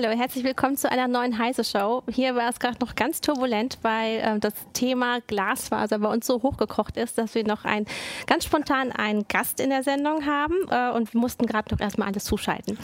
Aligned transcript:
Hallo, 0.00 0.16
herzlich 0.16 0.44
willkommen 0.44 0.76
zu 0.76 0.88
einer 0.88 1.08
neuen 1.08 1.38
Heise 1.38 1.64
Show. 1.64 2.04
Hier 2.08 2.36
war 2.36 2.48
es 2.48 2.60
gerade 2.60 2.78
noch 2.78 2.94
ganz 2.94 3.20
turbulent, 3.20 3.78
weil 3.82 4.18
äh, 4.18 4.38
das 4.38 4.52
Thema 4.72 5.18
Glasfaser 5.26 5.98
bei 5.98 6.08
uns 6.08 6.24
so 6.24 6.40
hochgekocht 6.40 6.96
ist, 6.96 7.18
dass 7.18 7.34
wir 7.34 7.44
noch 7.44 7.64
ein, 7.64 7.84
ganz 8.28 8.44
spontan 8.44 8.92
einen 8.92 9.26
Gast 9.26 9.58
in 9.58 9.70
der 9.70 9.82
Sendung 9.82 10.24
haben 10.24 10.54
äh, 10.70 10.92
und 10.92 11.12
wir 11.12 11.20
mussten 11.20 11.46
gerade 11.46 11.74
noch 11.74 11.80
erstmal 11.80 12.06
alles 12.06 12.22
zuschalten. 12.22 12.78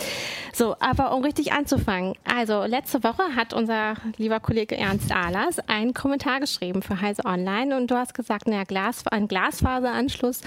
So, 0.52 0.74
aber 0.80 1.14
um 1.14 1.22
richtig 1.22 1.52
anzufangen. 1.52 2.14
Also, 2.24 2.64
letzte 2.64 3.04
Woche 3.04 3.36
hat 3.36 3.54
unser 3.54 3.94
lieber 4.16 4.40
Kollege 4.40 4.76
Ernst 4.76 5.12
Ahlers 5.12 5.60
einen 5.68 5.94
Kommentar 5.94 6.40
geschrieben 6.40 6.82
für 6.82 7.00
Heise 7.00 7.24
Online 7.26 7.76
und 7.76 7.92
du 7.92 7.94
hast 7.94 8.14
gesagt, 8.14 8.48
naja, 8.48 8.64
Glas, 8.64 9.06
ein 9.06 9.28
Glasfaseranschluss 9.28 10.40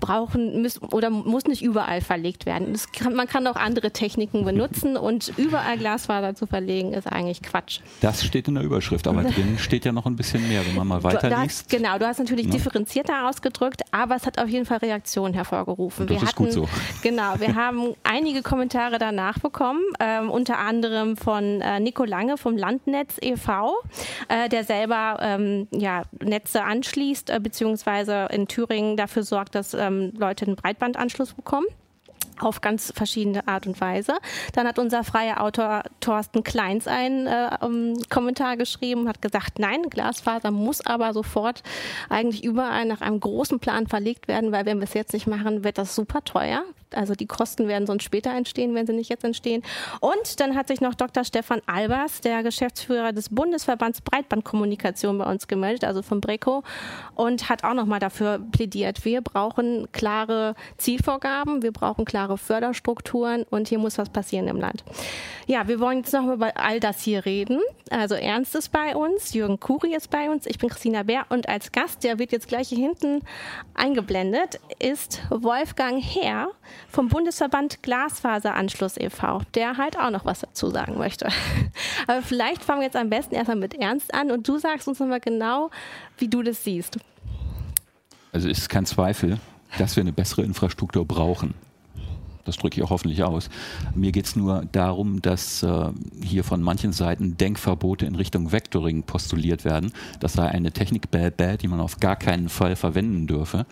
brauchen 0.00 0.62
muss, 0.62 0.80
oder 0.80 1.10
muss 1.10 1.44
nicht 1.44 1.60
überall 1.60 2.00
verlegt 2.00 2.46
werden. 2.46 2.74
Kann, 2.98 3.14
man 3.14 3.28
kann 3.28 3.46
auch 3.46 3.56
andere 3.56 3.90
Techniken 3.90 4.46
benutzen 4.46 4.96
und 4.96 5.30
überall 5.36 5.76
Glas 5.76 6.08
Glasfaser 6.14 6.34
zu 6.34 6.46
verlegen, 6.46 6.92
ist 6.92 7.06
eigentlich 7.06 7.42
Quatsch. 7.42 7.80
Das 8.00 8.24
steht 8.24 8.48
in 8.48 8.54
der 8.54 8.64
Überschrift, 8.64 9.06
aber 9.06 9.22
drin 9.24 9.58
steht 9.58 9.84
ja 9.84 9.92
noch 9.92 10.06
ein 10.06 10.16
bisschen 10.16 10.46
mehr, 10.48 10.64
wenn 10.66 10.74
man 10.74 10.86
mal 10.86 11.02
weiterliest. 11.02 11.68
Genau, 11.68 11.98
du 11.98 12.06
hast 12.06 12.18
natürlich 12.18 12.46
ja. 12.46 12.52
differenzierter 12.52 13.28
ausgedrückt, 13.28 13.82
aber 13.90 14.16
es 14.16 14.26
hat 14.26 14.38
auf 14.38 14.48
jeden 14.48 14.66
Fall 14.66 14.78
Reaktionen 14.78 15.34
hervorgerufen. 15.34 16.02
Und 16.02 16.10
das 16.10 16.16
wir 16.16 16.22
ist 16.22 16.32
hatten, 16.32 16.44
gut 16.44 16.52
so. 16.52 16.68
Genau, 17.02 17.34
wir 17.38 17.54
haben 17.54 17.94
einige 18.02 18.42
Kommentare 18.42 18.98
danach 18.98 19.38
bekommen, 19.38 19.80
ähm, 20.00 20.30
unter 20.30 20.58
anderem 20.58 21.16
von 21.16 21.60
äh, 21.60 21.80
Nico 21.80 22.04
Lange 22.04 22.36
vom 22.36 22.56
Landnetz 22.56 23.16
e.V., 23.20 23.74
äh, 24.28 24.48
der 24.48 24.64
selber 24.64 25.18
ähm, 25.20 25.68
ja, 25.72 26.02
Netze 26.22 26.62
anschließt, 26.62 27.30
äh, 27.30 27.40
beziehungsweise 27.40 28.28
in 28.30 28.48
Thüringen 28.48 28.96
dafür 28.96 29.22
sorgt, 29.22 29.54
dass 29.54 29.74
ähm, 29.74 30.12
Leute 30.16 30.46
einen 30.46 30.56
Breitbandanschluss 30.56 31.34
bekommen 31.34 31.66
auf 32.40 32.60
ganz 32.60 32.92
verschiedene 32.94 33.46
Art 33.48 33.66
und 33.66 33.80
Weise. 33.80 34.14
Dann 34.52 34.66
hat 34.66 34.78
unser 34.78 35.04
freier 35.04 35.42
Autor 35.42 35.82
Thorsten 36.00 36.42
Kleins 36.42 36.86
einen 36.86 37.26
äh, 37.26 37.50
um, 37.60 37.94
Kommentar 38.10 38.56
geschrieben, 38.56 39.08
hat 39.08 39.22
gesagt, 39.22 39.58
nein, 39.58 39.82
Glasfaser 39.90 40.50
muss 40.50 40.84
aber 40.84 41.12
sofort 41.12 41.62
eigentlich 42.08 42.44
überall 42.44 42.84
nach 42.84 43.00
einem 43.00 43.20
großen 43.20 43.58
Plan 43.60 43.86
verlegt 43.86 44.28
werden, 44.28 44.52
weil 44.52 44.66
wenn 44.66 44.78
wir 44.78 44.84
es 44.84 44.94
jetzt 44.94 45.12
nicht 45.12 45.26
machen, 45.26 45.64
wird 45.64 45.78
das 45.78 45.94
super 45.94 46.22
teuer. 46.24 46.64
Also 46.94 47.14
die 47.14 47.26
Kosten 47.26 47.68
werden 47.68 47.86
sonst 47.86 48.04
später 48.04 48.30
entstehen, 48.30 48.74
wenn 48.74 48.86
sie 48.86 48.92
nicht 48.92 49.10
jetzt 49.10 49.24
entstehen. 49.24 49.62
Und 50.00 50.40
dann 50.40 50.54
hat 50.54 50.68
sich 50.68 50.80
noch 50.80 50.94
Dr. 50.94 51.24
Stefan 51.24 51.60
Albers, 51.66 52.20
der 52.20 52.42
Geschäftsführer 52.42 53.12
des 53.12 53.28
Bundesverbands 53.28 54.00
Breitbandkommunikation 54.00 55.18
bei 55.18 55.30
uns 55.30 55.48
gemeldet, 55.48 55.84
also 55.84 56.02
vom 56.02 56.20
BRECO, 56.20 56.62
und 57.14 57.48
hat 57.48 57.64
auch 57.64 57.74
nochmal 57.74 58.00
dafür 58.00 58.40
plädiert. 58.52 59.04
Wir 59.04 59.20
brauchen 59.20 59.88
klare 59.92 60.54
Zielvorgaben, 60.78 61.62
wir 61.62 61.72
brauchen 61.72 62.04
klare 62.04 62.38
Förderstrukturen 62.38 63.44
und 63.50 63.68
hier 63.68 63.78
muss 63.78 63.98
was 63.98 64.10
passieren 64.10 64.48
im 64.48 64.58
Land. 64.58 64.84
Ja, 65.46 65.68
wir 65.68 65.78
wollen 65.80 65.98
jetzt 65.98 66.12
noch 66.12 66.32
über 66.32 66.56
all 66.56 66.80
das 66.80 67.02
hier 67.02 67.26
reden. 67.26 67.60
Also 67.90 68.14
Ernst 68.14 68.54
ist 68.54 68.72
bei 68.72 68.96
uns, 68.96 69.34
Jürgen 69.34 69.60
Kuri 69.60 69.94
ist 69.94 70.10
bei 70.10 70.30
uns, 70.30 70.46
ich 70.46 70.58
bin 70.58 70.70
Christina 70.70 71.02
Bär 71.02 71.26
und 71.28 71.48
als 71.48 71.70
Gast, 71.70 72.02
der 72.02 72.18
wird 72.18 72.32
jetzt 72.32 72.48
gleich 72.48 72.68
hier 72.68 72.78
hinten 72.78 73.20
eingeblendet, 73.74 74.58
ist 74.78 75.22
Wolfgang 75.30 76.02
Herr 76.02 76.48
vom 76.88 77.08
Bundesverband 77.08 77.82
Glasfaseranschluss 77.82 78.96
e.V., 78.96 79.42
der 79.54 79.76
halt 79.76 79.98
auch 79.98 80.10
noch 80.10 80.24
was 80.24 80.40
dazu 80.40 80.70
sagen 80.70 80.98
möchte. 80.98 81.28
Aber 82.06 82.22
vielleicht 82.22 82.62
fangen 82.62 82.80
wir 82.80 82.86
jetzt 82.86 82.96
am 82.96 83.10
besten 83.10 83.34
erstmal 83.34 83.56
mit 83.56 83.74
Ernst 83.74 84.14
an 84.14 84.30
und 84.30 84.46
du 84.46 84.58
sagst 84.58 84.88
uns 84.88 85.00
nochmal 85.00 85.20
genau, 85.20 85.70
wie 86.18 86.28
du 86.28 86.42
das 86.42 86.64
siehst. 86.64 86.98
Also 88.32 88.48
ist 88.48 88.68
kein 88.68 88.86
Zweifel, 88.86 89.38
dass 89.78 89.96
wir 89.96 90.02
eine 90.02 90.12
bessere 90.12 90.42
Infrastruktur 90.42 91.04
brauchen. 91.04 91.54
Das 92.44 92.56
drücke 92.56 92.78
ich 92.78 92.84
auch 92.84 92.90
hoffentlich 92.90 93.22
aus. 93.22 93.48
Mir 93.94 94.12
geht 94.12 94.26
es 94.26 94.36
nur 94.36 94.66
darum, 94.70 95.22
dass 95.22 95.62
äh, 95.62 95.90
hier 96.22 96.44
von 96.44 96.62
manchen 96.62 96.92
Seiten 96.92 97.36
Denkverbote 97.36 98.04
in 98.04 98.14
Richtung 98.14 98.52
Vectoring 98.52 99.02
postuliert 99.04 99.64
werden. 99.64 99.92
Das 100.20 100.34
sei 100.34 100.46
eine 100.48 100.72
Technik, 100.72 101.10
bäh, 101.10 101.30
bäh, 101.30 101.56
die 101.56 101.68
man 101.68 101.80
auf 101.80 102.00
gar 102.00 102.16
keinen 102.16 102.48
Fall 102.48 102.76
verwenden 102.76 103.26
dürfe 103.26 103.66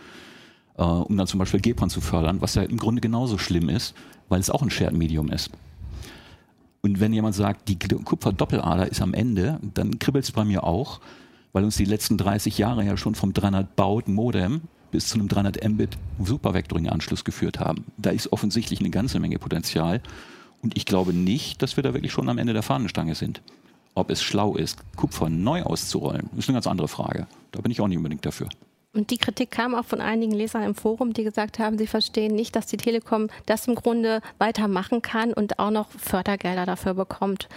äh, 0.77 0.83
um 0.83 1.17
dann 1.17 1.27
zum 1.27 1.39
Beispiel 1.39 1.61
GEPON 1.61 1.91
zu 1.91 2.01
fördern, 2.01 2.41
was 2.41 2.55
ja 2.55 2.63
im 2.63 2.77
Grunde 2.77 3.01
genauso 3.01 3.39
schlimm 3.39 3.69
ist, 3.69 3.95
weil 4.29 4.41
es 4.41 4.51
auch 4.51 4.63
ein 4.63 4.71
Shared 4.71 4.95
Medium 4.95 5.31
ist. 5.31 5.51
Und 6.83 6.99
wenn 6.99 7.13
jemand 7.13 7.35
sagt, 7.35 7.69
die 7.69 7.79
Kupferdoppellader 7.79 8.91
ist 8.91 9.03
am 9.03 9.15
Ende, 9.15 9.61
dann 9.75 9.99
kribbelt 9.99 10.25
es 10.25 10.33
bei 10.33 10.45
mir 10.45 10.65
auch, 10.65 11.01
weil 11.53 11.65
uns 11.65 11.77
die 11.77 11.85
letzten 11.85 12.19
30 12.19 12.59
Jahre 12.59 12.85
ja 12.85 12.97
schon 12.97 13.15
vom 13.15 13.33
300 13.33 13.77
Baud 13.77 14.09
Modem 14.09 14.63
bis 14.91 15.09
zu 15.09 15.15
einem 15.19 15.29
300 15.29 15.63
Mbit 15.69 15.97
Supervectoring-Anschluss 16.23 17.25
geführt 17.25 17.61
haben. 17.61 17.85
Da 17.97 18.11
ist 18.11 18.33
offensichtlich 18.33 18.81
eine 18.81 18.91
ganze 18.91 19.21
Menge 19.21 19.39
Potenzial. 19.39 20.01
Und 20.61 20.77
ich 20.77 20.85
glaube 20.85 21.13
nicht, 21.13 21.63
dass 21.63 21.77
wir 21.77 21.83
da 21.83 21.95
wirklich 21.95 22.13
schon 22.13 22.29
am 22.29 22.39
Ende 22.39 22.53
der 22.53 22.63
Fahnenstange 22.63 23.15
sind. 23.15 23.43
Ob 23.95 24.11
es 24.11 24.23
schlau 24.23 24.57
ist, 24.57 24.79
Kupfer 24.97 25.29
neu 25.29 25.63
auszurollen, 25.63 26.31
ist 26.37 26.49
eine 26.49 26.57
ganz 26.57 26.67
andere 26.67 26.89
Frage. 26.89 27.27
Da 27.53 27.61
bin 27.61 27.71
ich 27.71 27.81
auch 27.81 27.89
nicht 27.89 27.99
unbedingt 27.99 28.25
dafür. 28.25 28.49
Und 28.95 29.11
die 29.11 29.17
Kritik 29.17 29.51
kam 29.51 29.75
auch 29.75 29.87
von 29.87 30.03
einigen 30.03 30.33
Lesern 30.33 30.65
im 30.65 30.75
Forum, 30.75 31.15
die 31.15 31.25
gesagt 31.25 31.59
haben, 31.59 31.79
sie 31.79 31.87
verstehen 31.87 32.35
nicht, 32.35 32.55
dass 32.55 32.67
die 32.67 32.77
Telekom 32.77 33.29
das 33.47 33.67
im 33.67 33.75
Grunde 33.75 34.21
weitermachen 34.39 35.01
kann 35.01 35.33
und 35.33 35.59
auch 35.59 35.71
noch 35.71 35.89
Fördergelder 35.91 36.67
dafür 36.67 36.93
bekommt. 36.93 37.49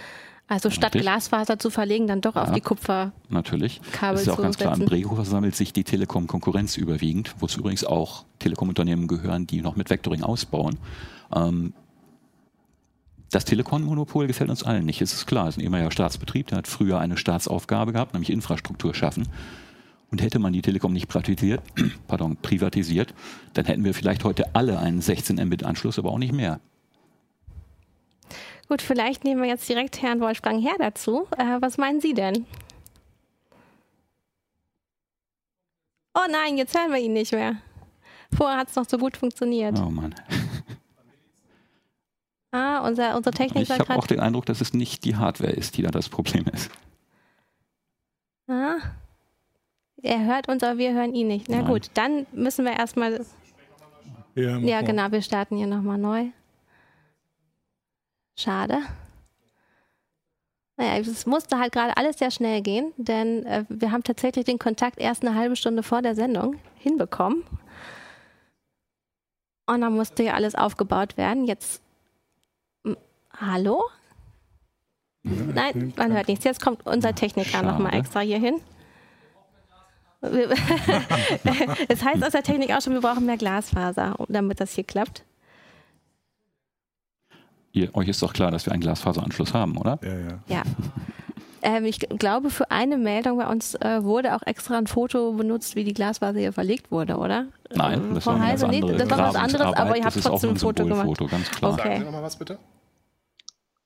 Also 0.48 0.70
statt 0.70 0.94
Natürlich. 0.94 1.02
Glasfaser 1.02 1.58
zu 1.58 1.70
verlegen, 1.70 2.06
dann 2.06 2.20
doch 2.20 2.36
ja, 2.36 2.44
auf 2.44 2.52
die 2.52 2.60
Kupfer. 2.60 3.12
Natürlich. 3.28 3.80
Das 4.00 4.20
ist 4.20 4.26
ja 4.28 4.32
auch 4.32 4.40
ganz 4.40 4.56
klar. 4.56 4.78
Im 4.78 4.86
Brehofer 4.86 5.24
sammelt 5.24 5.56
sich 5.56 5.72
die 5.72 5.84
Telekom-Konkurrenz 5.84 6.76
überwiegend, 6.76 7.34
wozu 7.40 7.60
übrigens 7.60 7.84
auch 7.84 8.24
Telekom-Unternehmen 8.38 9.08
gehören, 9.08 9.46
die 9.46 9.60
noch 9.60 9.76
mit 9.76 9.90
Vectoring 9.90 10.22
ausbauen. 10.22 10.78
Ähm, 11.34 11.74
das 13.30 13.44
Telekom-Monopol 13.44 14.28
gefällt 14.28 14.48
uns 14.50 14.62
allen 14.62 14.86
nicht, 14.86 15.02
es 15.02 15.12
ist 15.12 15.26
klar. 15.26 15.48
Es 15.48 15.56
ist 15.56 15.58
ein 15.58 15.64
ehemaliger 15.64 15.90
Staatsbetrieb, 15.90 16.46
der 16.46 16.58
hat 16.58 16.68
früher 16.68 16.98
eine 17.00 17.16
Staatsaufgabe 17.16 17.92
gehabt, 17.92 18.14
nämlich 18.14 18.30
Infrastruktur 18.30 18.94
schaffen. 18.94 19.28
Und 20.16 20.22
hätte 20.22 20.38
man 20.38 20.54
die 20.54 20.62
Telekom 20.62 20.94
nicht 20.94 21.08
privatisiert, 21.08 21.60
pardon, 22.08 22.38
privatisiert, 22.38 23.12
dann 23.52 23.66
hätten 23.66 23.84
wir 23.84 23.92
vielleicht 23.92 24.24
heute 24.24 24.54
alle 24.54 24.78
einen 24.78 25.02
16 25.02 25.36
Mbit-Anschluss, 25.36 25.98
aber 25.98 26.10
auch 26.10 26.16
nicht 26.16 26.32
mehr. 26.32 26.58
Gut, 28.66 28.80
vielleicht 28.80 29.24
nehmen 29.24 29.42
wir 29.42 29.48
jetzt 29.50 29.68
direkt 29.68 30.00
Herrn 30.00 30.20
Wolfgang 30.20 30.62
her 30.62 30.76
dazu. 30.78 31.26
Äh, 31.36 31.60
was 31.60 31.76
meinen 31.76 32.00
Sie 32.00 32.14
denn? 32.14 32.46
Oh 36.14 36.26
nein, 36.30 36.56
jetzt 36.56 36.74
hören 36.74 36.92
wir 36.92 36.98
ihn 36.98 37.12
nicht 37.12 37.32
mehr. 37.32 37.56
Vorher 38.34 38.56
hat 38.56 38.70
es 38.70 38.76
noch 38.76 38.88
so 38.88 38.96
gut 38.96 39.18
funktioniert. 39.18 39.78
Oh 39.78 39.90
Mann. 39.90 40.14
Ah, 42.52 42.78
unser, 42.86 43.14
unsere 43.16 43.34
Technik 43.34 43.64
Ich 43.64 43.70
habe 43.70 43.94
auch 43.96 44.06
den 44.06 44.20
Eindruck, 44.20 44.46
dass 44.46 44.62
es 44.62 44.72
nicht 44.72 45.04
die 45.04 45.16
Hardware 45.16 45.52
ist, 45.52 45.76
die 45.76 45.82
da 45.82 45.90
das 45.90 46.08
Problem 46.08 46.46
ist. 46.46 46.70
Ah. 48.48 48.78
Er 50.02 50.24
hört 50.24 50.48
uns, 50.48 50.62
aber 50.62 50.78
wir 50.78 50.92
hören 50.92 51.14
ihn 51.14 51.28
nicht. 51.28 51.48
Na 51.48 51.58
Nein. 51.58 51.66
gut, 51.66 51.90
dann 51.94 52.26
müssen 52.32 52.64
wir 52.64 52.72
erstmal. 52.72 53.24
Ja, 54.34 54.58
ja 54.58 54.82
genau, 54.82 55.10
wir 55.10 55.22
starten 55.22 55.56
hier 55.56 55.66
nochmal 55.66 55.98
neu. 55.98 56.26
Schade. 58.38 58.78
Naja, 60.76 60.98
es 60.98 61.24
musste 61.24 61.58
halt 61.58 61.72
gerade 61.72 61.96
alles 61.96 62.18
sehr 62.18 62.30
schnell 62.30 62.60
gehen, 62.60 62.92
denn 62.98 63.46
äh, 63.46 63.64
wir 63.70 63.92
haben 63.92 64.02
tatsächlich 64.02 64.44
den 64.44 64.58
Kontakt 64.58 65.00
erst 65.00 65.24
eine 65.24 65.34
halbe 65.34 65.56
Stunde 65.56 65.82
vor 65.82 66.02
der 66.02 66.14
Sendung 66.14 66.56
hinbekommen. 66.74 67.44
Und 69.66 69.80
dann 69.80 69.94
musste 69.94 70.22
ja 70.22 70.34
alles 70.34 70.54
aufgebaut 70.54 71.16
werden. 71.16 71.46
Jetzt. 71.46 71.82
Hallo? 73.38 73.82
Nein, 75.22 75.92
man 75.96 76.12
hört 76.12 76.28
nichts. 76.28 76.44
Jetzt 76.44 76.60
kommt 76.60 76.86
unser 76.86 77.14
Techniker 77.14 77.62
nochmal 77.62 77.94
extra 77.94 78.20
hier 78.20 78.38
hin. 78.38 78.60
es 81.88 82.04
heißt 82.04 82.24
aus 82.24 82.32
der 82.32 82.42
Technik 82.42 82.74
auch 82.74 82.80
schon, 82.80 82.94
wir 82.94 83.00
brauchen 83.00 83.26
mehr 83.26 83.36
Glasfaser, 83.36 84.16
damit 84.28 84.60
das 84.60 84.72
hier 84.72 84.84
klappt. 84.84 85.24
Ihr, 87.72 87.94
euch 87.94 88.08
ist 88.08 88.22
doch 88.22 88.32
klar, 88.32 88.50
dass 88.50 88.64
wir 88.66 88.72
einen 88.72 88.80
Glasfaseranschluss 88.80 89.52
haben, 89.52 89.76
oder? 89.76 89.98
Ja, 90.02 90.18
ja. 90.18 90.38
ja. 90.48 90.62
Ähm, 91.62 91.84
ich 91.84 91.98
glaube, 91.98 92.50
für 92.50 92.70
eine 92.70 92.96
Meldung 92.96 93.38
bei 93.38 93.46
uns 93.46 93.74
äh, 93.74 94.02
wurde 94.02 94.34
auch 94.34 94.42
extra 94.46 94.78
ein 94.78 94.86
Foto 94.86 95.32
benutzt, 95.32 95.74
wie 95.74 95.84
die 95.84 95.92
Glasfaser 95.94 96.38
hier 96.38 96.52
verlegt 96.52 96.90
wurde, 96.90 97.16
oder? 97.16 97.46
Nein, 97.74 98.14
das 98.14 98.24
war, 98.26 98.40
Heise, 98.40 98.68
nee, 98.68 98.80
das 98.80 99.10
war 99.10 99.18
was 99.18 99.34
anderes, 99.34 99.74
aber 99.74 99.96
ihr 99.96 100.04
habt 100.04 100.22
trotzdem 100.22 100.50
ein 100.50 100.56
Foto 100.56 100.84
gemacht. 100.84 101.06
Foto, 101.06 101.26
ganz 101.26 101.50
klar. 101.50 101.72
Okay. 101.72 101.82
Sagen 101.82 101.98
Sie 101.98 102.04
nochmal 102.04 102.22
was 102.22 102.36
bitte? 102.36 102.58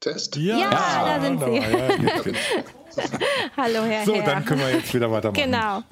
Test? 0.01 0.37
Ja, 0.37 0.57
ja, 0.57 0.71
ja 0.71 1.19
da 1.19 1.21
sind 1.21 1.41
Sie. 1.41 1.57
Ja, 1.57 1.63
Hallo, 3.57 3.85
Herr 3.85 4.05
So, 4.05 4.15
Herr. 4.15 4.25
dann 4.25 4.45
können 4.45 4.61
wir 4.61 4.71
jetzt 4.71 4.93
wieder 4.95 5.11
weitermachen. 5.11 5.43
Genau. 5.43 5.83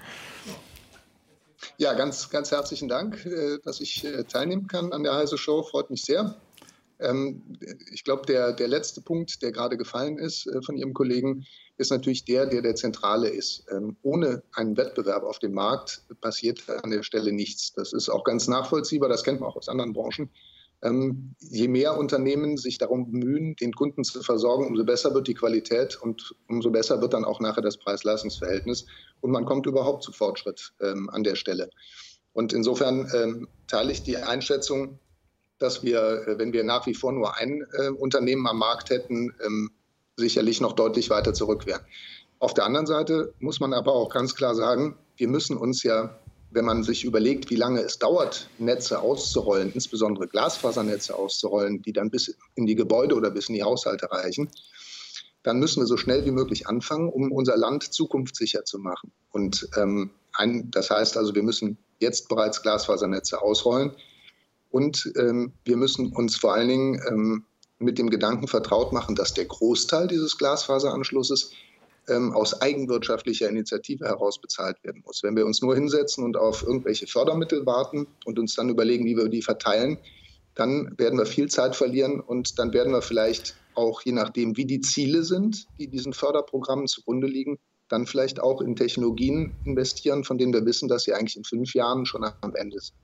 Ja, 1.81 1.93
ganz, 1.95 2.29
ganz 2.29 2.51
herzlichen 2.51 2.89
Dank, 2.89 3.25
äh, 3.25 3.59
dass 3.63 3.81
ich 3.81 4.05
äh, 4.05 4.25
teilnehmen 4.25 4.67
kann 4.67 4.93
an 4.93 5.05
der 5.05 5.15
Heise 5.15 5.39
Show. 5.39 5.63
Freut 5.63 5.91
mich 5.91 6.03
sehr. 6.03 6.35
Ähm, 6.99 7.57
ich 7.93 8.03
glaube, 8.03 8.27
der, 8.27 8.53
der 8.53 8.67
letzte 8.67 9.01
Punkt, 9.01 9.43
der 9.43 9.53
gerade 9.53 9.77
gefallen 9.77 10.19
ist 10.19 10.49
äh, 10.49 10.61
von 10.61 10.77
Ihrem 10.77 10.93
Kollegen, 10.93 11.47
ist 11.77 11.93
natürlich 11.93 12.25
der, 12.25 12.47
der 12.47 12.63
der 12.63 12.75
zentrale 12.75 13.29
ist. 13.29 13.65
Ähm, 13.71 13.97
ohne 14.03 14.43
einen 14.55 14.77
Wettbewerb 14.77 15.23
auf 15.23 15.39
dem 15.39 15.53
Markt 15.53 16.03
passiert 16.21 16.69
an 16.69 16.91
der 16.91 17.05
Stelle 17.05 17.33
nichts. 17.33 17.73
Das 17.75 17.93
ist 17.93 18.09
auch 18.09 18.25
ganz 18.25 18.49
nachvollziehbar, 18.49 19.09
das 19.09 19.23
kennt 19.23 19.39
man 19.39 19.49
auch 19.49 19.57
aus 19.57 19.69
anderen 19.69 19.93
Branchen. 19.93 20.31
Ähm, 20.83 21.35
je 21.39 21.69
mehr 21.69 21.99
Unternehmen 21.99 22.57
sich 22.57 22.79
darum 22.79 23.11
bemühen, 23.11 23.57
den 23.57 23.73
Kunden 23.73 24.05
zu 24.05 24.23
versorgen, 24.23 24.67
umso 24.67 24.85
besser 24.85 25.15
wird 25.15 25.27
die 25.27 25.35
Qualität 25.35 25.97
und 26.01 26.35
umso 26.49 26.71
besser 26.71 27.01
wird 27.01 27.15
dann 27.15 27.25
auch 27.25 27.41
nachher 27.41 27.63
das 27.63 27.79
Preis-Leistungs-Verhältnis 27.79 28.87
und 29.21 29.31
man 29.31 29.45
kommt 29.45 29.67
überhaupt 29.67 30.05
zu 30.05 30.13
Fortschritt 30.13 30.73
ähm, 30.81 31.11
an 31.11 31.25
der 31.25 31.35
Stelle. 31.35 31.71
Und 32.33 32.53
insofern 32.53 33.11
ähm, 33.15 33.49
teile 33.67 33.91
ich 33.91 34.05
die 34.05 34.17
Einschätzung, 34.17 35.01
dass 35.59 35.83
wir, 35.83 36.27
äh, 36.27 36.39
wenn 36.39 36.53
wir 36.53 36.63
nach 36.63 36.87
wie 36.87 36.95
vor 36.95 37.13
nur 37.13 37.37
ein 37.37 37.67
äh, 37.73 37.89
Unternehmen 37.89 38.47
am 38.47 38.59
Markt 38.59 38.91
hätten, 38.91 39.35
ähm, 39.45 39.71
sicherlich 40.17 40.61
noch 40.61 40.73
deutlich 40.73 41.11
weiter 41.11 41.35
zurück 41.35 41.67
wären. 41.67 41.83
Auf 42.39 42.55
der 42.55 42.65
anderen 42.65 42.87
Seite 42.87 43.35
muss 43.41 43.59
man 43.59 43.73
aber 43.73 43.93
auch 43.93 44.11
ganz 44.11 44.37
klar 44.37 44.55
sagen, 44.55 44.97
wir 45.17 45.29
müssen 45.29 45.57
uns 45.57 45.83
ja 45.83 46.21
wenn 46.51 46.65
man 46.65 46.83
sich 46.83 47.05
überlegt, 47.05 47.51
wie 47.51 47.57
lange 47.57 47.81
es 47.81 47.99
dauert, 47.99 48.49
Netze 48.59 49.01
auszurollen, 49.01 49.73
insbesondere 49.73 50.29
Glasfasernetze 50.29 51.15
auszurollen, 51.15 51.83
die 51.83 51.93
dann 51.93 52.11
bis 52.11 52.37
in 52.55 52.67
die 52.67 52.75
Gebäude 52.75 53.15
oder 53.15 53.31
bis 53.31 53.49
in 53.49 53.55
die 53.55 53.63
Haushalte 53.63 54.11
reichen, 54.11 54.51
dann 55.43 55.59
müssen 55.59 55.83
wir 55.83 55.87
so 55.87 55.97
schnell 55.97 56.25
wie 56.25 56.31
möglich 56.31 56.67
anfangen, 56.67 57.09
um 57.11 57.33
unser 57.33 57.57
Land 57.57 57.93
zukunftssicher 57.93 58.65
zu 58.65 58.79
machen. 58.79 59.13
Und 59.31 59.69
ähm, 59.77 60.11
ein, 60.33 60.71
das 60.71 60.91
heißt 60.91 61.17
also, 61.17 61.35
wir 61.35 61.43
müssen 61.43 61.79
jetzt 62.01 62.29
bereits 62.29 62.63
Glasfasernetze 62.63 63.41
ausrollen 63.43 63.93
und 64.71 65.11
ähm, 65.17 65.53
wir 65.65 65.77
müssen 65.77 66.13
uns 66.13 66.37
vor 66.37 66.55
allen 66.55 66.69
Dingen 66.69 67.03
ähm, 67.09 67.45
mit 67.79 67.99
dem 67.99 68.11
Gedanken 68.11 68.49
vertraut 68.49 68.93
machen, 68.93 69.15
dass 69.15 69.35
der 69.35 69.45
Großteil 69.45 70.09
dieses 70.09 70.37
Glasfaseranschlusses 70.39 71.53
ähm, 72.09 72.33
aus 72.33 72.61
eigenwirtschaftlicher 72.61 73.49
Initiative 73.49 74.07
heraus 74.07 74.41
bezahlt 74.41 74.83
werden 74.83 75.03
muss. 75.05 75.23
Wenn 75.23 75.37
wir 75.37 75.47
uns 75.47 75.63
nur 75.63 75.75
hinsetzen 75.75 76.25
und 76.25 76.37
auf 76.37 76.63
irgendwelche 76.63 77.07
Fördermittel 77.07 77.67
warten 77.67 78.07
und 78.25 78.39
uns 78.39 78.55
dann 78.55 78.69
überlegen, 78.69 79.05
wie 79.05 79.17
wir 79.17 79.29
die 79.29 79.43
verteilen, 79.43 79.99
dann 80.55 80.93
werden 80.99 81.19
wir 81.19 81.27
viel 81.27 81.49
Zeit 81.49 81.77
verlieren 81.77 82.21
und 82.21 82.59
dann 82.59 82.73
werden 82.73 82.93
wir 82.93 83.03
vielleicht 83.03 83.57
auch, 83.75 84.03
je 84.03 84.13
nachdem, 84.13 84.57
wie 84.57 84.67
die 84.67 84.81
Ziele 84.81 85.23
sind, 85.23 85.67
die 85.79 85.89
diesen 85.89 86.13
Förderprogrammen 86.13 86.89
zugrunde 86.89 87.29
liegen, 87.29 87.59
dann 87.89 88.07
vielleicht 88.07 88.41
auch 88.41 88.61
in 88.61 88.77
Technologien 88.77 89.55
investieren, 89.65 90.25
von 90.25 90.37
denen 90.37 90.53
wir 90.53 90.67
wissen, 90.67 90.89
dass 90.89 91.05
sie 91.05 91.15
eigentlich 91.15 91.37
in 91.37 91.45
fünf 91.45 91.75
Jahren 91.75 92.07
schon 92.07 92.25
am 92.25 92.55
Ende 92.55 92.81
sind. 92.81 92.97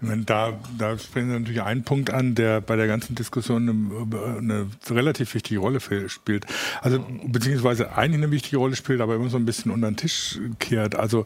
Da, 0.00 0.58
da 0.78 0.98
sprechen 0.98 1.28
Sie 1.28 1.38
natürlich 1.38 1.62
einen 1.62 1.84
Punkt 1.84 2.10
an, 2.10 2.34
der 2.34 2.60
bei 2.60 2.76
der 2.76 2.86
ganzen 2.86 3.14
Diskussion 3.14 3.68
eine, 3.68 4.38
eine, 4.38 4.66
relativ 4.90 5.34
wichtige 5.34 5.60
Rolle 5.60 5.80
spielt. 6.08 6.46
Also 6.82 7.04
beziehungsweise 7.26 7.96
eigentlich 7.96 8.22
eine 8.22 8.30
wichtige 8.30 8.58
Rolle 8.58 8.76
spielt, 8.76 9.00
aber 9.00 9.14
immer 9.14 9.30
so 9.30 9.36
ein 9.36 9.46
bisschen 9.46 9.70
unter 9.70 9.90
den 9.90 9.96
Tisch 9.96 10.38
kehrt. 10.58 10.94
Also 10.94 11.24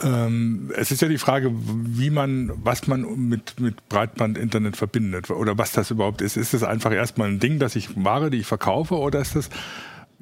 ähm, 0.00 0.70
es 0.76 0.90
ist 0.90 1.02
ja 1.02 1.08
die 1.08 1.18
Frage, 1.18 1.52
wie 1.52 2.10
man, 2.10 2.52
was 2.62 2.86
man 2.86 3.28
mit, 3.28 3.58
mit 3.60 3.88
Breitbandinternet 3.88 4.76
verbindet 4.76 5.30
oder 5.30 5.58
was 5.58 5.72
das 5.72 5.90
überhaupt 5.90 6.22
ist. 6.22 6.36
Ist 6.36 6.54
das 6.54 6.62
einfach 6.62 6.92
erstmal 6.92 7.28
ein 7.28 7.40
Ding, 7.40 7.58
das 7.58 7.76
ich 7.76 7.90
Ware, 7.96 8.30
die 8.30 8.38
ich 8.38 8.46
verkaufe, 8.46 8.96
oder 8.96 9.20
ist 9.20 9.36
das 9.36 9.50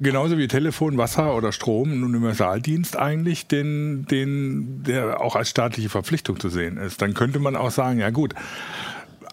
genauso 0.01 0.37
wie 0.37 0.47
Telefon, 0.47 0.97
Wasser 0.97 1.35
oder 1.35 1.51
Strom 1.51 1.91
ein 1.91 2.03
Universaldienst 2.03 2.97
eigentlich, 2.97 3.47
den, 3.47 4.05
den, 4.05 4.83
der 4.83 5.21
auch 5.21 5.35
als 5.35 5.49
staatliche 5.49 5.89
Verpflichtung 5.89 6.39
zu 6.39 6.49
sehen 6.49 6.77
ist. 6.77 7.01
Dann 7.01 7.13
könnte 7.13 7.39
man 7.39 7.55
auch 7.55 7.71
sagen, 7.71 7.99
ja 7.99 8.09
gut, 8.09 8.33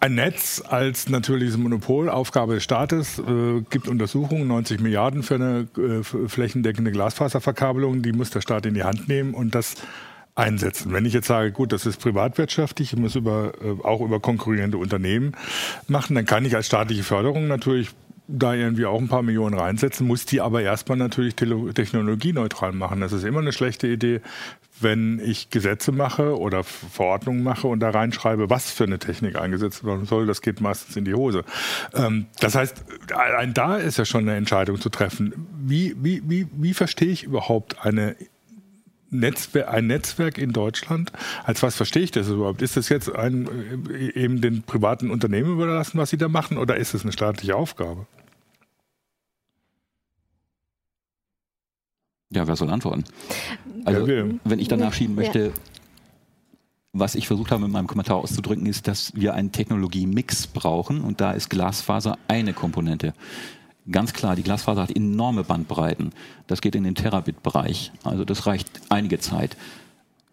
ein 0.01 0.15
Netz 0.15 0.63
als 0.65 1.09
natürliches 1.09 1.57
Monopol, 1.57 2.09
Aufgabe 2.09 2.53
des 2.53 2.63
Staates, 2.63 3.19
äh, 3.19 3.61
gibt 3.69 3.89
Untersuchungen, 3.89 4.47
90 4.47 4.79
Milliarden 4.79 5.23
für 5.23 5.35
eine 5.35 5.67
äh, 5.77 6.03
flächendeckende 6.03 6.91
Glasfaserverkabelung, 6.91 8.01
die 8.01 8.13
muss 8.13 8.29
der 8.29 8.41
Staat 8.41 8.65
in 8.65 8.75
die 8.75 8.83
Hand 8.83 9.09
nehmen 9.09 9.33
und 9.33 9.55
das 9.55 9.75
einsetzen. 10.35 10.93
Wenn 10.93 11.05
ich 11.05 11.13
jetzt 11.13 11.27
sage, 11.27 11.51
gut, 11.51 11.73
das 11.73 11.85
ist 11.85 11.99
privatwirtschaftlich, 11.99 12.93
ich 12.93 12.99
muss 12.99 13.15
über, 13.15 13.51
äh, 13.61 13.83
auch 13.83 13.99
über 13.99 14.21
konkurrierende 14.21 14.77
Unternehmen 14.77 15.33
machen, 15.87 16.15
dann 16.15 16.25
kann 16.25 16.45
ich 16.45 16.55
als 16.55 16.67
staatliche 16.67 17.03
Förderung 17.03 17.47
natürlich 17.47 17.89
da 18.31 18.53
irgendwie 18.53 18.85
auch 18.85 18.99
ein 18.99 19.07
paar 19.07 19.23
Millionen 19.23 19.57
reinsetzen, 19.57 20.05
muss 20.05 20.25
die 20.25 20.39
aber 20.39 20.61
erstmal 20.61 20.97
natürlich 20.97 21.35
technologieneutral 21.35 22.73
machen. 22.73 23.01
Das 23.01 23.11
ist 23.11 23.23
immer 23.23 23.39
eine 23.39 23.51
schlechte 23.51 23.87
Idee, 23.87 24.21
wenn 24.79 25.19
ich 25.19 25.49
Gesetze 25.49 25.91
mache 25.91 26.37
oder 26.37 26.63
Verordnungen 26.63 27.43
mache 27.43 27.67
und 27.67 27.79
da 27.79 27.89
reinschreibe, 27.89 28.49
was 28.49 28.71
für 28.71 28.83
eine 28.83 28.99
Technik 28.99 29.35
eingesetzt 29.35 29.83
werden 29.83 30.05
soll. 30.05 30.27
Das 30.27 30.41
geht 30.41 30.61
meistens 30.61 30.95
in 30.95 31.05
die 31.05 31.15
Hose. 31.15 31.43
Ähm, 31.93 32.27
das 32.39 32.55
heißt, 32.55 32.85
allein 33.13 33.53
da 33.53 33.77
ist 33.77 33.97
ja 33.97 34.05
schon 34.05 34.21
eine 34.21 34.37
Entscheidung 34.37 34.79
zu 34.79 34.89
treffen. 34.89 35.47
Wie, 35.59 35.95
wie, 35.99 36.21
wie, 36.25 36.47
wie 36.51 36.73
verstehe 36.73 37.09
ich 37.09 37.23
überhaupt 37.23 37.83
eine 37.83 38.15
Netzwer 39.11 39.71
ein 39.71 39.87
Netzwerk 39.87 40.37
in 40.37 40.53
Deutschland. 40.53 41.11
Als 41.43 41.63
was 41.63 41.75
verstehe 41.75 42.03
ich 42.03 42.11
das 42.11 42.27
überhaupt? 42.27 42.61
Ist 42.61 42.77
das 42.77 42.89
jetzt 42.89 43.13
ein, 43.13 43.49
äh, 43.89 44.11
eben 44.13 44.39
den 44.39 44.61
privaten 44.61 45.09
Unternehmen 45.09 45.51
überlassen, 45.51 45.97
was 45.97 46.11
sie 46.11 46.17
da 46.17 46.27
machen, 46.27 46.59
oder 46.59 46.77
ist 46.77 46.93
es 46.93 47.01
eine 47.01 47.11
staatliche 47.11 47.55
Aufgabe? 47.55 48.05
Ja, 52.31 52.47
wer 52.47 52.55
soll 52.55 52.69
antworten? 52.69 53.03
Also, 53.85 54.07
ja, 54.07 54.25
wenn 54.43 54.59
ich 54.59 54.67
danach 54.67 54.93
schieben 54.93 55.15
möchte, 55.15 55.45
ja. 55.47 55.51
was 56.93 57.15
ich 57.15 57.27
versucht 57.27 57.51
habe, 57.51 57.65
in 57.65 57.71
meinem 57.71 57.87
Kommentar 57.87 58.17
auszudrücken, 58.17 58.67
ist, 58.67 58.87
dass 58.87 59.15
wir 59.15 59.33
einen 59.33 59.51
Technologie-Mix 59.51 60.47
brauchen 60.47 61.01
und 61.01 61.21
da 61.21 61.31
ist 61.31 61.49
Glasfaser 61.49 62.17
eine 62.27 62.53
Komponente. 62.53 63.13
Ganz 63.91 64.13
klar, 64.13 64.35
die 64.35 64.43
Glasfaser 64.43 64.83
hat 64.83 64.95
enorme 64.95 65.43
Bandbreiten. 65.43 66.11
Das 66.45 66.61
geht 66.61 66.75
in 66.75 66.83
den 66.83 66.93
Terabit-Bereich. 66.93 67.91
Also 68.03 68.23
das 68.23 68.45
reicht 68.45 68.69
einige 68.89 69.17
Zeit. 69.19 69.57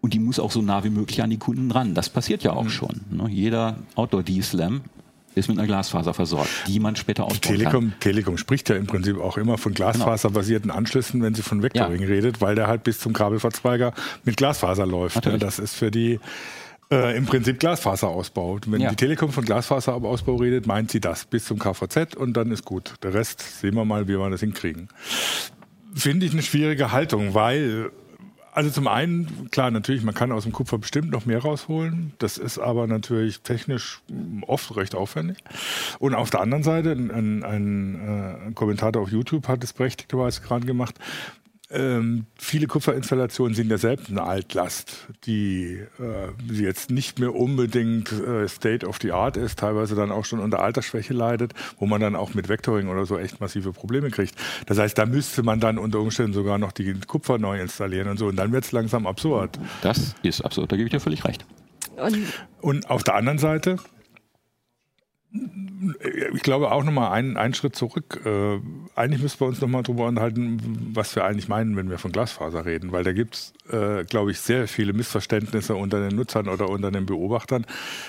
Und 0.03 0.13
die 0.13 0.19
muss 0.19 0.39
auch 0.39 0.51
so 0.51 0.61
nah 0.61 0.85
wie 0.85 0.91
möglich 0.91 1.23
an 1.23 1.31
die 1.31 1.39
Kunden 1.39 1.71
ran. 1.71 1.95
Das 1.95 2.11
passiert 2.11 2.43
ja 2.43 2.53
auch 2.53 2.65
mhm. 2.65 2.71
schon. 2.71 3.01
Ne? 3.11 3.29
Jeder 3.31 3.79
Outdoor-D-Slam 3.95 4.83
ist 5.37 5.49
mit 5.49 5.59
einer 5.59 5.67
Glasfaser 5.67 6.15
versorgt, 6.15 6.49
die 6.67 6.81
man 6.81 6.97
später 6.97 7.25
ausbauen 7.25 7.41
Telekom, 7.41 7.91
kann. 7.91 8.01
Telekom 8.01 8.39
spricht 8.39 8.69
ja 8.71 8.77
im 8.77 8.87
Prinzip 8.87 9.21
auch 9.21 9.37
immer 9.37 9.59
von 9.59 9.75
glasfaserbasierten 9.75 10.71
Anschlüssen, 10.71 11.23
wenn 11.23 11.35
sie 11.35 11.43
von 11.43 11.63
Vectoring 11.63 12.03
ja. 12.03 12.09
redet, 12.09 12.41
weil 12.41 12.55
der 12.55 12.67
halt 12.67 12.83
bis 12.85 12.99
zum 12.99 13.13
Kabelverzweiger 13.13 13.93
mit 14.25 14.39
Glasfaser 14.39 14.87
läuft. 14.87 15.27
Ja, 15.27 15.37
das 15.37 15.59
ist 15.59 15.75
für 15.75 15.91
die 15.91 16.19
äh, 16.91 17.17
im 17.17 17.27
Prinzip 17.27 17.61
Glasfaser 17.61 18.09
ausbaut. 18.09 18.71
Wenn 18.71 18.81
ja. 18.81 18.91
die 18.91 18.97
Telekom 18.97 19.31
von 19.31 19.45
Glasfaserausbau 19.45 20.37
redet, 20.37 20.67
meint 20.67 20.91
sie 20.91 21.01
das 21.01 21.27
bis 21.27 21.45
zum 21.45 21.59
KVZ 21.59 22.15
und 22.17 22.35
dann 22.35 22.51
ist 22.51 22.65
gut. 22.65 22.95
Der 23.03 23.13
Rest 23.13 23.61
sehen 23.61 23.75
wir 23.75 23.85
mal, 23.85 24.09
wie 24.09 24.19
wir 24.19 24.31
das 24.31 24.41
hinkriegen. 24.41 24.89
Finde 25.95 26.25
ich 26.25 26.33
eine 26.33 26.43
schwierige 26.43 26.93
Haltung, 26.93 27.35
weil 27.35 27.91
also 28.57 28.71
zum 28.71 28.89
einen, 28.89 29.51
klar, 29.51 29.71
natürlich, 29.71 30.03
man 30.03 30.15
kann 30.15 30.33
aus 30.33 30.45
dem 30.45 30.53
Kupfer 30.53 30.79
bestimmt 30.79 31.11
noch 31.11 31.27
mehr 31.27 31.41
rausholen. 31.41 32.13
Das 32.19 32.39
ist 32.39 32.59
aber 32.59 32.87
natürlich 32.87 33.43
technisch 33.43 34.01
oft 34.47 34.75
recht 34.77 34.95
aufwendig. 34.95 35.37
Und 35.99 36.15
auf 36.15 36.31
der 36.31 36.41
anderen 36.41 36.63
Seite, 36.63 36.93
ein, 36.93 37.11
ein, 37.11 37.45
ein, 37.45 37.95
äh, 37.95 38.47
ein 38.47 38.55
Kommentator 38.55 39.03
auf 39.03 39.11
YouTube 39.11 39.47
hat 39.47 39.63
es 39.63 39.75
berechtigterweise 39.75 40.41
gerade 40.41 40.65
gemacht, 40.65 40.95
ähm, 41.69 42.27
viele 42.39 42.69
Kupferinstallationen 42.69 43.55
sind 43.55 43.71
ja 43.71 43.79
selbst 43.79 44.09
eine 44.09 44.23
Altlast, 44.23 45.09
die 45.25 45.81
äh, 45.99 46.53
jetzt 46.53 46.91
nicht 46.91 47.19
mehr 47.19 47.35
unbedingt 47.35 48.13
äh, 48.13 48.47
State 48.49 48.87
of 48.87 48.99
the 49.03 49.11
Art 49.11 49.37
ist, 49.37 49.59
teilweise 49.59 49.97
dann 49.97 50.13
auch 50.13 50.25
schon 50.25 50.39
unter 50.39 50.63
Altersschwäche 50.63 51.13
leidet, 51.13 51.55
wo 51.79 51.87
man 51.87 52.01
dann 52.01 52.15
auch 52.15 52.35
mit 52.35 52.49
Vectoring 52.49 52.89
oder 52.89 53.05
so 53.05 53.19
echt 53.19 53.41
massive 53.41 53.73
Probleme 53.73 54.11
kriegt. 54.11 54.37
Das 54.67 54.79
heißt, 54.79 54.97
da 54.97 55.07
müsste 55.07 55.43
man 55.43 55.59
dann 55.59 55.79
unter 55.79 55.99
Umständen 55.99 56.35
sogar 56.35 56.59
noch 56.59 56.71
die 56.71 56.95
Kupfer 57.07 57.39
neu 57.39 57.61
installieren 57.61 58.09
und 58.09 58.19
so. 58.19 58.27
Und 58.27 58.37
dann 58.37 58.53
wird 58.53 58.65
es 58.65 58.71
langsam 58.71 59.07
absurd. 59.07 59.59
Das 59.83 60.15
ist 60.23 60.43
absurd, 60.43 60.71
da 60.71 60.77
gebe 60.77 60.87
ich 60.87 60.93
dir 60.93 61.01
völlig 61.01 61.25
recht. 61.25 61.45
Und, 61.97 62.17
und 62.61 62.91
auf 62.91 63.03
der 63.03 63.17
anderen 63.17 63.39
Seite 63.39 63.77
ich 66.35 66.43
glaube 66.43 66.71
auch 66.71 66.85
nochmal 66.85 67.13
einen, 67.13 67.37
einen 67.37 67.55
Schritt 67.55 67.77
zurück. 67.77 68.21
Äh, 68.25 68.61
eigentlich 68.95 69.23
müssen 69.23 69.41
wir 69.41 69.47
uns 69.47 69.61
nochmal 69.61 69.83
darüber 69.83 70.07
unterhalten, 70.07 70.91
was 70.95 71.15
wir 71.17 71.25
eigentlich 71.25 71.49
meinen, 71.49 71.77
wenn 71.77 71.91
wir 71.91 71.99
von 71.99 72.13
Glasfaser 72.13 72.65
reden, 72.65 72.93
weil 72.93 73.05
da 73.05 73.13
gibt 73.13 73.35
es, 73.35 73.53
äh, 73.73 74.05
glaube 74.05 74.31
ich, 74.31 74.41
sehr 74.41 74.69
viele 74.69 74.93
Missverständnisse 74.93 75.75
unter 75.75 76.07
den 76.07 76.17
Nutzern 76.17 76.49
oder 76.49 76.69
unter 76.69 76.91
den 76.91 77.07
Beobachtern. 77.07 77.67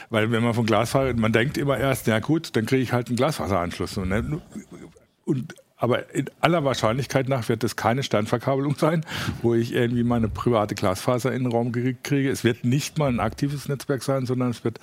Weil 0.10 0.31
wenn 0.31 0.43
man 0.43 0.53
von 0.53 0.65
Glasfaser, 0.65 1.13
man 1.15 1.34
denkt 1.34 1.57
immer 1.57 1.77
erst, 1.77 2.07
ja 2.07 2.19
gut, 2.19 2.55
dann 2.55 2.65
kriege 2.65 2.81
ich 2.81 2.93
halt 2.93 3.07
einen 3.07 3.17
Glasfaseranschluss. 3.17 3.98
Und, 3.98 4.10
ne? 4.10 4.41
und 5.25 5.55
aber 5.77 6.13
in 6.13 6.25
aller 6.41 6.63
Wahrscheinlichkeit 6.63 7.29
nach 7.29 7.48
wird 7.50 7.63
es 7.63 7.75
keine 7.75 8.01
Standverkabelung 8.01 8.75
sein, 8.77 9.05
wo 9.41 9.53
ich 9.53 9.74
irgendwie 9.74 10.03
meine 10.03 10.27
private 10.27 10.75
Glasfaser 10.75 11.31
in 11.31 11.43
den 11.43 11.51
Raum 11.51 11.72
kriege. 11.72 12.29
Es 12.29 12.43
wird 12.43 12.65
nicht 12.65 12.98
mal 12.98 13.10
ein 13.10 13.19
aktives 13.19 13.67
Netzwerk 13.69 14.03
sein, 14.03 14.25
sondern 14.25 14.50
es 14.50 14.63
wird 14.63 14.79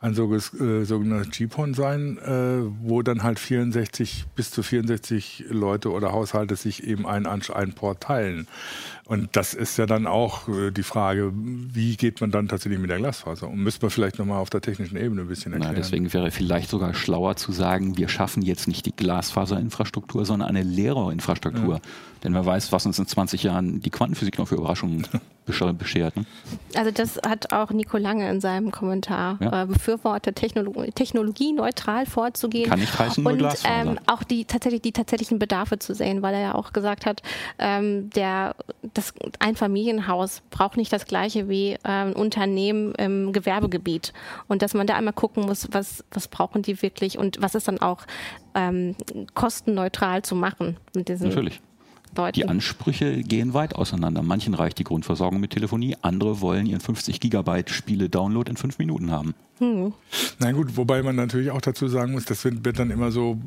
ein 0.00 0.12
äh, 0.12 0.84
sogenanntes 0.84 1.36
GPON 1.36 1.74
sein, 1.74 2.18
äh, 2.18 2.62
wo 2.82 3.02
dann 3.02 3.24
halt 3.24 3.40
64 3.40 4.26
bis 4.36 4.52
zu 4.52 4.62
64 4.62 5.46
Leute 5.48 5.90
oder 5.90 6.12
Haushalte 6.12 6.54
sich 6.54 6.84
eben 6.84 7.06
einen, 7.06 7.26
einen 7.26 7.72
Port 7.72 8.02
teilen. 8.02 8.46
Und 9.04 9.36
das 9.36 9.54
ist 9.54 9.78
ja 9.78 9.86
dann 9.86 10.06
auch 10.06 10.48
äh, 10.48 10.70
die 10.70 10.82
Frage, 10.82 11.32
wie 11.34 11.96
geht 11.96 12.20
man 12.20 12.30
dann 12.30 12.48
tatsächlich 12.48 12.80
mit 12.80 12.90
der 12.90 12.98
Glasfaser? 12.98 13.48
Und 13.48 13.58
müsste 13.58 13.84
man 13.86 13.90
vielleicht 13.90 14.18
nochmal 14.18 14.38
auf 14.38 14.50
der 14.50 14.60
technischen 14.60 14.96
Ebene 14.96 15.22
ein 15.22 15.28
bisschen 15.28 15.52
erklären. 15.52 15.74
Na, 15.74 15.78
deswegen 15.78 16.12
wäre 16.12 16.30
vielleicht 16.30 16.70
sogar 16.70 16.92
schlauer 16.94 17.36
zu 17.36 17.52
sagen, 17.52 17.96
wir 17.96 18.08
schaffen 18.08 18.42
jetzt 18.42 18.66
nicht 18.66 18.84
die 18.86 18.94
Glasfaserinfrastruktur, 18.94 20.24
sondern 20.24 20.35
eine 20.42 20.62
Lehrerinfrastruktur. 20.62 21.74
Ja. 21.74 21.80
Denn 22.24 22.34
wer 22.34 22.44
weiß, 22.44 22.72
was 22.72 22.86
uns 22.86 22.98
in 22.98 23.06
20 23.06 23.42
Jahren 23.42 23.80
die 23.80 23.90
Quantenphysik 23.90 24.38
noch 24.38 24.48
für 24.48 24.56
Überraschungen 24.56 25.06
beschert. 25.46 26.16
Ne? 26.16 26.24
Also 26.74 26.90
das 26.90 27.18
hat 27.26 27.52
auch 27.52 27.70
Nico 27.70 27.96
Lange 27.96 28.28
in 28.30 28.40
seinem 28.40 28.70
Kommentar 28.70 29.38
ja. 29.40 29.62
äh, 29.62 29.66
befürwortet, 29.66 30.36
Technologie, 30.36 30.90
technologieneutral 30.90 32.06
vorzugehen. 32.06 32.68
Kann 32.68 32.80
nicht 32.80 32.98
heißen, 32.98 33.24
und 33.24 33.42
ähm, 33.64 33.98
auch 34.06 34.22
die 34.22 34.44
tatsächlich 34.44 34.82
die 34.82 34.92
tatsächlichen 34.92 35.38
Bedarfe 35.38 35.78
zu 35.78 35.94
sehen, 35.94 36.22
weil 36.22 36.34
er 36.34 36.40
ja 36.40 36.54
auch 36.54 36.72
gesagt 36.72 37.06
hat, 37.06 37.22
ähm, 37.58 38.10
der 38.10 38.54
das 38.94 39.14
ein 39.38 39.56
Familienhaus 39.56 40.42
braucht 40.50 40.76
nicht 40.76 40.92
das 40.92 41.06
gleiche 41.06 41.48
wie 41.48 41.72
äh, 41.72 41.78
ein 41.84 42.12
Unternehmen 42.12 42.94
im 42.96 43.32
Gewerbegebiet 43.32 44.12
und 44.48 44.62
dass 44.62 44.74
man 44.74 44.86
da 44.86 44.94
einmal 44.94 45.14
gucken 45.14 45.44
muss, 45.46 45.68
was 45.72 46.04
was 46.10 46.28
brauchen 46.28 46.62
die 46.62 46.82
wirklich 46.82 47.18
und 47.18 47.40
was 47.40 47.54
ist 47.54 47.68
dann 47.68 47.80
auch 47.80 48.02
ähm, 48.54 48.96
kostenneutral 49.34 50.22
zu 50.22 50.34
machen 50.34 50.76
mit 50.94 51.08
diesen 51.08 51.28
Natürlich. 51.28 51.60
Leuten. 52.16 52.34
Die 52.34 52.48
Ansprüche 52.48 53.22
gehen 53.22 53.54
weit 53.54 53.74
auseinander. 53.74 54.22
Manchen 54.22 54.54
reicht 54.54 54.78
die 54.78 54.84
Grundversorgung 54.84 55.40
mit 55.40 55.52
Telefonie, 55.52 55.96
andere 56.02 56.40
wollen 56.40 56.66
ihren 56.66 56.80
50 56.80 57.20
Gigabyte 57.20 57.70
Spiele-Download 57.70 58.50
in 58.50 58.56
fünf 58.56 58.78
Minuten 58.78 59.10
haben. 59.10 59.34
Hm. 59.58 59.92
Na 60.38 60.52
gut, 60.52 60.76
wobei 60.76 61.02
man 61.02 61.16
natürlich 61.16 61.50
auch 61.50 61.60
dazu 61.60 61.88
sagen 61.88 62.12
muss, 62.12 62.24
das 62.26 62.44
wird, 62.44 62.64
wird 62.64 62.78
dann 62.78 62.90
immer 62.90 63.10
so, 63.10 63.38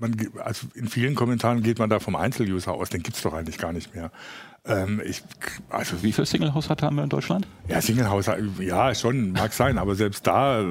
man, 0.00 0.16
also 0.42 0.66
in 0.74 0.88
vielen 0.88 1.14
Kommentaren 1.14 1.62
geht 1.62 1.78
man 1.78 1.90
da 1.90 2.00
vom 2.00 2.16
Einzeluser 2.16 2.72
aus, 2.72 2.88
den 2.88 3.02
gibt 3.02 3.16
es 3.16 3.22
doch 3.22 3.34
eigentlich 3.34 3.58
gar 3.58 3.72
nicht 3.72 3.94
mehr. 3.94 4.10
Ähm, 4.66 5.02
ich, 5.04 5.22
also 5.68 6.02
Wie 6.02 6.12
viele 6.12 6.26
Single-Haushalte 6.26 6.86
haben 6.86 6.96
wir 6.96 7.04
in 7.04 7.10
Deutschland? 7.10 7.46
Ja, 7.68 7.82
Single-Haushalte, 7.82 8.62
ja, 8.62 8.94
schon, 8.94 9.32
mag 9.32 9.52
sein, 9.52 9.76
aber 9.76 9.94
selbst 9.94 10.26
da 10.26 10.64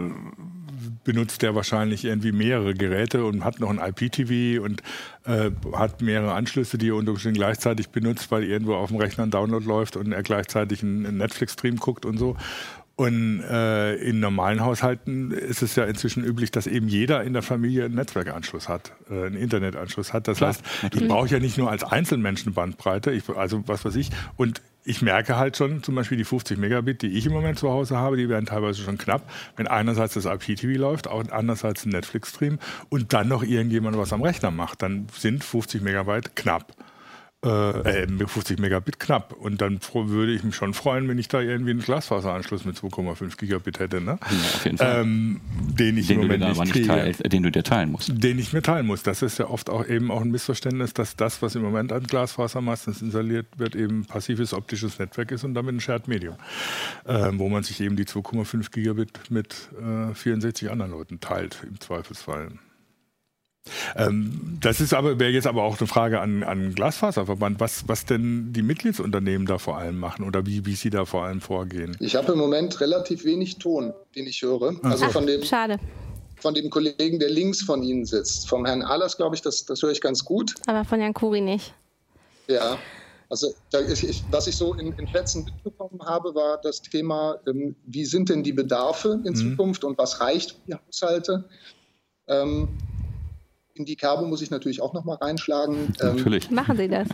benutzt 1.03 1.41
der 1.41 1.55
wahrscheinlich 1.55 2.05
irgendwie 2.05 2.31
mehrere 2.31 2.73
Geräte 2.73 3.25
und 3.25 3.43
hat 3.43 3.59
noch 3.59 3.69
ein 3.69 3.79
IPTV 3.79 4.63
und 4.63 4.81
äh, 5.25 5.51
hat 5.73 6.01
mehrere 6.01 6.33
Anschlüsse, 6.33 6.77
die 6.77 6.89
er 6.89 6.95
unter 6.95 7.11
Umständen 7.11 7.37
gleichzeitig 7.37 7.89
benutzt, 7.89 8.31
weil 8.31 8.43
irgendwo 8.43 8.75
auf 8.75 8.89
dem 8.89 8.97
Rechner 8.97 9.23
ein 9.25 9.31
Download 9.31 9.65
läuft 9.65 9.95
und 9.97 10.11
er 10.11 10.23
gleichzeitig 10.23 10.83
einen 10.83 11.17
Netflix-Stream 11.17 11.77
guckt 11.77 12.05
und 12.05 12.17
so. 12.17 12.37
Und 12.95 13.41
äh, 13.41 13.95
in 13.95 14.19
normalen 14.19 14.61
Haushalten 14.61 15.31
ist 15.31 15.63
es 15.63 15.75
ja 15.75 15.85
inzwischen 15.85 16.23
üblich, 16.23 16.51
dass 16.51 16.67
eben 16.67 16.87
jeder 16.87 17.23
in 17.23 17.33
der 17.33 17.41
Familie 17.41 17.85
einen 17.85 17.95
Netzwerkanschluss 17.95 18.69
hat, 18.69 18.91
äh, 19.09 19.25
einen 19.25 19.35
Internetanschluss 19.35 20.13
hat. 20.13 20.27
Das 20.27 20.37
Klar, 20.37 20.49
heißt, 20.49 20.63
natürlich. 20.83 21.03
ich 21.03 21.09
brauche 21.09 21.27
ja 21.29 21.39
nicht 21.39 21.57
nur 21.57 21.71
als 21.71 21.83
Einzelmenschen 21.83 22.53
Bandbreite, 22.53 23.11
ich, 23.11 23.27
also 23.29 23.67
was 23.67 23.83
weiß 23.83 23.95
ich. 23.95 24.11
Und 24.37 24.61
ich 24.85 25.01
merke 25.01 25.37
halt 25.37 25.57
schon, 25.57 25.83
zum 25.83 25.95
Beispiel 25.95 26.17
die 26.17 26.23
50 26.23 26.57
Megabit, 26.57 27.01
die 27.01 27.17
ich 27.17 27.25
im 27.25 27.33
Moment 27.33 27.59
zu 27.59 27.69
Hause 27.69 27.97
habe, 27.97 28.17
die 28.17 28.29
werden 28.29 28.45
teilweise 28.45 28.81
schon 28.81 28.97
knapp, 28.97 29.29
wenn 29.55 29.67
einerseits 29.67 30.13
das 30.13 30.25
IPTV 30.25 30.77
läuft, 30.77 31.07
auch 31.07 31.23
andererseits 31.31 31.85
ein 31.85 31.89
Netflix-Stream 31.89 32.59
und 32.89 33.13
dann 33.13 33.27
noch 33.27 33.43
irgendjemand 33.43 33.97
was 33.97 34.13
am 34.13 34.21
Rechner 34.21 34.51
macht, 34.51 34.81
dann 34.81 35.07
sind 35.13 35.43
50 35.43 35.81
Megabyte 35.81 36.35
knapp 36.35 36.73
äh, 37.43 38.07
50 38.07 38.59
Megabit 38.59 38.99
knapp. 38.99 39.33
Und 39.33 39.61
dann 39.61 39.79
würde 39.93 40.33
ich 40.33 40.43
mich 40.43 40.55
schon 40.55 40.73
freuen, 40.73 41.07
wenn 41.07 41.17
ich 41.17 41.27
da 41.27 41.41
irgendwie 41.41 41.71
einen 41.71 41.81
Glasfaseranschluss 41.81 42.65
mit 42.65 42.77
2,5 42.77 43.37
Gigabit 43.37 43.79
hätte. 43.79 44.01
Ne? 44.01 44.17
Ja, 44.21 44.37
auf 44.37 44.65
jeden 44.65 44.77
Fall. 44.77 45.01
Ähm, 45.01 45.41
den 45.51 45.97
ich 45.97 46.07
den 46.07 46.21
im 46.21 46.27
Moment 46.27 46.59
nicht 46.59 46.71
kriege. 46.71 46.87
Teil, 46.87 47.13
den 47.13 47.43
du 47.43 47.51
dir 47.51 47.63
teilen 47.63 47.91
musst. 47.91 48.11
Den 48.11 48.39
ich 48.39 48.53
mir 48.53 48.61
teilen 48.61 48.85
muss. 48.85 49.03
Das 49.03 49.21
ist 49.21 49.39
ja 49.39 49.49
oft 49.49 49.69
auch 49.69 49.87
eben 49.87 50.11
auch 50.11 50.21
ein 50.21 50.31
Missverständnis, 50.31 50.93
dass 50.93 51.15
das, 51.15 51.41
was 51.41 51.55
im 51.55 51.61
Moment 51.61 51.91
an 51.91 52.03
Glasfaser 52.03 52.61
meistens 52.61 53.01
installiert 53.01 53.47
wird, 53.57 53.75
eben 53.75 54.05
passives 54.05 54.53
optisches 54.53 54.99
Netzwerk 54.99 55.31
ist 55.31 55.43
und 55.43 55.53
damit 55.53 55.75
ein 55.75 55.79
Shared 55.79 56.07
Medium, 56.07 56.35
ähm, 57.07 57.39
wo 57.39 57.49
man 57.49 57.63
sich 57.63 57.81
eben 57.81 57.95
die 57.95 58.05
2,5 58.05 58.71
Gigabit 58.71 59.29
mit 59.29 59.69
äh, 59.79 60.13
64 60.13 60.71
anderen 60.71 60.91
Leuten 60.91 61.19
teilt, 61.19 61.57
im 61.67 61.79
Zweifelsfall. 61.79 62.49
Ähm, 63.95 64.57
das 64.59 64.81
ist 64.81 64.93
aber, 64.93 65.19
wäre 65.19 65.31
jetzt 65.31 65.47
aber 65.47 65.63
auch 65.63 65.79
eine 65.79 65.87
Frage 65.87 66.19
an, 66.19 66.43
an 66.43 66.75
Glasfaserverband, 66.75 67.59
was, 67.59 67.87
was 67.87 68.05
denn 68.05 68.51
die 68.51 68.61
Mitgliedsunternehmen 68.61 69.47
da 69.47 69.57
vor 69.57 69.77
allem 69.77 69.97
machen 69.97 70.25
oder 70.25 70.45
wie, 70.45 70.65
wie 70.65 70.75
sie 70.75 70.89
da 70.89 71.05
vor 71.05 71.23
allem 71.23 71.41
vorgehen. 71.41 71.95
Ich 71.99 72.15
habe 72.15 72.33
im 72.33 72.39
Moment 72.39 72.81
relativ 72.81 73.23
wenig 73.23 73.57
Ton, 73.57 73.93
den 74.15 74.27
ich 74.27 74.41
höre. 74.41 74.75
Also 74.83 75.05
Ach, 75.05 75.11
von 75.11 75.25
dem, 75.25 75.43
schade. 75.43 75.79
Von 76.37 76.53
dem 76.53 76.69
Kollegen, 76.69 77.19
der 77.19 77.29
links 77.29 77.61
von 77.61 77.83
Ihnen 77.83 78.05
sitzt. 78.05 78.49
Vom 78.49 78.65
Herrn 78.65 78.81
Ahlers, 78.81 79.15
glaube 79.15 79.35
ich, 79.35 79.41
das, 79.41 79.65
das 79.65 79.81
höre 79.81 79.91
ich 79.91 80.01
ganz 80.01 80.25
gut. 80.25 80.55
Aber 80.67 80.83
von 80.83 80.99
Herrn 80.99 81.13
Kuri 81.13 81.39
nicht. 81.39 81.73
Ja. 82.47 82.77
Also 83.29 83.53
ich, 83.89 84.23
was 84.29 84.47
ich 84.47 84.55
so 84.55 84.73
in, 84.73 84.91
in 84.93 85.05
Plätzen 85.05 85.45
mitbekommen 85.45 85.99
habe, 86.05 86.35
war 86.35 86.59
das 86.61 86.81
Thema, 86.81 87.39
ähm, 87.47 87.75
wie 87.85 88.05
sind 88.05 88.29
denn 88.29 88.43
die 88.43 88.51
Bedarfe 88.51 89.21
in 89.23 89.31
mhm. 89.31 89.35
Zukunft 89.35 89.83
und 89.85 89.97
was 89.97 90.19
reicht 90.19 90.51
für 90.51 90.57
die 90.67 90.73
Haushalte? 90.75 91.45
Ähm, 92.27 92.67
in 93.73 93.85
die 93.85 93.95
Kerbe 93.95 94.25
muss 94.25 94.41
ich 94.41 94.51
natürlich 94.51 94.81
auch 94.81 94.93
noch 94.93 95.03
mal 95.03 95.15
reinschlagen. 95.15 95.95
Ähm, 96.01 96.15
natürlich. 96.15 96.49
Ähm, 96.49 96.55
Machen 96.55 96.77
Sie 96.77 96.87
das. 96.87 97.07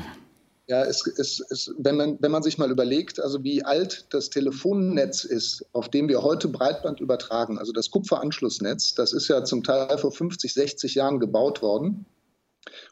Ja, 0.68 0.84
es, 0.84 1.06
es, 1.18 1.44
es, 1.50 1.74
wenn, 1.80 1.98
man, 1.98 2.18
wenn 2.22 2.32
man 2.32 2.44
sich 2.44 2.60
mal 2.60 2.70
überlegt, 2.70 3.20
also 3.20 3.44
wie 3.44 3.64
alt 3.64 4.06
das 4.12 4.30
Telefonnetz 4.30 5.24
ist, 5.24 5.66
auf 5.74 5.90
dem 5.90 6.08
wir 6.08 6.22
heute 6.22 6.48
Breitband 6.48 7.00
übertragen, 7.00 7.58
also 7.58 7.72
das 7.72 7.90
Kupferanschlussnetz, 7.90 8.94
das 8.94 9.14
ist 9.14 9.28
ja 9.30 9.44
zum 9.44 9.64
Teil 9.64 9.98
vor 9.98 10.12
50, 10.12 10.54
60 10.54 10.94
Jahren 10.94 11.20
gebaut 11.20 11.64
worden. 11.64 12.06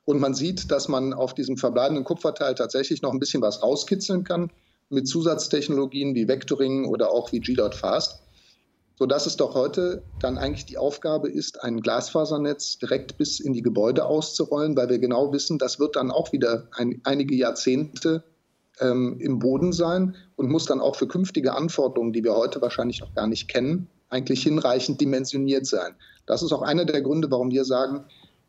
Und 0.06 0.20
man 0.20 0.34
sieht, 0.34 0.72
dass 0.72 0.88
man 0.88 1.14
auf 1.14 1.36
diesem 1.36 1.56
verbleibenden 1.56 2.04
Kupferteil 2.04 2.56
tatsächlich 2.56 3.04
noch 3.04 3.14
ein 3.14 3.20
bisschen 3.20 3.44
was 3.44 3.62
rauskitzeln 3.62 4.24
kann 4.24 4.50
mit 4.90 5.08
Zusatztechnologien 5.08 6.16
wie 6.16 6.28
Vectoring 6.28 6.86
oder 6.86 7.12
auch 7.12 7.32
wie 7.32 7.42
G.Fast 7.42 8.24
sodass 8.98 9.28
es 9.28 9.38
doch 9.38 9.54
heute 9.54 10.04
dann 10.20 10.38
eigentlich 10.38 10.66
die 10.66 10.78
Aufgabe 10.78 11.30
ist, 11.30 11.64
ein 11.64 11.82
Glasfasernetz 11.82 12.80
direkt 12.80 13.18
bis 13.18 13.40
in 13.40 13.54
die 13.54 13.62
Gebäude 13.62 14.06
auszurollen, 14.06 14.76
weil 14.76 14.90
wir 14.90 15.00
genau 15.00 15.32
wissen, 15.32 15.60
das 15.60 15.80
wird 15.80 15.96
dann 15.96 16.12
auch 16.12 16.32
wieder 16.32 16.68
ein, 16.76 17.02
einige 17.04 17.36
Jahrzehnte 17.36 18.24
ähm, 18.80 19.18
im 19.20 19.40
Boden 19.40 19.72
sein 19.72 20.16
und 20.36 20.50
muss 20.50 20.66
dann 20.66 20.82
auch 20.82 20.96
für 20.96 21.08
künftige 21.08 21.54
Anforderungen, 21.54 22.12
die 22.12 22.24
wir 22.24 22.36
heute 22.36 22.62
wahrscheinlich 22.62 23.02
noch 23.02 23.14
gar 23.14 23.28
nicht 23.28 23.48
kennen, 23.48 23.88
eigentlich 24.10 24.42
hinreichend 24.42 25.00
dimensioniert 25.00 25.68
sein. 25.68 25.96
Das 26.26 26.42
ist 26.42 26.52
auch 26.52 26.64
einer 26.64 26.86
der 26.86 27.02
Gründe, 27.02 27.30
warum 27.30 27.52
wir 27.52 27.66
sagen, 27.66 28.06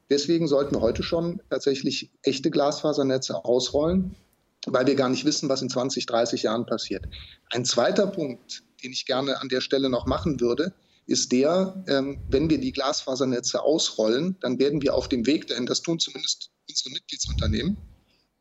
deswegen 0.08 0.48
sollten 0.48 0.74
wir 0.76 0.80
heute 0.80 1.02
schon 1.02 1.40
tatsächlich 1.50 2.10
echte 2.22 2.50
Glasfasernetze 2.50 3.44
ausrollen, 3.44 4.14
weil 4.66 4.86
wir 4.86 4.94
gar 4.94 5.10
nicht 5.10 5.24
wissen, 5.26 5.48
was 5.48 5.60
in 5.60 5.68
20, 5.68 6.06
30 6.06 6.42
Jahren 6.44 6.64
passiert. 6.64 7.04
Ein 7.50 7.64
zweiter 7.64 8.06
Punkt, 8.06 8.62
den 8.82 8.92
ich 8.92 9.06
gerne 9.06 9.40
an 9.40 9.48
der 9.48 9.60
Stelle 9.60 9.88
noch 9.88 10.06
machen 10.06 10.40
würde, 10.40 10.74
ist 11.06 11.32
der, 11.32 11.82
ähm, 11.88 12.18
wenn 12.28 12.50
wir 12.50 12.58
die 12.58 12.72
Glasfasernetze 12.72 13.62
ausrollen, 13.62 14.36
dann 14.40 14.58
werden 14.58 14.82
wir 14.82 14.94
auf 14.94 15.08
dem 15.08 15.26
Weg 15.26 15.46
dahin, 15.46 15.64
das 15.64 15.80
tun 15.80 15.98
zumindest 15.98 16.50
unsere 16.68 16.90
Mitgliedsunternehmen, 16.90 17.78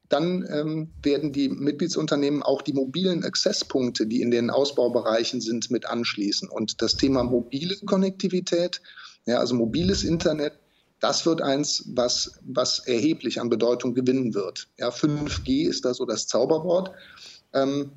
dann 0.10 0.46
ähm, 0.52 0.94
werden 1.02 1.32
die 1.32 1.50
Mitgliedsunternehmen 1.50 2.44
auch 2.44 2.62
die 2.62 2.74
mobilen 2.74 3.24
Accesspunkte, 3.24 4.06
die 4.06 4.22
in 4.22 4.32
den 4.32 4.50
Ausbaubereichen 4.50 5.42
sind, 5.42 5.72
mit 5.72 5.86
anschließen. 5.86 6.50
Und 6.50 6.82
das 6.82 6.96
Thema 6.96 7.24
mobile 7.24 7.76
Konnektivität, 7.86 8.82
ja, 9.26 9.40
also 9.40 9.56
mobiles 9.56 10.04
Internet, 10.04 10.60
das 11.00 11.26
wird 11.26 11.42
eins, 11.42 11.84
was, 11.94 12.40
was 12.42 12.80
erheblich 12.80 13.40
an 13.40 13.50
Bedeutung 13.50 13.94
gewinnen 13.94 14.34
wird. 14.34 14.68
Ja, 14.78 14.90
5G 14.90 15.68
ist 15.68 15.86
da 15.86 15.94
so 15.94 16.06
das 16.06 16.28
Zauberwort. 16.28 16.92
Ähm, 17.54 17.92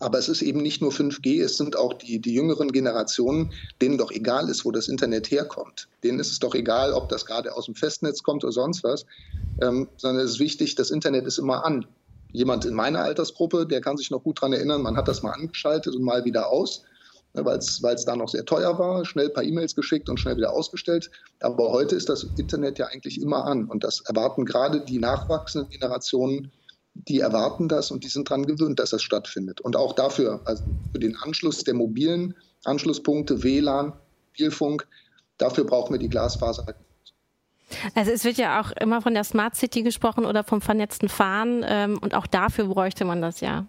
aber 0.00 0.18
es 0.18 0.28
ist 0.28 0.42
eben 0.42 0.62
nicht 0.62 0.80
nur 0.80 0.92
5G, 0.92 1.42
es 1.42 1.56
sind 1.56 1.76
auch 1.76 1.92
die, 1.92 2.20
die 2.20 2.32
jüngeren 2.32 2.70
Generationen, 2.72 3.52
denen 3.80 3.98
doch 3.98 4.10
egal 4.10 4.48
ist, 4.48 4.64
wo 4.64 4.70
das 4.70 4.88
Internet 4.88 5.30
herkommt. 5.30 5.88
Denen 6.04 6.20
ist 6.20 6.30
es 6.30 6.38
doch 6.38 6.54
egal, 6.54 6.92
ob 6.92 7.08
das 7.08 7.26
gerade 7.26 7.54
aus 7.54 7.66
dem 7.66 7.74
Festnetz 7.74 8.22
kommt 8.22 8.44
oder 8.44 8.52
sonst 8.52 8.84
was, 8.84 9.06
ähm, 9.60 9.88
sondern 9.96 10.24
es 10.24 10.32
ist 10.32 10.40
wichtig, 10.40 10.74
das 10.76 10.90
Internet 10.90 11.26
ist 11.26 11.38
immer 11.38 11.64
an. 11.64 11.86
Jemand 12.32 12.64
in 12.64 12.74
meiner 12.74 13.00
Altersgruppe, 13.00 13.66
der 13.66 13.80
kann 13.80 13.96
sich 13.96 14.10
noch 14.10 14.22
gut 14.22 14.38
daran 14.38 14.52
erinnern, 14.52 14.82
man 14.82 14.96
hat 14.96 15.08
das 15.08 15.22
mal 15.22 15.32
angeschaltet 15.32 15.94
und 15.94 16.02
mal 16.02 16.24
wieder 16.24 16.48
aus, 16.48 16.84
ne, 17.34 17.44
weil 17.44 17.58
es 17.58 18.04
da 18.04 18.16
noch 18.16 18.28
sehr 18.28 18.44
teuer 18.44 18.78
war, 18.78 19.04
schnell 19.04 19.28
ein 19.28 19.32
paar 19.32 19.44
E-Mails 19.44 19.74
geschickt 19.74 20.08
und 20.08 20.20
schnell 20.20 20.36
wieder 20.36 20.52
ausgestellt. 20.52 21.10
Aber 21.40 21.70
heute 21.70 21.96
ist 21.96 22.08
das 22.08 22.26
Internet 22.36 22.78
ja 22.78 22.86
eigentlich 22.86 23.20
immer 23.20 23.46
an 23.46 23.64
und 23.64 23.82
das 23.82 24.00
erwarten 24.00 24.44
gerade 24.44 24.80
die 24.80 24.98
nachwachsenden 24.98 25.70
Generationen 25.70 26.52
die 26.94 27.20
erwarten 27.20 27.68
das 27.68 27.90
und 27.90 28.04
die 28.04 28.08
sind 28.08 28.30
daran 28.30 28.46
gewöhnt, 28.46 28.78
dass 28.78 28.90
das 28.90 29.02
stattfindet. 29.02 29.60
Und 29.60 29.76
auch 29.76 29.94
dafür, 29.94 30.40
also 30.44 30.64
für 30.92 30.98
den 30.98 31.16
Anschluss 31.16 31.64
der 31.64 31.74
mobilen 31.74 32.34
Anschlusspunkte, 32.64 33.42
WLAN, 33.42 33.92
Mobilfunk, 34.38 34.86
dafür 35.36 35.64
brauchen 35.64 35.94
wir 35.94 35.98
die 35.98 36.08
Glasfaser. 36.08 36.74
Also 37.94 38.10
es 38.10 38.24
wird 38.24 38.38
ja 38.38 38.60
auch 38.60 38.72
immer 38.72 39.02
von 39.02 39.14
der 39.14 39.24
Smart 39.24 39.54
City 39.54 39.82
gesprochen 39.82 40.24
oder 40.24 40.42
vom 40.42 40.60
vernetzten 40.60 41.08
Fahren 41.08 41.64
ähm, 41.66 41.98
und 41.98 42.14
auch 42.14 42.26
dafür 42.26 42.66
bräuchte 42.66 43.04
man 43.04 43.20
das 43.20 43.40
ja. 43.40 43.66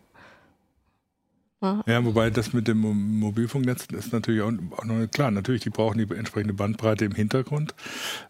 ja. 1.62 2.06
Wobei 2.06 2.30
das 2.30 2.54
mit 2.54 2.68
dem 2.68 2.80
Mobilfunknetz 3.20 3.88
ist 3.92 4.14
natürlich 4.14 4.42
auch, 4.42 4.54
auch 4.78 4.86
noch 4.86 5.06
klar. 5.08 5.32
Natürlich, 5.32 5.64
die 5.64 5.70
brauchen 5.70 5.98
die 5.98 6.16
entsprechende 6.16 6.54
Bandbreite 6.54 7.06
im 7.06 7.14
Hintergrund. 7.14 7.76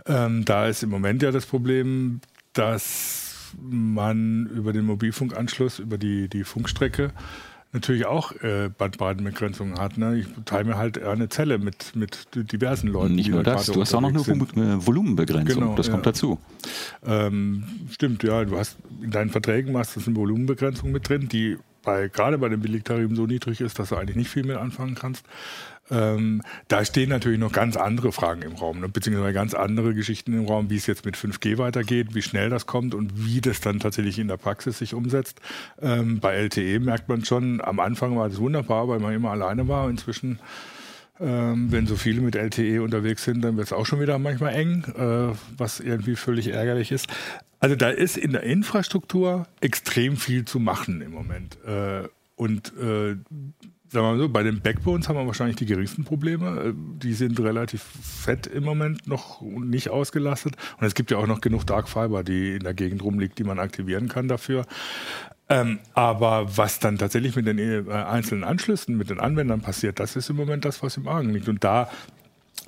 Ähm, 0.07 0.43
da 0.43 0.67
ist 0.67 0.81
im 0.81 0.89
Moment 0.89 1.21
ja 1.21 1.31
das 1.31 1.45
Problem, 1.45 2.21
dass 2.53 3.28
man 3.59 4.47
über 4.47 4.73
den 4.73 4.85
Mobilfunkanschluss, 4.85 5.79
über 5.79 5.97
die, 5.97 6.27
die 6.27 6.43
Funkstrecke 6.43 7.11
natürlich 7.71 8.05
auch 8.05 8.31
äh, 8.41 8.69
Bandbreitenbegrenzungen 8.75 9.79
hat. 9.79 9.97
Ne? 9.97 10.17
Ich 10.17 10.27
teile 10.45 10.63
mir 10.63 10.77
halt 10.77 11.01
eine 11.01 11.29
Zelle 11.29 11.59
mit, 11.59 11.95
mit 11.95 12.27
diversen 12.33 12.87
Leuten. 12.87 13.15
Nicht 13.15 13.29
nur 13.29 13.43
das, 13.43 13.67
du 13.67 13.79
hast 13.79 13.93
auch 13.93 14.01
noch 14.01 14.09
eine 14.09 14.19
sind. 14.19 14.57
Äh, 14.57 14.85
Volumenbegrenzung, 14.85 15.61
genau, 15.61 15.75
das 15.75 15.87
ja. 15.87 15.93
kommt 15.93 16.05
dazu. 16.05 16.39
Ähm, 17.05 17.63
stimmt, 17.91 18.23
ja, 18.23 18.43
du 18.43 18.57
hast 18.57 18.77
in 19.01 19.11
deinen 19.11 19.29
Verträgen 19.29 19.71
machst 19.71 19.95
du 19.95 20.01
eine 20.03 20.15
Volumenbegrenzung 20.15 20.91
mit 20.91 21.07
drin, 21.07 21.29
die 21.29 21.57
bei, 21.83 22.07
gerade 22.07 22.37
bei 22.37 22.49
den 22.49 22.59
Billigtarifen 22.59 23.15
so 23.15 23.25
niedrig 23.25 23.61
ist, 23.61 23.79
dass 23.79 23.89
du 23.89 23.95
eigentlich 23.95 24.17
nicht 24.17 24.29
viel 24.29 24.45
mit 24.45 24.57
anfangen 24.57 24.95
kannst. 24.95 25.25
Ähm, 25.91 26.41
da 26.67 26.85
stehen 26.85 27.09
natürlich 27.09 27.39
noch 27.39 27.51
ganz 27.51 27.77
andere 27.77 28.11
Fragen 28.11 28.41
im 28.41 28.53
Raum, 28.53 28.79
ne? 28.79 28.89
beziehungsweise 28.89 29.33
ganz 29.33 29.53
andere 29.53 29.93
Geschichten 29.93 30.33
im 30.33 30.45
Raum, 30.45 30.69
wie 30.69 30.77
es 30.77 30.87
jetzt 30.87 31.05
mit 31.05 31.15
5G 31.15 31.57
weitergeht, 31.57 32.13
wie 32.13 32.21
schnell 32.21 32.49
das 32.49 32.65
kommt 32.65 32.93
und 32.93 33.25
wie 33.25 33.41
das 33.41 33.61
dann 33.61 33.79
tatsächlich 33.79 34.19
in 34.19 34.27
der 34.27 34.37
Praxis 34.37 34.77
sich 34.77 34.93
umsetzt. 34.93 35.39
Ähm, 35.81 36.19
bei 36.19 36.35
LTE 36.35 36.79
merkt 36.79 37.09
man 37.09 37.25
schon, 37.25 37.61
am 37.61 37.79
Anfang 37.79 38.15
war 38.15 38.29
das 38.29 38.39
wunderbar, 38.39 38.87
weil 38.87 38.99
man 38.99 39.13
immer 39.13 39.31
alleine 39.31 39.67
war. 39.67 39.89
Inzwischen 39.89 40.39
ähm, 41.19 41.71
wenn 41.71 41.85
so 41.85 41.95
viele 41.95 42.21
mit 42.21 42.35
LTE 42.35 42.81
unterwegs 42.81 43.25
sind, 43.25 43.41
dann 43.41 43.57
wird 43.57 43.67
es 43.67 43.73
auch 43.73 43.85
schon 43.85 43.99
wieder 43.99 44.17
manchmal 44.19 44.53
eng, 44.53 44.85
äh, 44.95 45.35
was 45.57 45.79
irgendwie 45.79 46.15
völlig 46.15 46.47
ärgerlich 46.47 46.91
ist. 46.91 47.07
Also 47.59 47.75
da 47.75 47.89
ist 47.89 48.15
in 48.15 48.31
der 48.31 48.43
Infrastruktur 48.43 49.45
extrem 49.59 50.15
viel 50.15 50.45
zu 50.45 50.59
machen 50.59 51.01
im 51.01 51.11
Moment. 51.11 51.57
Äh, 51.65 52.07
und 52.35 52.71
äh, 52.77 53.17
sagen 53.89 54.05
wir 54.05 54.11
mal 54.11 54.19
so, 54.19 54.29
bei 54.29 54.43
den 54.43 54.61
Backbones 54.61 55.09
haben 55.09 55.17
wir 55.17 55.25
wahrscheinlich 55.25 55.57
die 55.57 55.65
geringsten 55.65 56.03
Probleme. 56.03 56.69
Äh, 56.69 56.73
die 56.75 57.13
sind 57.13 57.39
relativ 57.39 57.83
fett 57.83 58.47
im 58.47 58.63
Moment 58.63 59.07
noch 59.07 59.41
nicht 59.41 59.89
ausgelastet. 59.89 60.55
Und 60.79 60.85
es 60.85 60.95
gibt 60.95 61.11
ja 61.11 61.17
auch 61.17 61.27
noch 61.27 61.41
genug 61.41 61.65
Dark 61.65 61.89
Fiber, 61.89 62.23
die 62.23 62.55
in 62.55 62.63
der 62.63 62.73
Gegend 62.73 63.03
rumliegt, 63.03 63.39
die 63.39 63.43
man 63.43 63.59
aktivieren 63.59 64.07
kann 64.07 64.27
dafür. 64.27 64.65
Ähm, 65.49 65.79
aber 65.93 66.57
was 66.57 66.79
dann 66.79 66.99
tatsächlich 66.99 67.35
mit 67.35 67.47
den 67.47 67.57
äh, 67.57 67.91
einzelnen 67.91 68.43
Anschlüssen, 68.43 68.97
mit 68.97 69.09
den 69.09 69.19
Anwendern 69.19 69.61
passiert, 69.61 69.99
das 69.99 70.15
ist 70.15 70.29
im 70.29 70.35
Moment 70.35 70.63
das, 70.63 70.83
was 70.83 70.97
im 70.97 71.07
Argen 71.07 71.31
liegt. 71.31 71.49
Und 71.49 71.63
da 71.63 71.89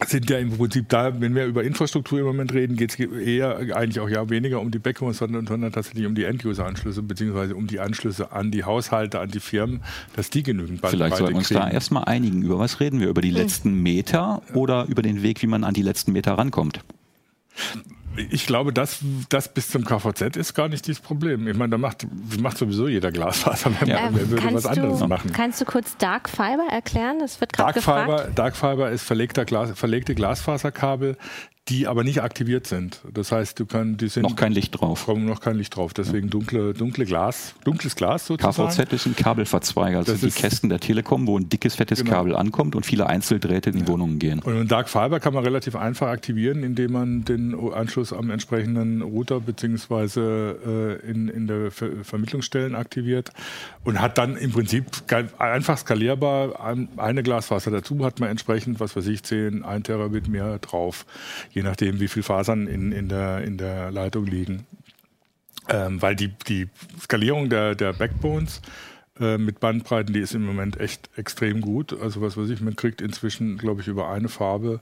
sind 0.08 0.30
ja 0.30 0.38
im 0.40 0.58
Prinzip 0.58 0.90
da, 0.90 1.20
wenn 1.22 1.36
wir 1.36 1.46
über 1.46 1.64
Infrastruktur 1.64 2.20
im 2.20 2.26
Moment 2.26 2.54
reden, 2.54 2.76
geht 2.76 2.92
es 2.92 3.00
eher 3.00 3.58
eigentlich 3.76 4.00
auch 4.00 4.10
ja 4.10 4.30
weniger 4.30 4.60
um 4.60 4.72
die 4.72 4.80
Backbones, 4.80 5.18
sondern, 5.18 5.46
sondern 5.46 5.72
tatsächlich 5.72 6.06
um 6.06 6.16
die 6.16 6.24
End-User-Anschlüsse, 6.24 7.02
beziehungsweise 7.04 7.56
um 7.56 7.68
die 7.68 7.80
Anschlüsse 7.80 8.32
an 8.32 8.52
die 8.52 8.64
Haushalte, 8.64 9.20
an 9.20 9.30
die 9.30 9.40
Firmen, 9.40 9.82
dass 10.16 10.30
die 10.30 10.44
genügend 10.44 10.82
Vielleicht 10.86 11.18
sollten 11.18 11.34
wir 11.34 11.38
uns 11.38 11.50
da 11.50 11.70
erstmal 11.70 12.06
einigen. 12.06 12.42
Über 12.42 12.60
was 12.60 12.80
reden 12.80 13.00
wir? 13.00 13.10
Über 13.10 13.22
die 13.22 13.30
hm. 13.30 13.38
letzten 13.38 13.84
Meter 13.84 14.42
oder 14.54 14.86
über 14.88 15.02
den 15.02 15.22
Weg, 15.22 15.42
wie 15.42 15.48
man 15.48 15.64
an 15.64 15.74
die 15.74 15.84
letzten 15.84 16.12
Meter 16.14 16.34
rankommt? 16.34 16.82
Ich 18.30 18.46
glaube, 18.46 18.74
das, 18.74 19.00
das 19.30 19.54
bis 19.54 19.70
zum 19.70 19.86
KVZ 19.86 20.36
ist 20.36 20.54
gar 20.54 20.68
nicht 20.68 20.86
dieses 20.88 21.02
Problem. 21.02 21.48
Ich 21.48 21.56
meine, 21.56 21.72
da 21.72 21.78
macht, 21.78 22.06
macht 22.40 22.58
sowieso 22.58 22.88
jeder 22.88 23.12
Glasfaser. 23.12 23.72
Wer, 23.80 23.88
ja. 23.88 24.10
wer 24.12 24.30
würde 24.30 24.54
was 24.54 24.66
anderes 24.66 25.00
du, 25.00 25.08
machen? 25.08 25.32
Kannst 25.32 25.62
du 25.62 25.66
kurz 25.66 25.96
Dark 25.98 26.30
Fiber 26.30 26.68
erklären? 26.70 27.20
Das 27.20 27.40
wird 27.40 27.54
gerade 27.54 27.74
gefragt. 27.74 28.10
Fiber, 28.10 28.32
Dark 28.36 28.56
Fiber 28.58 28.92
ist 28.92 29.04
verlegter 29.04 29.46
Glas, 29.46 29.72
verlegte 29.76 30.14
Glasfaserkabel, 30.14 31.18
die 31.72 31.88
aber 31.88 32.04
nicht 32.04 32.22
aktiviert 32.22 32.68
sind. 32.68 33.00
Das 33.14 33.32
heißt, 33.32 33.58
du 33.58 33.66
kannst, 33.66 34.02
die 34.02 34.10
sind 34.10 34.24
noch 34.24 34.36
kein 34.36 34.52
Licht 34.52 34.80
drauf. 34.80 35.06
Kommen 35.06 35.26
noch 35.26 35.40
kein 35.40 35.56
Licht 35.56 35.78
drauf. 35.78 35.94
Deswegen 35.94 36.30
dunkle, 36.30 36.74
dunkle 36.74 37.06
Glas, 37.06 37.54
dunkles 37.64 37.96
Glas 37.96 38.28
sozusagen. 38.28 38.70
KVZ 38.70 38.92
ist 38.92 39.06
ein 39.06 39.16
Kabelverzweiger, 39.16 40.00
also 40.00 40.12
das 40.12 40.20
die 40.20 40.32
Kästen 40.32 40.68
der 40.68 40.82
Telekom, 40.82 41.28
wo 41.28 41.40
ein 41.40 41.48
dickes 41.48 41.76
fettes 41.76 42.00
genau. 42.04 42.18
Kabel 42.18 42.36
ankommt 42.36 42.76
und 42.76 42.86
viele 42.86 43.08
Einzeldrähte 43.08 43.70
in 43.70 43.78
die 43.78 43.82
ja. 43.84 43.88
Wohnungen 43.88 44.20
gehen. 44.20 44.40
Und 44.40 44.58
ein 44.58 44.68
Dark 44.68 44.90
Fiber 44.90 45.22
kann 45.22 45.34
man 45.34 45.46
relativ 45.46 45.78
einfach 45.78 46.10
aktivieren, 46.10 46.64
indem 46.64 46.92
man 46.92 47.24
den 47.24 47.56
Anschluss 47.74 48.12
am 48.12 48.32
entsprechenden 48.32 49.02
Router 49.02 49.40
beziehungsweise 49.40 51.00
äh, 51.02 51.10
in, 51.10 51.30
in 51.30 51.48
der 51.48 51.72
Ver 51.72 51.92
Vermittlungsstellen 52.04 52.76
aktiviert 52.76 53.32
und 53.86 54.02
hat 54.02 54.18
dann 54.18 54.36
im 54.36 54.52
Prinzip 54.52 54.86
einfach 55.38 55.78
skalierbar 55.78 56.76
eine 56.98 57.24
Glasfaser 57.24 57.72
dazu 57.72 58.04
hat 58.04 58.20
man 58.20 58.30
entsprechend, 58.30 58.80
was 58.80 58.96
weiß 58.96 59.08
ich, 59.08 59.24
10, 59.24 59.64
1 59.64 59.86
Terabit 59.86 60.28
mehr 60.28 60.58
drauf 60.60 61.06
je 61.52 61.61
nachdem, 61.64 62.00
wie 62.00 62.08
viele 62.08 62.24
Fasern 62.24 62.68
in, 62.68 62.92
in, 62.92 63.10
der, 63.10 63.44
in 63.44 63.58
der 63.58 63.92
Leitung 63.92 64.26
liegen. 64.26 64.66
Ähm, 65.70 66.02
weil 66.02 66.16
die, 66.16 66.30
die 66.48 66.68
Skalierung 67.00 67.50
der, 67.50 67.76
der 67.76 67.94
Backbones 67.94 68.62
äh, 69.20 69.38
mit 69.38 69.60
Bandbreiten, 69.60 70.14
die 70.14 70.20
ist 70.20 70.34
im 70.34 70.46
Moment 70.46 70.80
echt 70.80 71.10
extrem 71.16 71.62
gut. 71.62 72.00
Also 72.02 72.22
was 72.22 72.38
weiß 72.38 72.50
ich, 72.50 72.62
man 72.62 72.76
kriegt 72.76 73.02
inzwischen, 73.02 73.58
glaube 73.58 73.82
ich, 73.82 73.88
über 73.88 74.10
eine 74.10 74.28
Farbe 74.28 74.80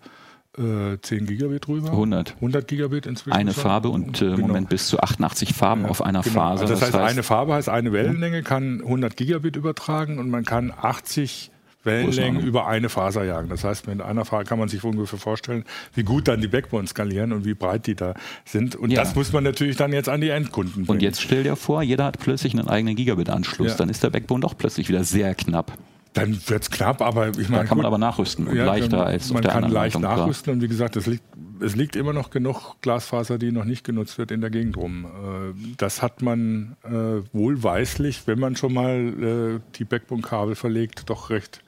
äh, 0.57 0.97
10 1.01 1.25
Gigabit 1.25 1.67
rüber. 1.67 1.91
100. 1.91 2.35
100 2.35 2.67
Gigabit 2.67 3.05
inzwischen. 3.05 3.37
Eine 3.37 3.53
schon. 3.53 3.63
Farbe 3.63 3.89
und 3.89 4.21
äh, 4.21 4.25
im 4.25 4.35
genau. 4.35 4.47
Moment 4.47 4.69
bis 4.69 4.87
zu 4.87 4.99
88 4.99 5.53
Farben 5.53 5.83
ja, 5.83 5.89
auf 5.89 6.01
einer 6.01 6.21
genau. 6.21 6.33
Faser. 6.33 6.61
Also 6.61 6.73
das, 6.73 6.79
das 6.79 6.89
heißt, 6.89 6.97
heißt, 6.97 7.13
eine 7.13 7.23
Farbe 7.23 7.53
heißt, 7.53 7.69
eine 7.69 7.91
Wellenlänge 7.91 8.43
kann 8.43 8.81
100 8.81 9.15
Gigabit 9.15 9.55
übertragen 9.55 10.19
und 10.19 10.29
man 10.29 10.45
kann 10.45 10.71
80 10.75 11.51
Wellenlängen 11.83 12.41
über 12.41 12.67
eine 12.67 12.89
Faser 12.89 13.23
jagen. 13.23 13.49
Das 13.49 13.63
heißt, 13.63 13.87
mit 13.87 14.01
einer 14.01 14.25
Faser 14.25 14.43
kann 14.43 14.59
man 14.59 14.67
sich 14.67 14.83
ungefähr 14.83 15.19
vorstellen, 15.19 15.63
wie 15.93 16.03
gut 16.03 16.27
dann 16.27 16.41
die 16.41 16.47
Backbones 16.47 16.91
skalieren 16.91 17.31
und 17.31 17.45
wie 17.45 17.53
breit 17.53 17.87
die 17.87 17.95
da 17.95 18.15
sind. 18.45 18.75
Und 18.75 18.91
ja. 18.91 19.01
das 19.01 19.15
muss 19.15 19.31
man 19.31 19.43
natürlich 19.43 19.77
dann 19.77 19.93
jetzt 19.93 20.09
an 20.09 20.19
die 20.21 20.29
Endkunden 20.29 20.85
bringen. 20.85 20.89
Und 20.89 21.01
jetzt 21.01 21.21
stell 21.21 21.43
dir 21.43 21.55
vor, 21.55 21.81
jeder 21.81 22.05
hat 22.05 22.19
plötzlich 22.19 22.53
einen 22.53 22.67
eigenen 22.67 22.95
Gigabit-Anschluss. 22.95 23.71
Ja. 23.71 23.77
Dann 23.77 23.89
ist 23.89 24.03
der 24.03 24.09
Backbone 24.09 24.41
doch 24.41 24.57
plötzlich 24.57 24.89
wieder 24.89 25.03
sehr 25.03 25.33
knapp. 25.35 25.71
Dann 26.13 26.37
wird 26.47 26.63
es 26.63 26.71
knapp, 26.71 27.01
aber 27.01 27.29
ich 27.29 27.49
meine. 27.49 27.63
Da 27.63 27.63
kann 27.65 27.77
man 27.77 27.85
aber 27.85 27.97
nachrüsten 27.97 28.47
und 28.47 28.55
ja, 28.55 28.65
leichter 28.65 29.05
als 29.05 29.31
Man 29.31 29.43
kann 29.43 29.63
leicht 29.63 29.73
Leitung, 29.73 30.01
nachrüsten 30.01 30.43
klar. 30.45 30.53
und 30.55 30.61
wie 30.61 30.67
gesagt, 30.67 30.95
es 30.95 31.05
liegt, 31.05 31.23
es 31.61 31.75
liegt 31.75 31.95
immer 31.95 32.13
noch 32.13 32.29
genug 32.29 32.75
Glasfaser, 32.81 33.37
die 33.37 33.51
noch 33.51 33.65
nicht 33.65 33.83
genutzt 33.83 34.17
wird 34.17 34.31
in 34.31 34.41
der 34.41 34.49
Gegend 34.49 34.77
rum. 34.77 35.05
Äh, 35.05 35.75
das 35.77 36.01
hat 36.01 36.21
man 36.21 36.77
äh, 36.83 37.21
wohlweislich, 37.33 38.23
wenn 38.25 38.39
man 38.39 38.55
schon 38.55 38.73
mal 38.73 39.59
äh, 39.59 39.59
die 39.75 39.85
Backbone-Kabel 39.85 40.55
verlegt, 40.55 41.09
doch 41.09 41.29
recht 41.29 41.61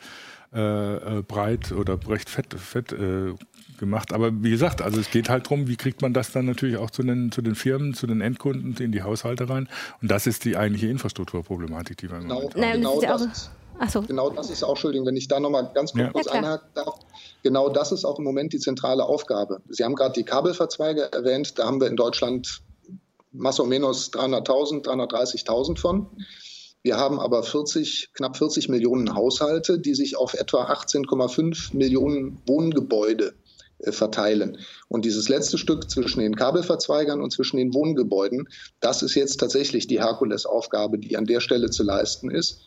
breit 0.54 1.72
oder 1.72 1.98
recht 2.10 2.30
fett, 2.30 2.54
fett 2.56 2.94
gemacht. 3.80 4.12
Aber 4.12 4.32
wie 4.44 4.50
gesagt, 4.50 4.82
also 4.82 5.00
es 5.00 5.10
geht 5.10 5.30
halt 5.30 5.46
darum, 5.46 5.70
wie 5.70 5.78
kriegt 5.78 6.02
man 6.02 6.14
das 6.14 6.34
dann 6.34 6.46
natürlich 6.46 6.76
auch 6.76 6.90
zu 6.90 7.04
den, 7.04 7.32
zu 7.32 7.42
den 7.42 7.56
Firmen, 7.56 7.94
zu 7.94 8.06
den 8.06 8.20
Endkunden, 8.20 8.76
in 8.76 8.92
die 8.92 9.02
Haushalte 9.02 9.50
rein. 9.50 9.70
Und 10.02 10.12
das 10.12 10.28
ist 10.28 10.44
die 10.44 10.58
eigentliche 10.58 10.88
Infrastrukturproblematik, 10.88 11.96
die 12.00 12.10
wir 12.10 12.18
im 12.18 12.24
genau, 12.24 12.36
Moment 12.42 12.56
haben. 12.56 12.72
Genau, 12.74 13.00
das, 13.00 13.50
so. 13.88 14.02
Genau 14.02 14.30
das 14.30 14.50
ist 14.50 14.62
auch, 14.64 14.72
Entschuldigung, 14.72 15.08
wenn 15.08 15.16
ich 15.16 15.30
da 15.30 15.40
nochmal 15.40 15.72
ganz 15.74 15.94
kurz 15.94 16.26
ja. 16.26 16.32
einhaken 16.34 16.68
darf. 16.74 17.00
Genau 17.44 17.70
das 17.70 17.92
ist 17.92 18.06
auch 18.06 18.20
im 18.20 18.24
Moment 18.24 18.54
die 18.54 18.60
zentrale 18.60 19.04
Aufgabe. 19.04 19.62
Sie 19.70 19.84
haben 19.84 19.96
gerade 19.96 20.14
die 20.14 20.24
Kabelverzweige 20.24 21.12
erwähnt, 21.12 21.58
da 21.58 21.66
haben 21.66 21.82
wir 21.82 21.88
in 21.88 21.96
Deutschland 21.96 22.62
masso 23.32 23.66
menos 23.66 24.12
300.000, 24.12 24.84
330.000 24.86 25.80
von. 25.80 26.08
Wir 26.84 26.98
haben 26.98 27.20
aber 27.20 27.44
40, 27.44 28.10
knapp 28.14 28.38
40 28.38 28.70
Millionen 28.70 29.14
Haushalte, 29.16 29.80
die 29.80 29.94
sich 29.94 30.18
auf 30.18 30.34
etwa 30.34 30.72
18,5 30.72 31.76
Millionen 31.76 32.42
Wohngebäude 32.48 33.34
äh, 33.80 33.92
verteilen. 33.92 34.58
Und 34.88 35.06
dieses 35.06 35.30
letzte 35.30 35.58
Stück 35.58 35.90
zwischen 35.90 36.20
den 36.20 36.36
Kabelverzweigern 36.36 37.22
und 37.22 37.32
zwischen 37.32 37.58
den 37.58 37.74
Wohngebäuden, 37.74 38.48
das 38.80 39.04
ist 39.04 39.16
jetzt 39.16 39.40
tatsächlich 39.40 39.88
die 39.88 40.02
Herkulesaufgabe, 40.02 40.98
die 40.98 41.18
an 41.18 41.26
der 41.26 41.40
Stelle 41.40 41.70
zu 41.70 41.84
leisten 41.84 42.32
ist. 42.32 42.62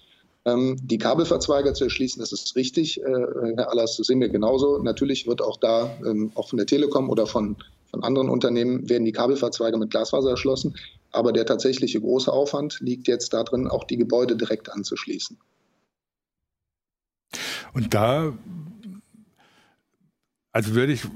Ähm, 0.46 0.76
die 0.83 0.98
Kabelverzweiger 0.98 1.72
zu 1.72 1.85
erschließen, 1.85 2.20
das 2.20 2.33
ist 2.33 2.54
richtig, 2.54 3.00
äh, 3.00 3.04
Herr 3.04 3.70
Allers, 3.70 3.96
das 3.96 4.07
sehen 4.07 4.20
wir 4.20 4.28
genauso. 4.28 4.78
Natürlich 4.78 5.26
wird 5.26 5.40
auch 5.40 5.57
da, 5.57 5.96
ähm, 6.04 6.33
auch 6.35 6.48
von 6.48 6.59
der 6.59 6.66
Telekom 6.66 7.09
oder 7.09 7.26
von, 7.26 7.57
von 7.90 8.04
anderen 8.04 8.28
Unternehmen, 8.28 8.88
werden 8.88 9.04
die 9.04 9.12
Kabelverzweiger 9.12 9.78
mit 9.78 9.90
Glasfaser 9.90 10.30
erschlossen. 10.30 10.76
Aber 11.12 11.33
der 11.33 11.46
tatsächliche 11.46 12.00
große 12.00 12.30
Aufwand 12.30 12.80
liegt 12.80 13.09
jetzt 13.09 13.33
darin, 13.33 13.68
auch 13.68 13.85
die 13.85 13.96
Gebäude 13.96 14.37
direkt 14.37 14.70
anzuschließen. 14.70 15.38
Und 17.72 17.94
da 17.94 18.35
also 20.55 20.75
würde 20.77 20.93
ich, 20.93 21.05
äh, 21.05 21.09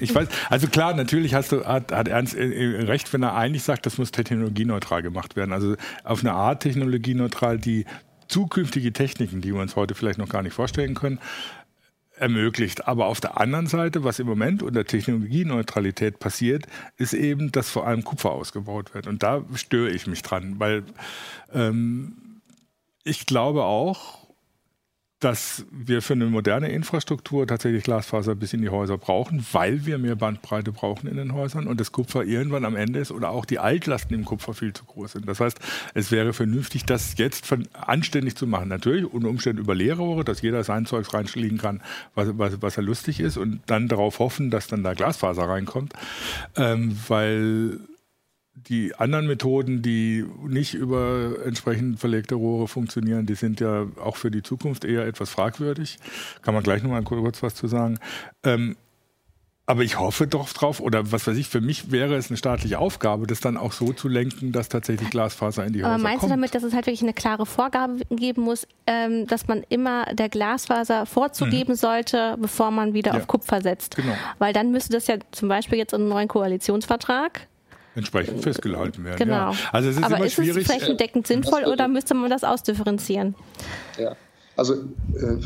ich 0.00 0.12
weiß, 0.12 0.28
also 0.48 0.66
klar, 0.66 0.94
natürlich 0.94 1.34
hast 1.34 1.52
du, 1.52 1.64
hat, 1.64 1.92
hat 1.92 2.08
Ernst 2.08 2.34
äh, 2.34 2.48
äh, 2.48 2.84
recht, 2.84 3.12
wenn 3.12 3.22
er 3.22 3.36
eigentlich 3.36 3.62
sagt, 3.62 3.84
das 3.84 3.98
muss 3.98 4.10
technologieneutral 4.10 5.02
gemacht 5.02 5.36
werden. 5.36 5.52
Also 5.52 5.76
auf 6.02 6.20
eine 6.20 6.32
Art 6.32 6.62
technologieneutral, 6.62 7.58
die 7.58 7.84
zukünftige 8.28 8.94
Techniken, 8.94 9.42
die 9.42 9.52
wir 9.52 9.60
uns 9.60 9.76
heute 9.76 9.94
vielleicht 9.94 10.18
noch 10.18 10.30
gar 10.30 10.42
nicht 10.42 10.54
vorstellen 10.54 10.94
können, 10.94 11.20
ermöglicht. 12.16 12.88
Aber 12.88 13.06
auf 13.06 13.20
der 13.20 13.38
anderen 13.38 13.66
Seite, 13.66 14.04
was 14.04 14.18
im 14.20 14.26
Moment 14.26 14.62
unter 14.62 14.86
Technologieneutralität 14.86 16.18
passiert, 16.18 16.64
ist 16.96 17.12
eben, 17.12 17.52
dass 17.52 17.68
vor 17.68 17.86
allem 17.86 18.04
Kupfer 18.04 18.30
ausgebaut 18.30 18.94
wird. 18.94 19.06
Und 19.06 19.22
da 19.22 19.44
störe 19.54 19.90
ich 19.90 20.06
mich 20.06 20.22
dran, 20.22 20.58
weil 20.58 20.82
ähm, 21.52 22.40
ich 23.04 23.26
glaube 23.26 23.64
auch, 23.64 24.25
dass 25.20 25.64
wir 25.70 26.02
für 26.02 26.12
eine 26.12 26.26
moderne 26.26 26.68
Infrastruktur 26.68 27.46
tatsächlich 27.46 27.84
Glasfaser 27.84 28.34
bis 28.34 28.52
in 28.52 28.60
die 28.60 28.68
Häuser 28.68 28.98
brauchen, 28.98 29.44
weil 29.52 29.86
wir 29.86 29.96
mehr 29.96 30.14
Bandbreite 30.14 30.72
brauchen 30.72 31.08
in 31.08 31.16
den 31.16 31.32
Häusern 31.32 31.66
und 31.66 31.80
das 31.80 31.90
Kupfer 31.90 32.24
irgendwann 32.24 32.66
am 32.66 32.76
Ende 32.76 32.98
ist 32.98 33.10
oder 33.10 33.30
auch 33.30 33.46
die 33.46 33.58
Altlasten 33.58 34.14
im 34.14 34.26
Kupfer 34.26 34.52
viel 34.52 34.74
zu 34.74 34.84
groß 34.84 35.12
sind. 35.12 35.26
Das 35.26 35.40
heißt, 35.40 35.58
es 35.94 36.10
wäre 36.10 36.34
vernünftig, 36.34 36.84
das 36.84 37.16
jetzt 37.16 37.50
anständig 37.72 38.36
zu 38.36 38.46
machen. 38.46 38.68
Natürlich 38.68 39.10
unter 39.10 39.28
Umständen 39.28 39.62
über 39.62 39.74
Leerrohre, 39.74 40.22
dass 40.22 40.42
jeder 40.42 40.62
sein 40.64 40.84
Zeugs 40.84 41.14
reinschlägen 41.14 41.56
kann, 41.56 41.80
was, 42.14 42.36
was, 42.36 42.60
was 42.60 42.76
er 42.76 42.82
lustig 42.82 43.18
ist 43.18 43.38
und 43.38 43.60
dann 43.66 43.88
darauf 43.88 44.18
hoffen, 44.18 44.50
dass 44.50 44.66
dann 44.66 44.82
da 44.82 44.92
Glasfaser 44.92 45.48
reinkommt, 45.48 45.94
ähm, 46.56 46.98
weil 47.08 47.78
die 48.56 48.94
anderen 48.94 49.26
Methoden, 49.26 49.82
die 49.82 50.24
nicht 50.46 50.74
über 50.74 51.36
entsprechend 51.44 52.00
verlegte 52.00 52.34
Rohre 52.34 52.68
funktionieren, 52.68 53.26
die 53.26 53.34
sind 53.34 53.60
ja 53.60 53.86
auch 54.02 54.16
für 54.16 54.30
die 54.30 54.42
Zukunft 54.42 54.84
eher 54.84 55.06
etwas 55.06 55.30
fragwürdig. 55.30 55.98
Kann 56.42 56.54
man 56.54 56.62
gleich 56.62 56.82
noch 56.82 56.90
mal 56.90 57.02
kurz 57.02 57.42
was 57.42 57.54
zu 57.54 57.68
sagen. 57.68 57.98
Ähm, 58.42 58.76
aber 59.68 59.82
ich 59.82 59.98
hoffe 59.98 60.28
doch 60.28 60.52
drauf, 60.52 60.80
oder 60.80 61.10
was 61.10 61.26
weiß 61.26 61.36
ich, 61.36 61.48
für 61.48 61.60
mich 61.60 61.90
wäre 61.90 62.14
es 62.14 62.30
eine 62.30 62.36
staatliche 62.36 62.78
Aufgabe, 62.78 63.26
das 63.26 63.40
dann 63.40 63.56
auch 63.56 63.72
so 63.72 63.92
zu 63.92 64.06
lenken, 64.06 64.52
dass 64.52 64.68
tatsächlich 64.68 65.10
Glasfaser 65.10 65.66
in 65.66 65.72
die 65.72 65.80
Häuser 65.80 65.94
Aber 65.94 66.02
meinst 66.02 66.20
kommt. 66.20 66.30
du 66.30 66.36
damit, 66.36 66.54
dass 66.54 66.62
es 66.62 66.72
halt 66.72 66.86
wirklich 66.86 67.02
eine 67.02 67.12
klare 67.12 67.46
Vorgabe 67.46 67.98
geben 68.10 68.42
muss, 68.42 68.68
ähm, 68.86 69.26
dass 69.26 69.48
man 69.48 69.64
immer 69.68 70.06
der 70.14 70.28
Glasfaser 70.28 71.04
vorzugeben 71.04 71.72
mhm. 71.72 71.76
sollte, 71.76 72.36
bevor 72.40 72.70
man 72.70 72.94
wieder 72.94 73.12
ja. 73.12 73.18
auf 73.18 73.26
Kupfer 73.26 73.60
setzt? 73.60 73.96
Genau. 73.96 74.14
Weil 74.38 74.52
dann 74.52 74.70
müsste 74.70 74.92
das 74.92 75.08
ja 75.08 75.16
zum 75.32 75.48
Beispiel 75.48 75.78
jetzt 75.78 75.92
in 75.92 76.02
einem 76.02 76.10
neuen 76.10 76.28
Koalitionsvertrag 76.28 77.48
entsprechend 77.96 78.42
festgehalten 78.42 79.04
werden. 79.04 79.18
Genau. 79.18 79.52
Ja. 79.52 79.58
Also 79.72 79.88
es 79.88 79.96
ist 79.96 80.04
Aber 80.04 80.16
immer 80.16 80.26
ist 80.26 80.34
schwierig. 80.34 80.68
es 80.68 80.72
flächendeckend 80.72 81.26
sinnvoll 81.26 81.64
oder 81.64 81.88
müsste 81.88 82.14
man 82.14 82.30
das 82.30 82.44
ausdifferenzieren? 82.44 83.34
Ja, 83.98 84.14
also 84.56 84.74
äh, 84.74 85.38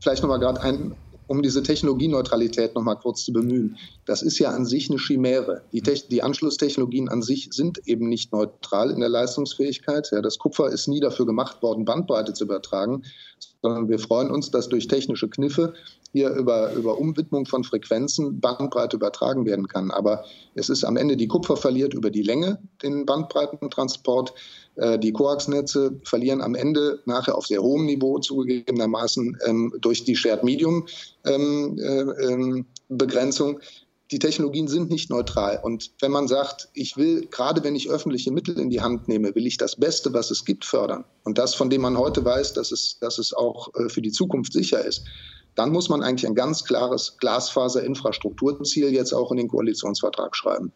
vielleicht 0.00 0.22
nochmal 0.22 0.40
gerade 0.40 0.60
ein 0.60 0.94
um 1.26 1.42
diese 1.42 1.62
Technologieneutralität 1.62 2.74
noch 2.74 2.82
mal 2.82 2.96
kurz 2.96 3.24
zu 3.24 3.32
bemühen. 3.32 3.78
Das 4.04 4.22
ist 4.22 4.38
ja 4.38 4.50
an 4.50 4.66
sich 4.66 4.90
eine 4.90 4.98
Chimäre. 4.98 5.62
Die, 5.72 5.80
die, 5.80 6.22
Anschlusstechnologien 6.22 7.08
an 7.08 7.22
sich 7.22 7.48
sind 7.52 7.80
eben 7.86 8.08
nicht 8.08 8.32
neutral 8.32 8.90
in 8.90 9.00
der 9.00 9.08
Leistungsfähigkeit. 9.08 10.10
Ja, 10.12 10.20
das 10.20 10.38
Kupfer 10.38 10.68
ist 10.68 10.86
nie 10.88 11.00
dafür 11.00 11.26
gemacht 11.26 11.62
worden, 11.62 11.84
Bandbreite 11.84 12.34
zu 12.34 12.44
übertragen, 12.44 13.04
sondern 13.62 13.88
wir 13.88 13.98
freuen 13.98 14.30
uns, 14.30 14.50
dass 14.50 14.68
durch 14.68 14.86
technische 14.86 15.28
Kniffe 15.28 15.72
hier 16.14 16.30
über, 16.30 16.72
über 16.74 16.96
Umwidmung 16.96 17.44
von 17.44 17.64
Frequenzen 17.64 18.40
Bandbreite 18.40 18.96
übertragen 18.96 19.44
werden 19.46 19.66
kann. 19.66 19.90
Aber 19.90 20.24
es 20.54 20.68
ist 20.68 20.84
am 20.84 20.96
Ende, 20.96 21.16
die 21.16 21.26
Kupfer 21.26 21.56
verliert 21.56 21.92
über 21.92 22.08
die 22.08 22.22
Länge 22.22 22.60
den 22.84 23.04
Bandbreitentransport. 23.04 24.32
Äh, 24.76 25.00
die 25.00 25.12
Koaxnetze 25.12 25.98
verlieren 26.04 26.40
am 26.40 26.54
Ende 26.54 27.00
nachher 27.04 27.36
auf 27.36 27.48
sehr 27.48 27.62
hohem 27.62 27.86
Niveau 27.86 28.20
zugegebenermaßen 28.20 29.38
ähm, 29.44 29.74
durch 29.80 30.04
die 30.04 30.14
Shared 30.14 30.44
Medium 30.44 30.86
ähm, 31.26 31.76
äh, 31.80 32.02
ähm, 32.26 32.66
Begrenzung. 32.88 33.58
Die 34.12 34.20
Technologien 34.20 34.68
sind 34.68 34.90
nicht 34.90 35.10
neutral. 35.10 35.58
Und 35.64 35.90
wenn 35.98 36.12
man 36.12 36.28
sagt, 36.28 36.68
ich 36.74 36.96
will, 36.96 37.26
gerade 37.26 37.64
wenn 37.64 37.74
ich 37.74 37.90
öffentliche 37.90 38.30
Mittel 38.30 38.56
in 38.60 38.70
die 38.70 38.82
Hand 38.82 39.08
nehme, 39.08 39.34
will 39.34 39.48
ich 39.48 39.56
das 39.56 39.74
Beste, 39.74 40.12
was 40.12 40.30
es 40.30 40.44
gibt, 40.44 40.64
fördern. 40.64 41.04
Und 41.24 41.38
das, 41.38 41.56
von 41.56 41.70
dem 41.70 41.80
man 41.80 41.98
heute 41.98 42.24
weiß, 42.24 42.52
dass 42.52 42.70
es, 42.70 43.00
dass 43.00 43.18
es 43.18 43.34
auch 43.34 43.74
äh, 43.74 43.88
für 43.88 44.02
die 44.02 44.12
Zukunft 44.12 44.52
sicher 44.52 44.84
ist, 44.84 45.02
dann 45.54 45.70
muss 45.70 45.88
man 45.88 46.02
eigentlich 46.02 46.26
ein 46.26 46.34
ganz 46.34 46.64
klares 46.64 47.16
Glasfaserinfrastrukturziel 47.18 48.92
jetzt 48.92 49.12
auch 49.12 49.30
in 49.30 49.36
den 49.36 49.48
Koalitionsvertrag 49.48 50.34
schreiben. 50.36 50.72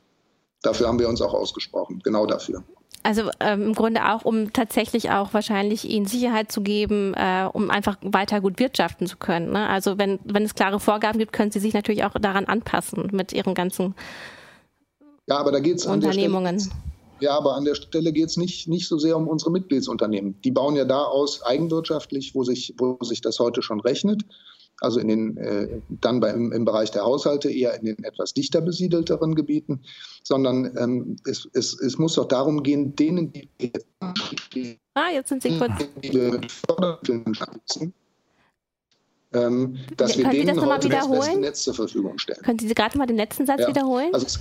Dafür 0.62 0.88
haben 0.88 0.98
wir 0.98 1.08
uns 1.08 1.20
auch 1.20 1.34
ausgesprochen, 1.34 2.00
genau 2.02 2.26
dafür. 2.26 2.62
Also 3.04 3.30
ähm, 3.40 3.62
im 3.62 3.74
Grunde 3.74 4.12
auch, 4.12 4.24
um 4.24 4.52
tatsächlich 4.52 5.10
auch 5.10 5.32
wahrscheinlich 5.32 5.88
ihnen 5.88 6.06
Sicherheit 6.06 6.50
zu 6.50 6.62
geben, 6.62 7.14
äh, 7.14 7.48
um 7.52 7.70
einfach 7.70 7.96
weiter 8.02 8.40
gut 8.40 8.58
wirtschaften 8.58 9.06
zu 9.06 9.16
können. 9.16 9.52
Ne? 9.52 9.68
Also 9.68 9.98
wenn, 9.98 10.18
wenn 10.24 10.44
es 10.44 10.54
klare 10.54 10.80
Vorgaben 10.80 11.18
gibt, 11.18 11.32
können 11.32 11.52
sie 11.52 11.60
sich 11.60 11.74
natürlich 11.74 12.04
auch 12.04 12.14
daran 12.20 12.46
anpassen 12.46 13.08
mit 13.12 13.32
ihren 13.32 13.54
ganzen 13.54 13.94
ja, 15.28 15.36
aber 15.36 15.52
da 15.52 15.60
geht's 15.60 15.84
Unternehmungen. 15.84 16.54
An 16.54 16.60
Stelle, 16.60 16.76
ja, 17.20 17.36
aber 17.36 17.54
an 17.54 17.64
der 17.64 17.74
Stelle 17.74 18.12
geht 18.12 18.30
es 18.30 18.38
nicht, 18.38 18.66
nicht 18.66 18.88
so 18.88 18.98
sehr 18.98 19.16
um 19.16 19.28
unsere 19.28 19.50
Mitgliedsunternehmen. 19.50 20.40
Die 20.42 20.50
bauen 20.50 20.74
ja 20.74 20.86
da 20.86 21.04
aus 21.04 21.42
eigenwirtschaftlich, 21.42 22.34
wo 22.34 22.44
sich, 22.44 22.74
wo 22.78 22.96
sich 23.02 23.20
das 23.20 23.38
heute 23.38 23.60
schon 23.60 23.80
rechnet 23.80 24.22
also 24.80 25.00
in 25.00 25.08
den, 25.08 25.36
äh, 25.36 25.80
dann 25.88 26.20
bei, 26.20 26.30
im, 26.30 26.52
im, 26.52 26.64
Bereich 26.64 26.90
der 26.90 27.02
Haushalte 27.04 27.50
eher 27.50 27.78
in 27.78 27.86
den 27.86 28.04
etwas 28.04 28.34
dichter 28.34 28.60
besiedelteren 28.60 29.34
Gebieten, 29.34 29.82
sondern 30.22 30.76
ähm, 30.76 31.16
es, 31.26 31.48
es, 31.52 31.78
es 31.80 31.98
muss 31.98 32.14
doch 32.14 32.26
darum 32.26 32.62
gehen, 32.62 32.94
denen, 32.94 33.32
die 33.32 34.78
ah, 34.94 35.10
jetzt 35.12 35.28
sind 35.28 35.42
Sie 35.42 35.58
kurz. 35.58 35.72
Ähm, 39.34 39.76
dass 39.96 40.12
Können 40.12 40.32
wir 40.32 40.44
denen 40.44 40.64
heute 40.64 40.88
das 40.88 41.10
beste 41.10 41.40
Netz 41.40 41.62
zur 41.62 41.74
Verfügung 41.74 42.18
stellen. 42.18 42.40
Können 42.42 42.58
Sie 42.58 42.68
gerade 42.68 42.96
mal 42.96 43.06
den 43.06 43.16
letzten 43.16 43.44
Satz 43.44 43.60
ja. 43.60 43.68
wiederholen? 43.68 44.08
Also 44.14 44.24
es, 44.24 44.38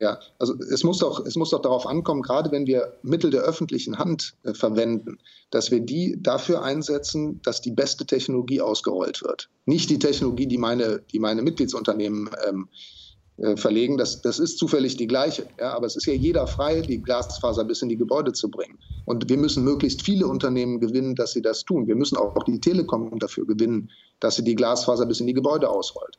ja, 0.00 0.18
also 0.38 0.54
es 0.72 0.82
muss 0.82 0.98
doch, 0.98 1.24
es 1.26 1.36
muss 1.36 1.50
doch 1.50 1.60
darauf 1.60 1.86
ankommen, 1.86 2.22
gerade 2.22 2.50
wenn 2.50 2.66
wir 2.66 2.94
Mittel 3.02 3.30
der 3.30 3.42
öffentlichen 3.42 3.98
Hand 3.98 4.34
äh, 4.44 4.54
verwenden, 4.54 5.18
dass 5.50 5.70
wir 5.70 5.80
die 5.80 6.16
dafür 6.20 6.62
einsetzen, 6.62 7.40
dass 7.42 7.60
die 7.60 7.70
beste 7.70 8.06
Technologie 8.06 8.62
ausgerollt 8.62 9.22
wird. 9.22 9.50
Nicht 9.66 9.90
die 9.90 9.98
Technologie, 9.98 10.46
die 10.46 10.58
meine, 10.58 11.02
die 11.12 11.18
meine 11.18 11.42
Mitgliedsunternehmen 11.42 12.30
ähm, 12.48 12.68
äh, 13.40 13.56
verlegen. 13.56 13.96
Das, 13.96 14.20
das 14.20 14.38
ist 14.38 14.58
zufällig 14.58 14.96
die 14.96 15.06
gleiche. 15.06 15.46
Ja, 15.58 15.72
aber 15.74 15.86
es 15.86 15.96
ist 15.96 16.06
ja 16.06 16.12
jeder 16.12 16.46
frei, 16.46 16.82
die 16.82 17.02
Glasfaser 17.02 17.64
bis 17.64 17.80
in 17.80 17.88
die 17.88 17.96
Gebäude 17.96 18.32
zu 18.32 18.50
bringen. 18.50 18.78
Und 19.06 19.30
wir 19.30 19.38
müssen 19.38 19.64
möglichst 19.64 20.02
viele 20.02 20.26
Unternehmen 20.26 20.78
gewinnen, 20.78 21.14
dass 21.14 21.32
sie 21.32 21.40
das 21.40 21.64
tun. 21.64 21.86
Wir 21.86 21.96
müssen 21.96 22.18
auch 22.18 22.42
die 22.44 22.60
Telekom 22.60 23.18
dafür 23.18 23.46
gewinnen, 23.46 23.90
dass 24.20 24.36
sie 24.36 24.44
die 24.44 24.54
Glasfaser 24.54 25.06
bis 25.06 25.20
in 25.20 25.26
die 25.26 25.34
Gebäude 25.34 25.70
ausrollt. 25.70 26.18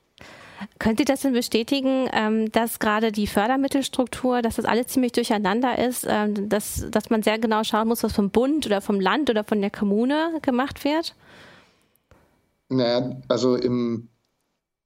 Können 0.80 0.98
Sie 0.98 1.06
das 1.06 1.22
denn 1.22 1.34
bestätigen, 1.34 2.08
ähm, 2.14 2.52
dass 2.52 2.80
gerade 2.80 3.12
die 3.12 3.28
Fördermittelstruktur, 3.28 4.42
dass 4.42 4.56
das 4.56 4.66
alles 4.66 4.88
ziemlich 4.88 5.12
durcheinander 5.12 5.78
ist, 5.80 6.06
ähm, 6.08 6.50
dass, 6.50 6.86
dass 6.90 7.10
man 7.10 7.24
sehr 7.24 7.40
genau 7.40 7.64
schauen 7.64 7.88
muss, 7.88 8.04
was 8.04 8.14
vom 8.14 8.30
Bund 8.30 8.66
oder 8.66 8.82
vom 8.82 9.00
Land 9.00 9.30
oder 9.30 9.44
von 9.44 9.62
der 9.62 9.72
Kommune 9.72 10.40
gemacht 10.42 10.84
wird? 10.84 11.16
Naja, 12.70 13.18
also 13.28 13.56
im 13.56 14.08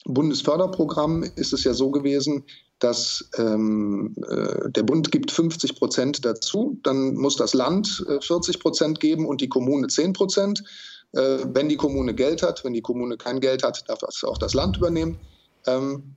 Bundesförderprogramm 0.06 1.24
ist 1.36 1.54
es 1.54 1.64
ja 1.64 1.74
so 1.74 1.92
gewesen, 1.92 2.46
dass 2.80 3.30
ähm, 3.38 4.16
äh, 4.30 4.70
der 4.70 4.84
Bund 4.84 5.12
gibt 5.12 5.32
50 5.32 5.78
Prozent 5.78 6.26
dazu, 6.26 6.78
dann 6.84 7.16
muss 7.16 7.36
das 7.38 7.54
Land 7.54 8.06
äh, 8.10 8.20
40 8.20 8.60
Prozent 8.60 9.00
geben 9.00 9.26
und 9.26 9.42
die 9.42 9.50
Kommune 9.50 9.88
10 9.88 10.14
Prozent. 10.14 10.64
Äh, 11.14 11.46
wenn 11.54 11.70
die 11.70 11.78
Kommune 11.78 12.14
Geld 12.14 12.44
hat, 12.44 12.66
wenn 12.66 12.74
die 12.74 12.82
Kommune 12.82 13.18
kein 13.18 13.40
Geld 13.40 13.64
hat, 13.64 13.88
darf 13.88 14.00
das 14.00 14.24
auch 14.24 14.38
das 14.38 14.54
Land 14.54 14.78
übernehmen. 14.78 15.18
Ähm, 15.68 16.16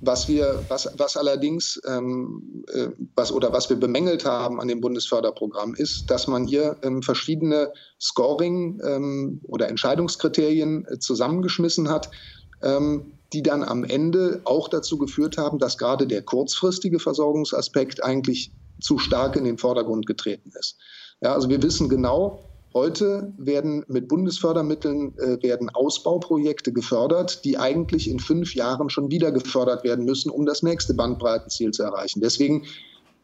was 0.00 0.28
wir, 0.28 0.64
was, 0.68 0.88
was 0.96 1.16
allerdings, 1.16 1.80
ähm, 1.86 2.64
äh, 2.72 2.88
was 3.14 3.32
oder 3.32 3.52
was 3.52 3.70
wir 3.70 3.78
bemängelt 3.78 4.24
haben 4.24 4.60
an 4.60 4.68
dem 4.68 4.80
Bundesförderprogramm 4.80 5.74
ist, 5.74 6.10
dass 6.10 6.26
man 6.26 6.46
hier 6.46 6.76
ähm, 6.82 7.02
verschiedene 7.02 7.72
Scoring 8.00 8.80
ähm, 8.84 9.40
oder 9.44 9.68
Entscheidungskriterien 9.68 10.86
äh, 10.86 10.98
zusammengeschmissen 10.98 11.88
hat, 11.88 12.10
ähm, 12.62 13.20
die 13.32 13.42
dann 13.42 13.62
am 13.62 13.84
Ende 13.84 14.42
auch 14.44 14.68
dazu 14.68 14.98
geführt 14.98 15.38
haben, 15.38 15.58
dass 15.58 15.78
gerade 15.78 16.06
der 16.06 16.22
kurzfristige 16.22 16.98
Versorgungsaspekt 16.98 18.04
eigentlich 18.04 18.52
zu 18.80 18.98
stark 18.98 19.36
in 19.36 19.44
den 19.44 19.58
Vordergrund 19.58 20.06
getreten 20.06 20.52
ist. 20.58 20.78
Ja, 21.22 21.32
also 21.32 21.48
wir 21.48 21.62
wissen 21.62 21.88
genau, 21.88 22.45
Heute 22.76 23.32
werden 23.38 23.86
mit 23.88 24.06
Bundesfördermitteln 24.06 25.16
äh, 25.16 25.42
werden 25.42 25.70
Ausbauprojekte 25.70 26.74
gefördert, 26.74 27.42
die 27.46 27.56
eigentlich 27.56 28.10
in 28.10 28.18
fünf 28.18 28.54
Jahren 28.54 28.90
schon 28.90 29.10
wieder 29.10 29.32
gefördert 29.32 29.82
werden 29.82 30.04
müssen, 30.04 30.28
um 30.28 30.44
das 30.44 30.62
nächste 30.62 30.92
Bandbreitenziel 30.92 31.70
zu 31.70 31.84
erreichen. 31.84 32.20
Deswegen 32.20 32.66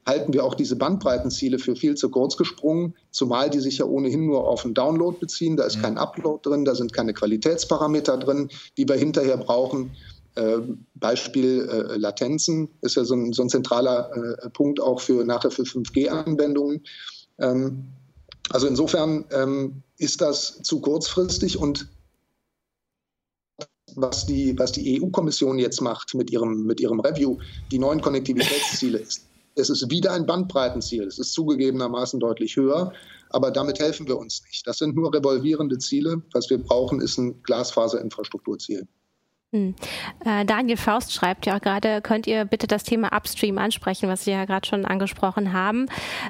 halten 0.06 0.32
wir 0.32 0.46
auch 0.46 0.54
diese 0.54 0.76
Bandbreitenziele 0.76 1.58
für 1.58 1.76
viel 1.76 1.96
zu 1.96 2.08
kurz 2.08 2.38
gesprungen, 2.38 2.94
zumal 3.10 3.50
die 3.50 3.60
sich 3.60 3.76
ja 3.76 3.84
ohnehin 3.84 4.24
nur 4.24 4.48
auf 4.48 4.62
den 4.62 4.72
Download 4.72 5.18
beziehen. 5.20 5.58
Da 5.58 5.64
ist 5.64 5.82
kein 5.82 5.98
Upload 5.98 6.48
drin, 6.48 6.64
da 6.64 6.74
sind 6.74 6.94
keine 6.94 7.12
Qualitätsparameter 7.12 8.16
drin, 8.16 8.48
die 8.78 8.88
wir 8.88 8.96
hinterher 8.96 9.36
brauchen. 9.36 9.90
Äh, 10.34 10.60
Beispiel 10.94 11.68
äh, 11.68 11.98
Latenzen 11.98 12.70
ist 12.80 12.96
ja 12.96 13.04
so 13.04 13.14
ein, 13.16 13.34
so 13.34 13.42
ein 13.42 13.50
zentraler 13.50 14.10
äh, 14.16 14.48
Punkt 14.48 14.80
auch 14.80 15.02
für 15.02 15.26
nachher 15.26 15.50
für 15.50 15.64
5G-Anwendungen. 15.64 16.84
Ähm, 17.38 17.92
also 18.50 18.66
insofern 18.66 19.24
ähm, 19.31 19.83
ist 19.98 20.20
das 20.20 20.61
zu 20.62 20.81
kurzfristig 20.81 21.59
und 21.59 21.88
was 23.94 24.26
die, 24.26 24.59
was 24.59 24.72
die 24.72 25.00
EU-Kommission 25.00 25.59
jetzt 25.59 25.81
macht 25.81 26.14
mit 26.14 26.31
ihrem, 26.31 26.64
mit 26.64 26.81
ihrem 26.81 27.00
Review, 27.00 27.38
die 27.70 27.78
neuen 27.78 28.00
Konnektivitätsziele 28.00 28.98
ist. 28.98 29.26
Es 29.55 29.68
ist 29.68 29.90
wieder 29.90 30.12
ein 30.12 30.24
Bandbreitenziel. 30.24 31.05
Es 31.05 31.18
ist 31.18 31.33
zugegebenermaßen 31.35 32.18
deutlich 32.18 32.57
höher, 32.57 32.92
aber 33.31 33.50
damit 33.50 33.81
helfen 33.81 34.07
wir 34.09 34.16
uns 34.16 34.42
nicht. 34.46 34.66
Das 34.66 34.78
sind 34.78 34.96
nur 34.96 35.12
revolvierende 35.12 35.78
Ziele. 35.78 36.22
Was 36.33 36.48
wir 36.48 36.59
brauchen, 36.59 37.00
ist 37.00 37.18
ein 37.18 37.42
Glasfaserinfrastrukturziel. 37.42 38.88
Hm. 39.54 39.74
Äh, 40.24 40.46
Daniel 40.46 40.78
Faust 40.78 41.12
schreibt 41.12 41.44
ja 41.44 41.58
gerade, 41.58 42.00
könnt 42.00 42.26
ihr 42.26 42.46
bitte 42.46 42.66
das 42.66 42.84
Thema 42.84 43.14
Upstream 43.14 43.58
ansprechen, 43.58 44.08
was 44.08 44.24
Sie 44.24 44.30
ja 44.30 44.46
gerade 44.46 44.66
schon 44.66 44.86
angesprochen 44.86 45.52
haben, 45.52 45.88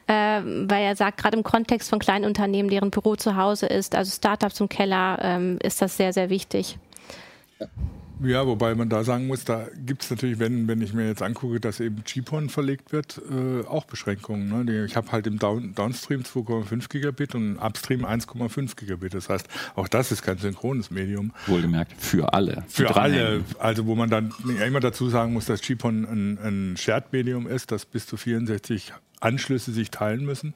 äh, 0.09 0.41
weil 0.43 0.83
er 0.83 0.97
sagt, 0.97 1.19
gerade 1.19 1.37
im 1.37 1.45
Kontext 1.45 1.89
von 1.89 2.01
kleinen 2.01 2.25
Unternehmen, 2.25 2.69
deren 2.69 2.91
Büro 2.91 3.15
zu 3.15 3.37
Hause 3.37 3.67
ist, 3.67 3.95
also 3.95 4.11
Startups 4.11 4.59
im 4.59 4.69
Keller, 4.69 5.21
ähm, 5.23 5.59
ist 5.63 5.81
das 5.81 5.97
sehr, 5.97 6.13
sehr 6.13 6.31
wichtig. 6.31 6.79
Ja. 7.61 7.69
Ja, 8.25 8.47
wobei 8.47 8.75
man 8.75 8.89
da 8.89 9.03
sagen 9.03 9.27
muss, 9.27 9.45
da 9.45 9.67
gibt 9.75 10.05
es 10.05 10.11
natürlich, 10.11 10.39
wenn, 10.39 10.69
wenn 10.69 10.81
ich 10.81 10.93
mir 10.93 11.07
jetzt 11.07 11.23
angucke, 11.23 11.59
dass 11.61 11.81
eben 11.81 12.05
GPON 12.05 12.51
verlegt 12.51 12.93
wird, 12.93 13.21
äh, 13.31 13.67
auch 13.67 13.85
Beschränkungen. 13.85 14.65
Ne? 14.65 14.85
Ich 14.85 14.97
habe 14.97 15.11
halt 15.11 15.27
im 15.27 15.39
Down, 15.39 15.75
Downstream 15.75 16.23
2,5 16.23 16.89
Gigabit 16.89 17.35
und 17.35 17.57
im 17.57 17.59
Upstream 17.59 18.05
1,5 18.05 18.77
Gigabit. 18.77 19.15
Das 19.15 19.29
heißt, 19.29 19.49
auch 19.75 19.89
das 19.89 20.13
ist 20.13 20.23
kein 20.23 20.39
synchrones 20.39 20.91
Medium. 20.91 21.33
Wohlgemerkt, 21.47 21.93
für 21.99 22.33
alle. 22.33 22.65
Für 22.69 22.97
alle. 22.97 23.43
Also 23.59 23.87
wo 23.87 23.95
man 23.95 24.09
dann 24.09 24.33
immer 24.65 24.81
dazu 24.81 25.09
sagen 25.09 25.33
muss, 25.33 25.47
dass 25.47 25.61
GPON 25.61 26.05
ein, 26.05 26.39
ein 26.39 26.77
Shared-Medium 26.77 27.47
ist, 27.47 27.73
dass 27.73 27.87
bis 27.87 28.07
zu 28.07 28.17
64 28.17 28.93
Anschlüsse 29.21 29.73
sich 29.73 29.91
teilen 29.91 30.25
müssen. 30.25 30.55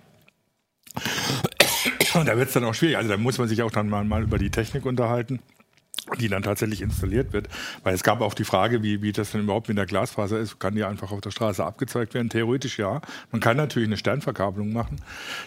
Und 2.15 2.27
da 2.27 2.37
wird 2.37 2.49
es 2.49 2.55
dann 2.55 2.65
auch 2.65 2.75
schwierig. 2.75 2.97
Also 2.97 3.11
da 3.11 3.17
muss 3.17 3.39
man 3.39 3.49
sich 3.49 3.63
auch 3.63 3.71
dann 3.71 3.89
mal, 3.89 4.05
mal 4.05 4.23
über 4.23 4.39
die 4.39 4.51
Technik 4.51 4.87
unterhalten. 4.87 5.41
Die 6.19 6.29
dann 6.29 6.43
tatsächlich 6.43 6.83
installiert 6.83 7.33
wird. 7.33 7.49
Weil 7.83 7.95
es 7.95 8.03
gab 8.03 8.21
auch 8.21 8.35
die 8.35 8.45
Frage, 8.45 8.83
wie, 8.83 9.03
wie 9.03 9.13
das 9.13 9.33
denn 9.33 9.43
überhaupt 9.43 9.69
mit 9.69 9.77
der 9.77 9.87
Glasfaser 9.87 10.39
ist. 10.39 10.59
Kann 10.59 10.75
die 10.75 10.85
einfach 10.85 11.11
auf 11.13 11.21
der 11.21 11.31
Straße 11.31 11.65
abgezeigt 11.65 12.15
werden? 12.15 12.29
Theoretisch 12.29 12.79
ja. 12.79 13.01
Man 13.33 13.41
kann 13.41 13.57
natürlich 13.57 13.89
eine 13.89 13.97
Sternverkabelung 13.97 14.73
machen. 14.73 14.97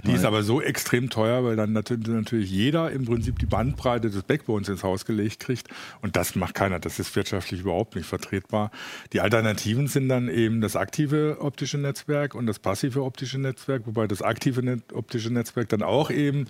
Die 0.03 0.07
Nein. 0.07 0.17
ist 0.17 0.25
aber 0.25 0.43
so 0.43 0.61
extrem 0.61 1.09
teuer, 1.09 1.43
weil 1.43 1.55
dann 1.55 1.73
natürlich 1.73 2.51
jeder 2.51 2.91
im 2.91 3.05
Prinzip 3.05 3.39
die 3.39 3.45
Bandbreite 3.45 4.09
des 4.09 4.23
Backbones 4.23 4.69
ins 4.69 4.83
Haus 4.83 5.05
gelegt 5.05 5.39
kriegt. 5.39 5.67
Und 6.01 6.15
das 6.15 6.35
macht 6.35 6.55
keiner. 6.55 6.79
Das 6.79 6.99
ist 6.99 7.15
wirtschaftlich 7.15 7.61
überhaupt 7.61 7.95
nicht 7.95 8.07
vertretbar. 8.07 8.71
Die 9.13 9.21
Alternativen 9.21 9.87
sind 9.87 10.09
dann 10.09 10.29
eben 10.29 10.61
das 10.61 10.75
aktive 10.75 11.37
optische 11.39 11.77
Netzwerk 11.77 12.35
und 12.35 12.45
das 12.45 12.59
passive 12.59 13.03
optische 13.03 13.39
Netzwerk, 13.39 13.85
wobei 13.85 14.07
das 14.07 14.21
aktive 14.21 14.79
optische 14.93 15.31
Netzwerk 15.31 15.69
dann 15.69 15.83
auch 15.83 16.11
eben 16.11 16.47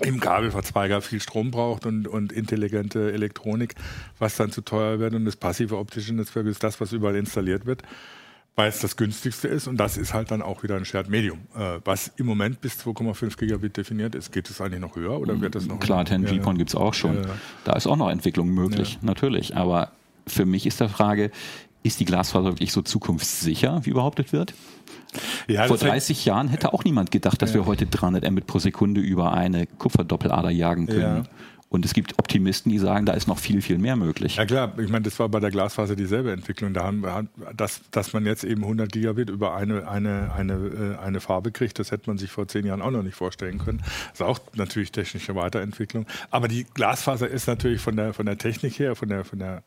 im 0.00 0.20
Kabelverzweiger 0.20 1.00
viel 1.00 1.20
Strom 1.20 1.50
braucht 1.50 1.86
und, 1.86 2.06
und 2.06 2.32
intelligente 2.32 3.12
Elektronik, 3.12 3.74
was 4.18 4.36
dann 4.36 4.50
zu 4.50 4.60
teuer 4.60 4.98
wird. 4.98 5.14
Und 5.14 5.24
das 5.24 5.36
passive 5.36 5.78
optische 5.78 6.14
Netzwerk 6.14 6.46
ist 6.46 6.62
das, 6.62 6.80
was 6.80 6.92
überall 6.92 7.16
installiert 7.16 7.64
wird, 7.64 7.82
weil 8.56 8.68
es 8.68 8.80
das 8.80 8.96
günstigste 8.96 9.48
ist. 9.48 9.66
Und 9.66 9.78
das 9.78 9.96
ist 9.96 10.12
halt 10.12 10.30
dann 10.30 10.42
auch 10.42 10.62
wieder 10.62 10.76
ein 10.76 10.84
Shared 10.84 11.08
Medium, 11.08 11.40
äh, 11.56 11.78
was 11.84 12.08
im 12.16 12.26
Moment 12.26 12.60
bis 12.60 12.74
2,5 12.74 13.38
Gigabit 13.38 13.76
definiert 13.76 14.14
ist. 14.14 14.32
Geht 14.32 14.50
es 14.50 14.60
eigentlich 14.60 14.80
noch 14.80 14.96
höher 14.96 15.18
oder 15.18 15.40
wird 15.40 15.54
das 15.54 15.66
noch? 15.66 15.80
Klar, 15.80 16.04
10 16.04 16.24
GPON 16.24 16.54
ja, 16.54 16.58
gibt 16.58 16.70
es 16.70 16.74
auch 16.74 16.94
schon. 16.94 17.22
Ja. 17.22 17.30
Da 17.64 17.72
ist 17.72 17.86
auch 17.86 17.96
noch 17.96 18.10
Entwicklung 18.10 18.50
möglich, 18.50 18.94
ja. 18.94 18.98
natürlich. 19.02 19.56
Aber 19.56 19.92
für 20.26 20.44
mich 20.44 20.66
ist 20.66 20.80
der 20.80 20.88
Frage, 20.90 21.30
ist 21.86 22.00
die 22.00 22.04
Glasfaser 22.04 22.46
wirklich 22.46 22.72
so 22.72 22.82
zukunftssicher, 22.82 23.80
wie 23.84 23.92
behauptet 23.92 24.32
wird? 24.32 24.54
Ja, 25.48 25.66
Vor 25.66 25.78
30 25.78 26.24
Jahren 26.24 26.48
hätte 26.48 26.72
auch 26.72 26.84
niemand 26.84 27.10
gedacht, 27.10 27.40
dass 27.40 27.50
ja. 27.50 27.60
wir 27.60 27.66
heute 27.66 27.86
300 27.86 28.30
Mbit 28.30 28.46
pro 28.46 28.58
Sekunde 28.58 29.00
über 29.00 29.32
eine 29.32 29.66
Kupferdoppellader 29.66 30.50
jagen 30.50 30.86
können. 30.86 31.24
Ja. 31.24 31.30
Und 31.68 31.84
es 31.84 31.94
gibt 31.94 32.18
Optimisten, 32.18 32.70
die 32.70 32.78
sagen, 32.78 33.06
da 33.06 33.12
ist 33.12 33.26
noch 33.26 33.38
viel, 33.38 33.60
viel 33.60 33.78
mehr 33.78 33.96
möglich. 33.96 34.36
Ja 34.36 34.46
klar, 34.46 34.72
ich 34.78 34.88
meine, 34.88 35.02
das 35.02 35.18
war 35.18 35.28
bei 35.28 35.40
der 35.40 35.50
Glasfaser 35.50 35.96
dieselbe 35.96 36.30
Entwicklung. 36.30 36.72
Da 36.72 36.84
haben 36.84 37.00
wir, 37.00 37.26
dass, 37.56 37.80
dass 37.90 38.12
man 38.12 38.24
jetzt 38.24 38.44
eben 38.44 38.62
100 38.62 38.92
Gigabit 38.92 39.30
über 39.30 39.56
eine, 39.56 39.88
eine, 39.88 40.32
eine, 40.32 40.52
äh, 41.00 41.04
eine 41.04 41.20
Farbe 41.20 41.50
kriegt, 41.50 41.78
das 41.78 41.90
hätte 41.90 42.08
man 42.08 42.18
sich 42.18 42.30
vor 42.30 42.46
zehn 42.46 42.66
Jahren 42.66 42.82
auch 42.82 42.92
noch 42.92 43.02
nicht 43.02 43.16
vorstellen 43.16 43.58
können. 43.58 43.78
Das 43.78 44.20
ist 44.20 44.22
auch 44.22 44.38
natürlich 44.54 44.92
technische 44.92 45.34
Weiterentwicklung. 45.34 46.06
Aber 46.30 46.46
die 46.46 46.64
Glasfaser 46.72 47.28
ist 47.28 47.48
natürlich 47.48 47.80
von 47.80 47.96
der, 47.96 48.14
von 48.14 48.26
der 48.26 48.38
Technik 48.38 48.78
her, 48.78 48.94
von 48.94 49.08
der, 49.08 49.24
von 49.24 49.40
der 49.40 49.62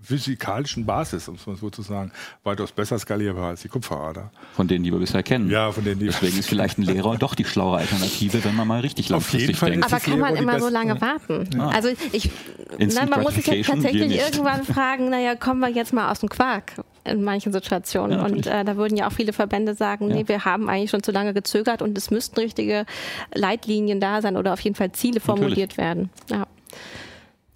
physikalischen 0.00 0.86
Basis, 0.86 1.28
um 1.28 1.34
es 1.34 1.46
mal 1.46 1.56
so 1.56 1.70
zu 1.70 1.82
sagen, 1.82 2.12
weitaus 2.44 2.72
besser 2.72 2.98
skalierbar 2.98 3.48
als 3.48 3.62
die 3.62 3.68
Kupferader. 3.68 4.30
Von 4.54 4.68
denen, 4.68 4.84
die 4.84 4.92
wir 4.92 4.98
bisher 4.98 5.22
kennen. 5.22 5.50
Ja, 5.50 5.72
von 5.72 5.84
denen, 5.84 5.98
die 5.98 6.06
Deswegen 6.06 6.38
ist 6.38 6.48
vielleicht 6.48 6.78
ein 6.78 6.82
Lehrer 6.82 7.16
doch 7.16 7.34
die 7.34 7.44
schlauere 7.44 7.78
Alternative, 7.78 8.44
wenn 8.44 8.54
man 8.54 8.68
mal 8.68 8.80
richtig 8.80 9.08
langfristig 9.08 9.58
denkt. 9.58 9.84
Aber 9.84 10.00
kann 10.00 10.18
man 10.18 10.36
immer 10.36 10.60
so 10.60 10.68
lange 10.68 11.00
warten? 11.00 11.48
Ja. 11.54 11.68
Also 11.68 11.88
ich, 12.12 12.30
nein, 12.78 13.08
man 13.08 13.22
muss 13.22 13.34
sich 13.34 13.46
jetzt 13.46 13.66
tatsächlich 13.66 14.16
irgendwann 14.16 14.64
fragen, 14.64 15.10
naja, 15.10 15.34
kommen 15.34 15.60
wir 15.60 15.68
jetzt 15.68 15.92
mal 15.92 16.10
aus 16.10 16.20
dem 16.20 16.28
Quark 16.28 16.74
in 17.04 17.24
manchen 17.24 17.52
Situationen. 17.52 18.18
Ja, 18.18 18.24
und 18.24 18.46
äh, 18.46 18.64
da 18.64 18.76
würden 18.76 18.96
ja 18.96 19.08
auch 19.08 19.12
viele 19.12 19.32
Verbände 19.32 19.74
sagen, 19.74 20.10
ja. 20.10 20.16
nee, 20.16 20.28
wir 20.28 20.44
haben 20.44 20.68
eigentlich 20.68 20.90
schon 20.90 21.02
zu 21.02 21.10
lange 21.10 21.34
gezögert 21.34 21.82
und 21.82 21.98
es 21.98 22.10
müssten 22.10 22.38
richtige 22.38 22.86
Leitlinien 23.34 24.00
da 24.00 24.22
sein 24.22 24.36
oder 24.36 24.52
auf 24.52 24.60
jeden 24.60 24.76
Fall 24.76 24.92
Ziele 24.92 25.20
formuliert 25.20 25.76
natürlich. 25.76 25.78
werden. 25.78 26.10
Ja. 26.30 26.46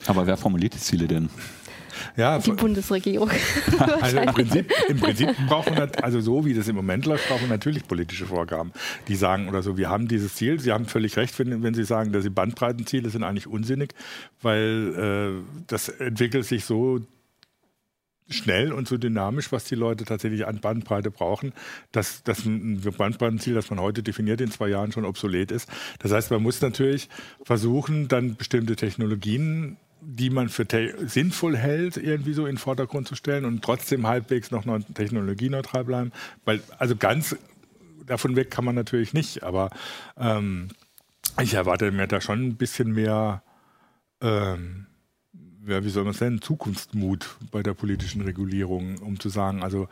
Aber 0.06 0.26
wer 0.26 0.36
formuliert 0.36 0.74
die 0.74 0.78
Ziele 0.78 1.06
denn? 1.06 1.28
Ja, 2.16 2.38
die 2.38 2.52
Bundesregierung. 2.52 3.30
also 4.00 4.18
im 4.18 4.32
Prinzip, 4.32 4.72
im 4.88 4.98
Prinzip 4.98 5.28
brauchen 5.48 5.76
wir, 5.76 5.90
also 6.04 6.20
so 6.20 6.44
wie 6.44 6.54
das 6.54 6.68
im 6.68 6.76
Moment 6.76 7.06
läuft, 7.06 7.28
brauchen 7.28 7.42
wir 7.42 7.48
natürlich 7.48 7.86
politische 7.86 8.26
Vorgaben, 8.26 8.72
die 9.08 9.16
sagen 9.16 9.48
oder 9.48 9.62
so, 9.62 9.76
wir 9.76 9.88
haben 9.88 10.08
dieses 10.08 10.34
Ziel. 10.34 10.60
Sie 10.60 10.72
haben 10.72 10.86
völlig 10.86 11.16
recht, 11.16 11.38
wenn, 11.38 11.62
wenn 11.62 11.74
Sie 11.74 11.84
sagen, 11.84 12.12
dass 12.12 12.22
die 12.22 12.30
Bandbreitenziele 12.30 13.10
sind 13.10 13.24
eigentlich 13.24 13.46
unsinnig, 13.46 13.94
weil 14.40 15.38
äh, 15.38 15.62
das 15.66 15.88
entwickelt 15.88 16.46
sich 16.46 16.64
so 16.64 17.00
schnell 18.32 18.72
und 18.72 18.88
so 18.88 18.96
dynamisch, 18.96 19.52
was 19.52 19.64
die 19.64 19.74
Leute 19.74 20.04
tatsächlich 20.04 20.46
an 20.46 20.60
Bandbreite 20.60 21.10
brauchen, 21.10 21.52
dass, 21.92 22.22
dass 22.22 22.44
ein 22.44 22.80
Bandbreitenziel, 22.80 23.54
das 23.54 23.70
man 23.70 23.80
heute 23.80 24.02
definiert, 24.02 24.40
in 24.40 24.50
zwei 24.50 24.68
Jahren 24.68 24.92
schon 24.92 25.04
obsolet 25.04 25.50
ist. 25.50 25.68
Das 25.98 26.12
heißt, 26.12 26.30
man 26.30 26.42
muss 26.42 26.60
natürlich 26.60 27.08
versuchen, 27.44 28.08
dann 28.08 28.36
bestimmte 28.36 28.76
Technologien 28.76 29.76
die 30.04 30.30
man 30.30 30.48
für 30.48 30.66
sinnvoll 31.06 31.56
hält, 31.56 31.96
irgendwie 31.96 32.32
so 32.32 32.42
in 32.46 32.54
den 32.54 32.58
Vordergrund 32.58 33.06
zu 33.06 33.14
stellen 33.14 33.44
und 33.44 33.62
trotzdem 33.62 34.06
halbwegs 34.06 34.50
noch 34.50 34.64
technologieneutral 34.94 35.84
bleiben. 35.84 36.12
Weil, 36.44 36.60
also 36.78 36.96
ganz 36.96 37.36
davon 38.06 38.34
weg 38.34 38.50
kann 38.50 38.64
man 38.64 38.74
natürlich 38.74 39.14
nicht, 39.14 39.44
aber 39.44 39.70
ähm, 40.16 40.68
ich 41.40 41.54
erwarte 41.54 41.90
mir 41.92 42.08
da 42.08 42.20
schon 42.20 42.48
ein 42.48 42.56
bisschen 42.56 42.92
mehr, 42.92 43.42
ähm, 44.20 44.86
ja, 45.66 45.84
wie 45.84 45.90
soll 45.90 46.02
man 46.02 46.14
es 46.14 46.20
nennen, 46.20 46.42
Zukunftsmut 46.42 47.36
bei 47.52 47.62
der 47.62 47.74
politischen 47.74 48.22
Regulierung, 48.22 48.98
um 48.98 49.20
zu 49.20 49.28
sagen, 49.28 49.62
also 49.62 49.88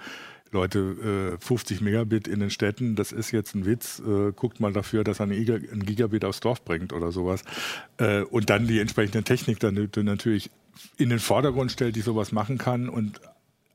Leute, 0.52 1.38
50 1.38 1.80
äh, 1.80 1.84
Megabit 1.84 2.26
in 2.26 2.40
den 2.40 2.50
Städten, 2.50 2.96
das 2.96 3.12
ist 3.12 3.30
jetzt 3.30 3.54
ein 3.54 3.66
Witz. 3.66 4.00
Äh, 4.00 4.32
guckt 4.32 4.60
mal 4.60 4.72
dafür, 4.72 5.04
dass 5.04 5.20
er 5.20 5.26
ein 5.26 5.84
Gigabit 5.84 6.24
aufs 6.24 6.40
Dorf 6.40 6.64
bringt 6.64 6.92
oder 6.92 7.12
sowas. 7.12 7.42
Äh, 7.98 8.22
und 8.22 8.50
dann 8.50 8.66
die 8.66 8.80
entsprechende 8.80 9.22
Technik 9.22 9.60
dann 9.60 9.88
natürlich 10.02 10.50
in 10.96 11.10
den 11.10 11.18
Vordergrund 11.18 11.70
stellt, 11.70 11.94
die 11.96 12.00
sowas 12.00 12.32
machen 12.32 12.58
kann 12.58 12.88
und 12.88 13.20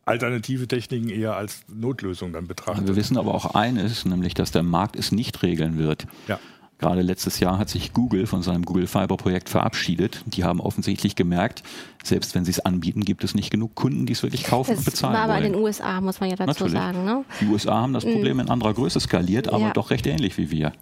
alternative 0.05 0.67
Techniken 0.67 1.09
eher 1.09 1.35
als 1.35 1.63
Notlösung 1.67 2.31
dann 2.31 2.47
betrachtet. 2.47 2.87
Wir 2.87 2.95
wissen 2.95 3.17
aber 3.17 3.33
auch 3.33 3.55
eines, 3.55 4.05
nämlich, 4.05 4.33
dass 4.33 4.51
der 4.51 4.63
Markt 4.63 4.95
es 4.95 5.11
nicht 5.11 5.41
regeln 5.43 5.77
wird. 5.77 6.05
Ja. 6.27 6.39
Gerade 6.77 7.01
letztes 7.01 7.39
Jahr 7.39 7.57
hat 7.57 7.69
sich 7.69 7.93
Google 7.93 8.27
von 8.27 8.41
seinem 8.41 8.65
Google 8.65 8.87
Fiber 8.87 9.15
Projekt 9.15 9.47
verabschiedet. 9.47 10.21
Die 10.25 10.43
haben 10.43 10.59
offensichtlich 10.59 11.15
gemerkt, 11.15 11.63
selbst 12.03 12.35
wenn 12.35 12.43
sie 12.43 12.51
es 12.51 12.59
anbieten, 12.59 13.05
gibt 13.05 13.23
es 13.23 13.33
nicht 13.33 13.49
genug 13.49 13.75
Kunden, 13.75 14.05
die 14.05 14.13
es 14.13 14.23
wirklich 14.23 14.43
kaufen 14.43 14.71
das 14.71 14.79
und 14.79 14.85
bezahlen 14.85 15.13
war 15.13 15.23
aber 15.23 15.33
wollen. 15.35 15.45
in 15.45 15.53
den 15.53 15.61
USA, 15.61 16.01
muss 16.01 16.19
man 16.19 16.29
ja 16.29 16.35
dazu 16.35 16.65
Natürlich. 16.65 16.73
sagen. 16.73 17.05
Ne? 17.05 17.23
Die 17.39 17.45
USA 17.45 17.75
haben 17.75 17.93
das 17.93 18.03
Problem 18.03 18.39
in 18.41 18.49
anderer 18.49 18.73
Größe 18.73 18.99
skaliert, 18.99 19.47
aber 19.47 19.59
ja. 19.59 19.73
doch 19.73 19.89
recht 19.89 20.05
ähnlich 20.05 20.37
wie 20.37 20.51
wir. 20.51 20.73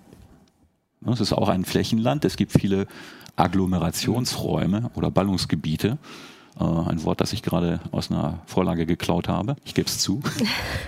Es 1.05 1.19
ist 1.19 1.33
auch 1.33 1.49
ein 1.49 1.65
Flächenland. 1.65 2.25
Es 2.25 2.37
gibt 2.37 2.53
viele 2.53 2.87
Agglomerationsräume 3.35 4.89
oder 4.95 5.11
Ballungsgebiete. 5.11 5.97
Äh, 6.59 6.63
ein 6.63 7.03
Wort, 7.03 7.21
das 7.21 7.33
ich 7.33 7.43
gerade 7.43 7.81
aus 7.91 8.09
einer 8.09 8.39
Vorlage 8.45 8.85
geklaut 8.85 9.27
habe. 9.27 9.55
Ich 9.65 9.73
gebe 9.73 9.87
es 9.87 9.99
zu. 9.99 10.21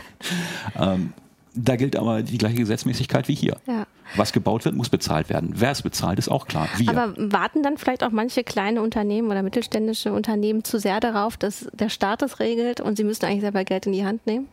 ähm, 0.79 1.13
da 1.53 1.75
gilt 1.75 1.95
aber 1.95 2.23
die 2.23 2.37
gleiche 2.37 2.57
Gesetzmäßigkeit 2.57 3.27
wie 3.27 3.35
hier. 3.35 3.57
Ja. 3.67 3.85
Was 4.15 4.31
gebaut 4.31 4.65
wird, 4.65 4.75
muss 4.75 4.89
bezahlt 4.89 5.29
werden. 5.29 5.53
Wer 5.55 5.71
es 5.71 5.81
bezahlt, 5.81 6.19
ist 6.19 6.29
auch 6.29 6.47
klar. 6.47 6.69
Wir. 6.77 6.89
Aber 6.89 7.13
warten 7.17 7.63
dann 7.63 7.77
vielleicht 7.77 8.03
auch 8.03 8.11
manche 8.11 8.43
kleine 8.43 8.81
Unternehmen 8.81 9.29
oder 9.29 9.41
mittelständische 9.41 10.13
Unternehmen 10.13 10.63
zu 10.63 10.79
sehr 10.79 10.99
darauf, 10.99 11.37
dass 11.37 11.67
der 11.73 11.89
Staat 11.89 12.21
es 12.21 12.39
regelt 12.39 12.81
und 12.81 12.97
sie 12.97 13.03
müssen 13.03 13.25
eigentlich 13.25 13.41
selber 13.41 13.63
Geld 13.63 13.87
in 13.87 13.93
die 13.93 14.05
Hand 14.05 14.25
nehmen? 14.27 14.47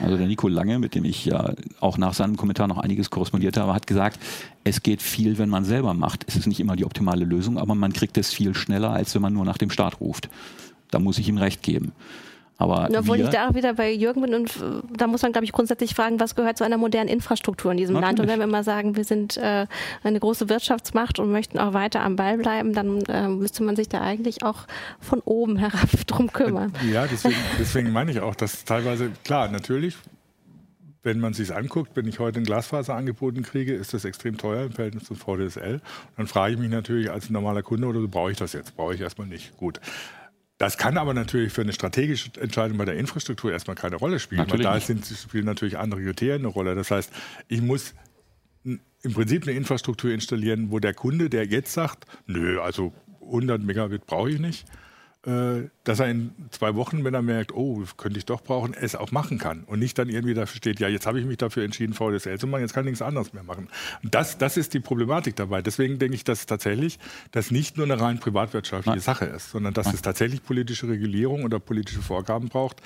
Also 0.00 0.16
der 0.16 0.26
Nico 0.26 0.48
Lange, 0.48 0.78
mit 0.78 0.94
dem 0.94 1.04
ich 1.04 1.24
ja 1.24 1.54
auch 1.80 1.96
nach 1.96 2.14
seinem 2.14 2.36
Kommentar 2.36 2.66
noch 2.66 2.78
einiges 2.78 3.10
korrespondiert 3.10 3.56
habe, 3.56 3.72
hat 3.72 3.86
gesagt, 3.86 4.18
es 4.64 4.82
geht 4.82 5.00
viel, 5.00 5.38
wenn 5.38 5.48
man 5.48 5.64
selber 5.64 5.94
macht. 5.94 6.24
Es 6.26 6.36
ist 6.36 6.46
nicht 6.46 6.60
immer 6.60 6.76
die 6.76 6.84
optimale 6.84 7.24
Lösung, 7.24 7.58
aber 7.58 7.74
man 7.74 7.92
kriegt 7.92 8.18
es 8.18 8.32
viel 8.32 8.54
schneller, 8.54 8.90
als 8.90 9.14
wenn 9.14 9.22
man 9.22 9.32
nur 9.32 9.44
nach 9.44 9.58
dem 9.58 9.70
Staat 9.70 10.00
ruft. 10.00 10.28
Da 10.90 10.98
muss 10.98 11.18
ich 11.18 11.28
ihm 11.28 11.38
recht 11.38 11.62
geben. 11.62 11.92
Aber 12.58 12.88
Obwohl 12.96 13.20
ich 13.20 13.28
da 13.30 13.48
auch 13.48 13.54
wieder 13.54 13.74
bei 13.74 13.92
Jürgen 13.92 14.22
bin 14.22 14.34
und 14.34 14.56
äh, 14.56 14.82
da 14.96 15.06
muss 15.06 15.22
man, 15.22 15.32
glaube 15.32 15.44
ich, 15.44 15.52
grundsätzlich 15.52 15.94
fragen, 15.94 16.20
was 16.20 16.34
gehört 16.34 16.58
zu 16.58 16.64
einer 16.64 16.76
modernen 16.76 17.08
Infrastruktur 17.08 17.72
in 17.72 17.78
diesem 17.78 17.94
Natürlich. 17.94 18.18
Land? 18.18 18.20
Und 18.20 18.28
wenn 18.28 18.38
wir 18.38 18.44
immer 18.44 18.62
sagen, 18.62 18.94
wir 18.94 19.04
sind 19.04 19.36
äh, 19.36 19.66
eine 20.04 20.20
große 20.20 20.48
Wirtschaftsmacht 20.48 21.18
und 21.18 21.32
möchten 21.32 21.58
auch 21.58 21.72
weiter 21.72 22.02
am 22.02 22.16
Ball 22.16 22.38
bleiben, 22.38 22.72
dann 22.72 23.02
äh, 23.02 23.28
müsste 23.28 23.64
man 23.64 23.74
sich 23.74 23.88
da 23.88 24.00
eigentlich 24.00 24.44
auch 24.44 24.66
von 25.00 25.20
oben 25.24 25.56
herab 25.56 25.88
drum 26.06 26.32
kümmern. 26.32 26.72
Ja, 26.90 27.06
deswegen, 27.06 27.34
deswegen 27.58 27.90
meine 27.90 28.12
ich 28.12 28.20
auch, 28.20 28.34
dass 28.34 28.64
teilweise, 28.64 29.10
klar, 29.24 29.48
natürlich, 29.48 29.96
wenn 31.02 31.18
man 31.18 31.32
sich 31.34 31.54
anguckt, 31.54 31.96
wenn 31.96 32.06
ich 32.06 32.20
heute 32.20 32.38
ein 32.38 32.44
Glasfaser 32.44 32.94
angeboten 32.94 33.42
kriege, 33.42 33.74
ist 33.74 33.92
das 33.92 34.04
extrem 34.04 34.38
teuer 34.38 34.66
im 34.66 34.72
Verhältnis 34.72 35.04
zum 35.04 35.16
VDSL. 35.16 35.80
Dann 36.16 36.26
frage 36.28 36.54
ich 36.54 36.60
mich 36.60 36.70
natürlich 36.70 37.10
als 37.10 37.28
normaler 37.28 37.62
Kunde, 37.62 37.88
oder 37.88 38.00
brauche 38.06 38.30
ich 38.30 38.36
das 38.36 38.52
jetzt? 38.52 38.76
Brauche 38.76 38.94
ich 38.94 39.00
erstmal 39.00 39.26
nicht. 39.26 39.56
Gut. 39.56 39.80
Das 40.62 40.78
kann 40.78 40.96
aber 40.96 41.12
natürlich 41.12 41.52
für 41.52 41.62
eine 41.62 41.72
strategische 41.72 42.30
Entscheidung 42.40 42.78
bei 42.78 42.84
der 42.84 42.94
Infrastruktur 42.94 43.50
erstmal 43.50 43.74
keine 43.74 43.96
Rolle 43.96 44.20
spielen, 44.20 44.42
natürlich 44.42 44.64
weil 44.64 44.74
da 44.74 44.80
sind, 44.80 45.04
spielen 45.04 45.44
natürlich 45.44 45.76
andere 45.76 46.00
Kriterien 46.04 46.42
eine 46.42 46.46
Rolle. 46.46 46.76
Das 46.76 46.92
heißt, 46.92 47.12
ich 47.48 47.60
muss 47.60 47.94
im 48.62 48.78
Prinzip 49.12 49.42
eine 49.42 49.56
Infrastruktur 49.56 50.12
installieren, 50.12 50.70
wo 50.70 50.78
der 50.78 50.94
Kunde, 50.94 51.28
der 51.28 51.46
jetzt 51.46 51.72
sagt, 51.72 52.06
nö, 52.28 52.60
also 52.60 52.92
100 53.22 53.60
Megabit 53.60 54.06
brauche 54.06 54.30
ich 54.30 54.38
nicht, 54.38 54.64
dass 55.24 56.00
er 56.00 56.08
in 56.08 56.32
zwei 56.50 56.74
Wochen, 56.74 57.04
wenn 57.04 57.14
er 57.14 57.22
merkt, 57.22 57.54
oh, 57.54 57.84
könnte 57.96 58.18
ich 58.18 58.24
doch 58.24 58.42
brauchen, 58.42 58.74
es 58.74 58.96
auch 58.96 59.12
machen 59.12 59.38
kann. 59.38 59.62
Und 59.64 59.78
nicht 59.78 59.96
dann 59.96 60.08
irgendwie 60.08 60.34
dafür 60.34 60.56
steht, 60.56 60.80
ja, 60.80 60.88
jetzt 60.88 61.06
habe 61.06 61.20
ich 61.20 61.26
mich 61.26 61.36
dafür 61.36 61.62
entschieden, 61.62 61.94
VDSL 61.94 62.40
zu 62.40 62.48
machen, 62.48 62.62
jetzt 62.62 62.74
kann 62.74 62.84
ich 62.84 62.90
nichts 62.90 63.02
anderes 63.02 63.32
mehr 63.32 63.44
machen. 63.44 63.68
Und 64.02 64.14
das, 64.14 64.36
das 64.38 64.56
ist 64.56 64.74
die 64.74 64.80
Problematik 64.80 65.36
dabei. 65.36 65.62
Deswegen 65.62 66.00
denke 66.00 66.16
ich, 66.16 66.24
dass 66.24 66.46
tatsächlich 66.46 66.98
das 67.30 67.52
nicht 67.52 67.76
nur 67.76 67.86
eine 67.86 68.00
rein 68.00 68.18
privatwirtschaftliche. 68.18 68.98
Sache 68.98 69.26
ist, 69.26 69.50
sondern 69.50 69.74
dass 69.74 69.92
es 69.92 70.02
tatsächlich 70.02 70.42
politische 70.42 70.88
Regulierung 70.88 71.44
oder 71.44 71.60
politische 71.60 72.02
Vorgaben 72.02 72.48
braucht, 72.48 72.82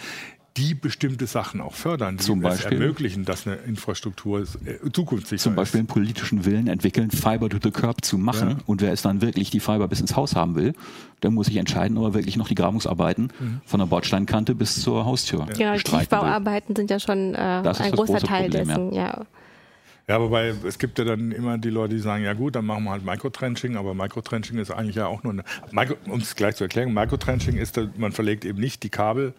die 0.56 0.74
bestimmte 0.74 1.26
Sachen 1.26 1.60
auch 1.60 1.74
fördern, 1.74 2.16
die 2.16 2.24
Zum 2.24 2.44
es 2.44 2.56
Beispiel? 2.58 2.80
ermöglichen, 2.80 3.24
dass 3.24 3.46
eine 3.46 3.56
Infrastruktur 3.56 4.40
äh, 4.40 4.90
zukunftssicher 4.92 5.42
Zum 5.42 5.54
Beispiel 5.54 5.80
einen 5.80 5.88
ist. 5.88 5.92
politischen 5.92 6.44
Willen 6.44 6.66
entwickeln, 6.68 7.10
Fiber 7.10 7.48
to 7.48 7.58
the 7.62 7.70
Curb 7.70 8.04
zu 8.04 8.18
machen. 8.18 8.50
Ja. 8.50 8.56
Und 8.66 8.80
wer 8.80 8.92
es 8.92 9.02
dann 9.02 9.20
wirklich 9.20 9.50
die 9.50 9.60
Fiber 9.60 9.86
bis 9.88 10.00
ins 10.00 10.16
Haus 10.16 10.34
haben 10.34 10.54
will, 10.54 10.74
der 11.22 11.30
muss 11.30 11.46
sich 11.46 11.56
entscheiden, 11.56 11.96
ob 11.98 12.04
er 12.04 12.14
wirklich 12.14 12.36
noch 12.36 12.48
die 12.48 12.54
Grabungsarbeiten 12.54 13.32
Mhm. 13.38 13.60
von 13.66 13.80
der 13.80 13.86
Bordsteinkante 13.86 14.54
bis 14.54 14.80
zur 14.80 15.04
Haustür 15.04 15.40
die 15.46 15.62
bestreiten 15.64 15.92
will. 15.92 15.98
Tiefbauarbeiten 16.00 16.76
sind 16.76 16.90
ja 16.90 16.98
schon 17.00 17.34
äh, 17.34 17.60
ist 17.70 17.80
ein 17.80 17.92
großer 17.92 18.12
große 18.14 18.26
Teil 18.26 18.44
Problem, 18.50 18.68
ja. 18.68 18.74
dessen. 18.76 18.92
Ja. 18.94 19.26
Ja, 20.08 20.20
wobei 20.20 20.54
es 20.64 20.78
gibt 20.78 21.00
ja 21.00 21.04
dann 21.04 21.32
immer 21.32 21.58
die 21.58 21.68
Leute, 21.70 21.94
die 21.96 22.00
sagen, 22.00 22.22
ja 22.22 22.32
gut, 22.32 22.54
dann 22.54 22.64
machen 22.64 22.84
wir 22.84 22.92
halt 22.92 23.04
Microtrenching, 23.04 23.76
aber 23.76 23.92
Microtrenching 23.92 24.56
ist 24.58 24.70
eigentlich 24.70 24.94
ja 24.94 25.06
auch 25.08 25.24
nur 25.24 25.32
eine, 25.32 25.96
um 26.08 26.20
es 26.20 26.36
gleich 26.36 26.54
zu 26.54 26.62
erklären, 26.62 26.94
Microtrenching 26.94 27.56
ist, 27.56 27.80
man 27.96 28.12
verlegt 28.12 28.44
eben 28.44 28.60
nicht 28.60 28.84
die 28.84 28.88
Kabel 28.88 29.34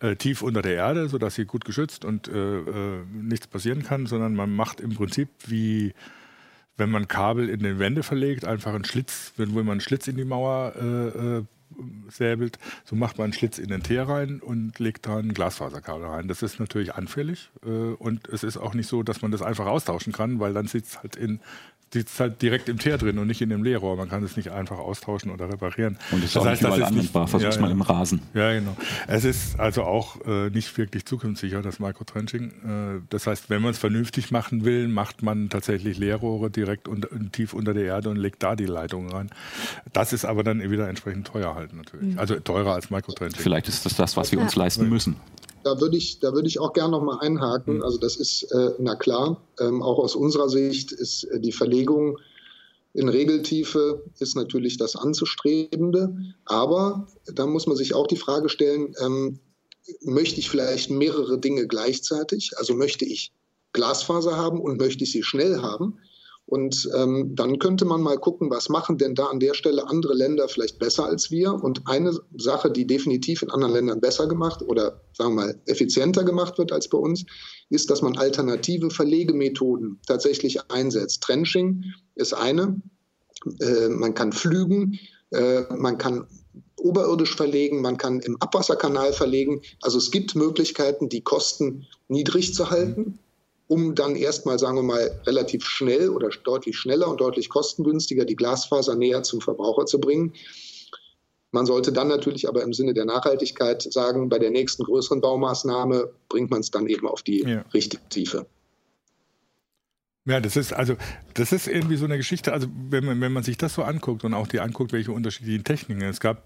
äh, 0.00 0.16
tief 0.16 0.42
unter 0.42 0.62
der 0.62 0.74
Erde, 0.74 1.08
sodass 1.08 1.34
sie 1.34 1.44
gut 1.44 1.64
geschützt 1.64 2.04
und 2.04 2.28
äh, 2.28 2.58
äh, 2.58 3.04
nichts 3.12 3.46
passieren 3.46 3.82
kann, 3.82 4.06
sondern 4.06 4.34
man 4.34 4.54
macht 4.54 4.80
im 4.80 4.94
Prinzip 4.94 5.28
wie 5.46 5.92
wenn 6.76 6.90
man 6.90 7.08
Kabel 7.08 7.48
in 7.48 7.60
den 7.60 7.78
Wände 7.78 8.02
verlegt, 8.02 8.44
einfach 8.44 8.74
einen 8.74 8.84
Schlitz, 8.84 9.32
wenn 9.36 9.52
man 9.54 9.70
einen 9.70 9.80
Schlitz 9.80 10.08
in 10.08 10.16
die 10.16 10.24
Mauer 10.24 10.74
äh, 10.76 11.38
äh, 11.38 11.44
säbelt, 12.10 12.58
so 12.84 12.96
macht 12.96 13.18
man 13.18 13.24
einen 13.24 13.32
Schlitz 13.32 13.58
in 13.58 13.68
den 13.68 13.82
Teer 13.82 14.08
rein 14.08 14.40
und 14.40 14.78
legt 14.78 15.06
da 15.06 15.16
ein 15.16 15.34
Glasfaserkabel 15.34 16.06
rein. 16.06 16.28
Das 16.28 16.42
ist 16.42 16.60
natürlich 16.60 16.94
anfällig 16.94 17.50
äh, 17.64 17.68
und 17.68 18.28
es 18.28 18.44
ist 18.44 18.56
auch 18.56 18.74
nicht 18.74 18.88
so, 18.88 19.02
dass 19.02 19.22
man 19.22 19.30
das 19.30 19.42
einfach 19.42 19.66
austauschen 19.66 20.12
kann, 20.12 20.38
weil 20.38 20.52
dann 20.52 20.66
sitzt 20.66 21.02
halt 21.02 21.16
in 21.16 21.40
sitzt 21.92 22.18
halt 22.20 22.42
direkt 22.42 22.68
im 22.68 22.78
Teer 22.78 22.98
drin 22.98 23.18
und 23.18 23.26
nicht 23.28 23.40
in 23.40 23.48
dem 23.48 23.62
Leerrohr. 23.62 23.96
Man 23.96 24.08
kann 24.08 24.22
es 24.24 24.36
nicht 24.36 24.50
einfach 24.50 24.78
austauschen 24.78 25.30
oder 25.30 25.48
reparieren. 25.48 25.96
Und 26.10 26.18
es 26.18 26.24
ist 26.26 26.36
Das 26.36 26.42
auch 26.42 26.46
heißt, 26.46 26.62
nicht 26.62 26.70
das 26.70 26.76
überall 26.76 26.80
ist 26.82 26.90
nicht- 26.90 26.98
anwendbar. 27.00 27.28
Versuch's 27.28 27.54
Ja, 27.56 27.60
mal 27.62 27.70
im 27.70 27.80
Rasen. 27.82 28.22
Ja, 28.34 28.52
genau. 28.52 28.76
Es 29.06 29.24
ist 29.24 29.58
also 29.60 29.84
auch 29.84 30.16
äh, 30.26 30.50
nicht 30.50 30.76
wirklich 30.76 31.06
zukunftssicher, 31.06 31.62
das 31.62 31.78
Microtrenching. 31.78 32.50
Äh, 32.98 33.00
das 33.08 33.26
heißt, 33.26 33.50
wenn 33.50 33.62
man 33.62 33.70
es 33.70 33.78
vernünftig 33.78 34.30
machen 34.30 34.64
will, 34.64 34.88
macht 34.88 35.22
man 35.22 35.48
tatsächlich 35.48 35.96
Leerrohre 35.98 36.50
direkt 36.50 36.88
unter, 36.88 37.08
tief 37.32 37.54
unter 37.54 37.72
der 37.72 37.84
Erde 37.84 38.10
und 38.10 38.16
legt 38.16 38.42
da 38.42 38.56
die 38.56 38.66
Leitungen 38.66 39.10
rein. 39.10 39.30
Das 39.92 40.12
ist 40.12 40.24
aber 40.24 40.42
dann 40.42 40.68
wieder 40.70 40.88
entsprechend 40.88 41.28
teuer 41.28 41.54
halt 41.54 41.72
natürlich. 41.72 42.18
Also 42.18 42.34
teurer 42.40 42.74
als 42.74 42.90
Microtrenching. 42.90 43.40
Vielleicht 43.40 43.68
ist 43.68 43.86
das 43.86 43.94
das, 43.96 44.16
was 44.16 44.32
wir 44.32 44.40
uns 44.40 44.56
leisten 44.56 44.88
müssen. 44.88 45.16
Da 45.66 45.80
würde 45.80 45.96
ich, 45.96 46.20
da 46.20 46.32
würde 46.32 46.46
ich 46.46 46.60
auch 46.60 46.72
gerne 46.74 46.92
noch 46.92 47.02
mal 47.02 47.18
einhaken. 47.18 47.82
Also 47.82 47.98
das 47.98 48.14
ist, 48.14 48.44
äh, 48.52 48.70
na 48.78 48.94
klar, 48.94 49.42
ähm, 49.58 49.82
auch 49.82 49.98
aus 49.98 50.14
unserer 50.14 50.48
Sicht 50.48 50.92
ist 50.92 51.24
äh, 51.24 51.40
die 51.40 51.50
Verlegung 51.50 52.18
in 52.94 53.08
Regeltiefe 53.08 54.04
ist 54.20 54.36
natürlich 54.36 54.76
das 54.76 54.94
Anzustrebende. 54.94 56.16
Aber 56.44 57.08
da 57.26 57.46
muss 57.46 57.66
man 57.66 57.76
sich 57.76 57.94
auch 57.94 58.06
die 58.06 58.16
Frage 58.16 58.48
stellen, 58.48 58.94
ähm, 59.00 59.40
möchte 60.02 60.38
ich 60.38 60.50
vielleicht 60.50 60.88
mehrere 60.88 61.36
Dinge 61.36 61.66
gleichzeitig? 61.66 62.52
Also 62.58 62.74
möchte 62.74 63.04
ich 63.04 63.32
Glasfaser 63.72 64.36
haben 64.36 64.60
und 64.60 64.78
möchte 64.78 65.02
ich 65.02 65.10
sie 65.10 65.24
schnell 65.24 65.62
haben? 65.62 65.98
Und 66.46 66.88
ähm, 66.96 67.34
dann 67.34 67.58
könnte 67.58 67.84
man 67.84 68.00
mal 68.00 68.18
gucken, 68.18 68.50
was 68.50 68.68
machen 68.68 68.98
denn 68.98 69.16
da 69.16 69.26
an 69.26 69.40
der 69.40 69.54
Stelle 69.54 69.88
andere 69.88 70.14
Länder 70.14 70.48
vielleicht 70.48 70.78
besser 70.78 71.04
als 71.04 71.32
wir? 71.32 71.52
Und 71.52 71.88
eine 71.88 72.16
Sache, 72.38 72.70
die 72.70 72.86
definitiv 72.86 73.42
in 73.42 73.50
anderen 73.50 73.74
Ländern 73.74 74.00
besser 74.00 74.28
gemacht 74.28 74.62
oder 74.62 75.02
sagen 75.12 75.34
wir 75.34 75.46
mal 75.46 75.60
effizienter 75.66 76.22
gemacht 76.22 76.56
wird 76.56 76.70
als 76.70 76.88
bei 76.88 76.98
uns, 76.98 77.24
ist, 77.68 77.90
dass 77.90 78.00
man 78.00 78.16
alternative 78.16 78.90
Verlegemethoden 78.90 79.98
tatsächlich 80.06 80.70
einsetzt. 80.70 81.24
Trenching 81.24 81.84
ist 82.14 82.32
eine. 82.32 82.80
Äh, 83.60 83.88
man 83.88 84.14
kann 84.14 84.32
flügen, 84.32 85.00
äh, 85.30 85.62
man 85.74 85.98
kann 85.98 86.28
oberirdisch 86.76 87.34
verlegen, 87.34 87.80
man 87.80 87.96
kann 87.96 88.20
im 88.20 88.36
Abwasserkanal 88.40 89.12
verlegen. 89.12 89.62
Also 89.82 89.98
es 89.98 90.12
gibt 90.12 90.36
Möglichkeiten, 90.36 91.08
die 91.08 91.22
Kosten 91.22 91.86
niedrig 92.06 92.54
zu 92.54 92.70
halten 92.70 93.18
um 93.68 93.94
dann 93.94 94.16
erstmal, 94.16 94.58
sagen 94.58 94.76
wir 94.76 94.82
mal, 94.82 95.20
relativ 95.26 95.64
schnell 95.64 96.08
oder 96.10 96.28
deutlich 96.44 96.76
schneller 96.76 97.08
und 97.08 97.20
deutlich 97.20 97.48
kostengünstiger 97.48 98.24
die 98.24 98.36
Glasfaser 98.36 98.94
näher 98.94 99.22
zum 99.22 99.40
Verbraucher 99.40 99.86
zu 99.86 100.00
bringen. 100.00 100.34
Man 101.52 101.66
sollte 101.66 101.92
dann 101.92 102.08
natürlich 102.08 102.48
aber 102.48 102.62
im 102.62 102.72
Sinne 102.72 102.92
der 102.92 103.06
Nachhaltigkeit 103.06 103.82
sagen, 103.82 104.28
bei 104.28 104.38
der 104.38 104.50
nächsten 104.50 104.84
größeren 104.84 105.20
Baumaßnahme 105.20 106.10
bringt 106.28 106.50
man 106.50 106.60
es 106.60 106.70
dann 106.70 106.86
eben 106.86 107.08
auf 107.08 107.22
die 107.22 107.42
Ja. 107.42 107.64
richtige 107.72 108.06
Tiefe. 108.08 108.46
Ja, 110.26 110.40
das 110.40 110.56
ist 110.56 110.72
also 110.72 110.96
das 111.34 111.52
ist 111.52 111.68
irgendwie 111.68 111.96
so 111.96 112.04
eine 112.04 112.16
Geschichte. 112.16 112.52
Also 112.52 112.66
wenn 112.90 113.04
man, 113.04 113.20
wenn 113.20 113.32
man 113.32 113.44
sich 113.44 113.56
das 113.58 113.74
so 113.74 113.84
anguckt 113.84 114.24
und 114.24 114.34
auch 114.34 114.48
die 114.48 114.58
anguckt, 114.58 114.92
welche 114.92 115.12
unterschiedlichen 115.12 115.62
Techniken 115.62 116.02
es 116.02 116.18
gab 116.18 116.42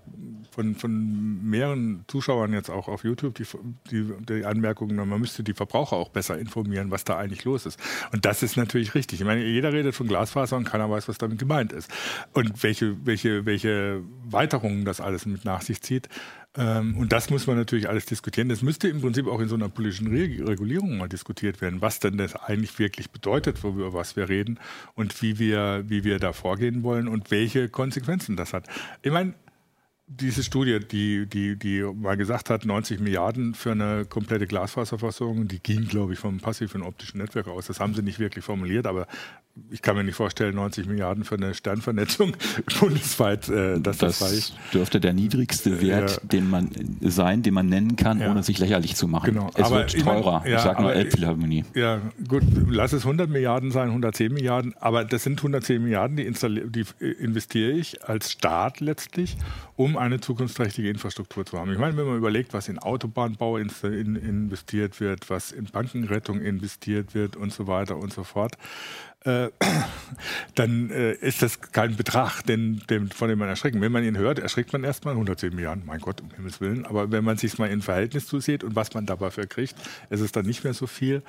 von, 0.50 0.74
von 0.74 1.48
mehreren 1.48 2.04
Zuschauern 2.06 2.52
jetzt 2.52 2.68
auch 2.68 2.88
auf 2.88 3.04
YouTube 3.04 3.36
die, 3.36 3.46
die, 3.90 4.12
die 4.28 4.44
Anmerkungen, 4.44 4.96
man 4.96 5.20
müsste 5.20 5.42
die 5.42 5.54
Verbraucher 5.54 5.96
auch 5.96 6.10
besser 6.10 6.38
informieren, 6.38 6.90
was 6.90 7.04
da 7.04 7.16
eigentlich 7.16 7.44
los 7.44 7.64
ist. 7.64 7.80
Und 8.12 8.26
das 8.26 8.42
ist 8.42 8.58
natürlich 8.58 8.94
richtig. 8.94 9.20
Ich 9.20 9.26
meine, 9.26 9.44
jeder 9.44 9.72
redet 9.72 9.94
von 9.94 10.08
Glasfaser 10.08 10.58
und 10.58 10.64
keiner 10.64 10.90
weiß, 10.90 11.08
was 11.08 11.16
damit 11.16 11.38
gemeint 11.38 11.72
ist 11.72 11.90
und 12.34 12.62
welche 12.62 13.06
welche 13.06 13.46
welche 13.46 14.02
Weiterungen 14.24 14.84
das 14.84 15.00
alles 15.00 15.24
mit 15.24 15.46
nach 15.46 15.62
sich 15.62 15.80
zieht. 15.80 16.10
Ähm, 16.56 16.96
und 16.96 17.12
das 17.12 17.30
muss 17.30 17.46
man 17.46 17.56
natürlich 17.56 17.88
alles 17.88 18.06
diskutieren. 18.06 18.48
Das 18.48 18.62
müsste 18.62 18.88
im 18.88 19.00
Prinzip 19.00 19.28
auch 19.28 19.40
in 19.40 19.48
so 19.48 19.54
einer 19.54 19.68
politischen 19.68 20.08
Re 20.08 20.48
Regulierung 20.48 20.96
mal 20.96 21.08
diskutiert 21.08 21.60
werden, 21.60 21.80
was 21.80 22.00
denn 22.00 22.18
das 22.18 22.34
eigentlich 22.34 22.78
wirklich 22.78 23.10
bedeutet, 23.10 23.62
über 23.62 23.92
was 23.94 24.16
wir 24.16 24.28
reden 24.28 24.58
und 24.94 25.22
wie 25.22 25.38
wir, 25.38 25.84
wie 25.86 26.02
wir 26.02 26.18
da 26.18 26.32
vorgehen 26.32 26.82
wollen 26.82 27.06
und 27.06 27.30
welche 27.30 27.68
Konsequenzen 27.68 28.36
das 28.36 28.52
hat. 28.52 28.66
Ich 29.02 29.12
meine, 29.12 29.34
diese 30.12 30.42
Studie, 30.42 30.80
die, 30.80 31.26
die, 31.26 31.56
die 31.56 31.82
mal 31.82 32.16
gesagt 32.16 32.50
hat, 32.50 32.64
90 32.64 32.98
Milliarden 33.00 33.54
für 33.54 33.70
eine 33.70 34.04
komplette 34.04 34.46
Glasfaserversorgung, 34.48 35.46
die 35.46 35.60
ging, 35.60 35.86
glaube 35.86 36.14
ich, 36.14 36.18
vom 36.18 36.38
passiven 36.40 36.82
optischen 36.82 37.18
Netzwerk 37.20 37.46
aus. 37.46 37.66
Das 37.68 37.78
haben 37.78 37.94
sie 37.94 38.02
nicht 38.02 38.18
wirklich 38.18 38.44
formuliert, 38.44 38.86
aber 38.88 39.06
ich 39.70 39.82
kann 39.82 39.96
mir 39.96 40.04
nicht 40.04 40.14
vorstellen, 40.14 40.54
90 40.54 40.86
Milliarden 40.86 41.24
für 41.24 41.34
eine 41.34 41.54
Sternvernetzung 41.54 42.32
bundesweit, 42.80 43.48
äh, 43.48 43.80
dass 43.80 43.98
das, 43.98 44.18
Das 44.20 44.32
reicht. 44.32 44.54
dürfte 44.72 45.00
der 45.00 45.12
niedrigste 45.12 45.80
Wert 45.80 46.20
Ja. 46.22 46.28
den 46.28 46.48
man 46.50 46.70
sein, 47.02 47.42
den 47.42 47.54
man 47.54 47.68
nennen 47.68 47.96
kann, 47.96 48.20
Ja. 48.20 48.30
ohne 48.30 48.42
sich 48.42 48.58
lächerlich 48.58 48.96
zu 48.96 49.06
machen. 49.06 49.34
Genau. 49.34 49.50
Es 49.54 49.64
Aber 49.66 49.76
wird 49.80 49.94
ich 49.94 50.04
mein, 50.04 50.22
teurer. 50.22 50.42
ja, 50.46 50.56
ich 50.56 50.62
sage 50.62 50.82
nur 50.82 50.92
Elbphilharmonie. 50.94 51.64
Ja, 51.74 52.00
gut, 52.26 52.42
lass 52.68 52.92
es 52.92 53.02
100 53.04 53.28
Milliarden 53.28 53.70
sein, 53.70 53.88
110 53.88 54.32
Milliarden, 54.32 54.74
aber 54.80 55.04
das 55.04 55.24
sind 55.24 55.38
110 55.40 55.82
Milliarden, 55.82 56.16
die, 56.16 56.30
die 56.70 56.84
äh, 57.04 57.10
investiere 57.22 57.72
ich 57.72 58.04
als 58.08 58.32
Staat 58.32 58.80
letztlich, 58.80 59.36
um 59.76 59.96
eine 60.00 60.20
zukunftsträchtige 60.20 60.88
Infrastruktur 60.88 61.44
zu 61.44 61.58
haben. 61.58 61.72
Ich 61.72 61.78
meine, 61.78 61.96
wenn 61.96 62.06
man 62.06 62.16
überlegt, 62.16 62.54
was 62.54 62.68
in 62.68 62.78
Autobahnbau 62.78 63.58
investiert 63.58 65.00
wird, 65.00 65.28
was 65.28 65.52
in 65.52 65.66
Bankenrettung 65.66 66.40
investiert 66.40 67.14
wird 67.14 67.36
und 67.36 67.52
so 67.52 67.66
weiter 67.66 67.96
und 67.96 68.12
so 68.12 68.24
fort, 68.24 68.56
äh, 69.24 69.50
dann 70.54 70.90
äh, 70.90 71.12
ist 71.12 71.42
das 71.42 71.60
kein 71.60 71.96
Betrag, 71.96 72.42
den, 72.42 72.82
den, 72.88 73.10
von 73.10 73.28
dem 73.28 73.38
man 73.38 73.48
erschrecken. 73.48 73.80
Wenn 73.82 73.92
man 73.92 74.02
ihn 74.02 74.16
hört, 74.16 74.38
erschrickt 74.38 74.72
man 74.72 74.84
erstmal 74.84 75.12
110 75.12 75.54
Milliarden, 75.54 75.84
mein 75.84 76.00
Gott, 76.00 76.22
um 76.22 76.30
Himmels 76.30 76.60
Willen. 76.60 76.86
Aber 76.86 77.10
wenn 77.10 77.22
man 77.22 77.36
sich 77.36 77.58
mal 77.58 77.68
in 77.68 77.82
Verhältnis 77.82 78.26
zusieht 78.26 78.64
und 78.64 78.76
was 78.76 78.94
man 78.94 79.04
dabei 79.04 79.30
für 79.30 79.46
kriegt, 79.46 79.76
ist 80.08 80.20
es 80.20 80.32
dann 80.32 80.46
nicht 80.46 80.64
mehr 80.64 80.74
so 80.74 80.86
viel. 80.86 81.22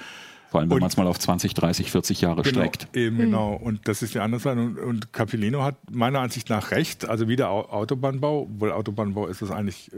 Vor 0.51 0.59
allem, 0.59 0.69
wenn 0.69 0.79
man 0.79 0.89
es 0.89 0.97
mal 0.97 1.07
auf 1.07 1.17
20, 1.17 1.53
30, 1.53 1.89
40 1.91 2.21
Jahre 2.21 2.41
Genau, 2.43 2.59
streckt. 2.59 2.95
eben 2.95 3.17
genau. 3.17 3.53
Und 3.53 3.87
das 3.87 4.01
ist 4.03 4.13
die 4.13 4.19
andere 4.19 4.41
Seite. 4.41 4.59
Und, 4.61 4.77
und 4.77 5.13
Capilino 5.13 5.63
hat 5.63 5.77
meiner 5.89 6.19
Ansicht 6.19 6.49
nach 6.49 6.71
recht. 6.71 7.07
Also 7.07 7.27
wieder 7.29 7.49
Au- 7.49 7.69
Autobahnbau, 7.69 8.41
obwohl 8.41 8.73
Autobahnbau 8.73 9.27
ist 9.27 9.41
das 9.41 9.49
eigentlich 9.49 9.91
äh, 9.93 9.97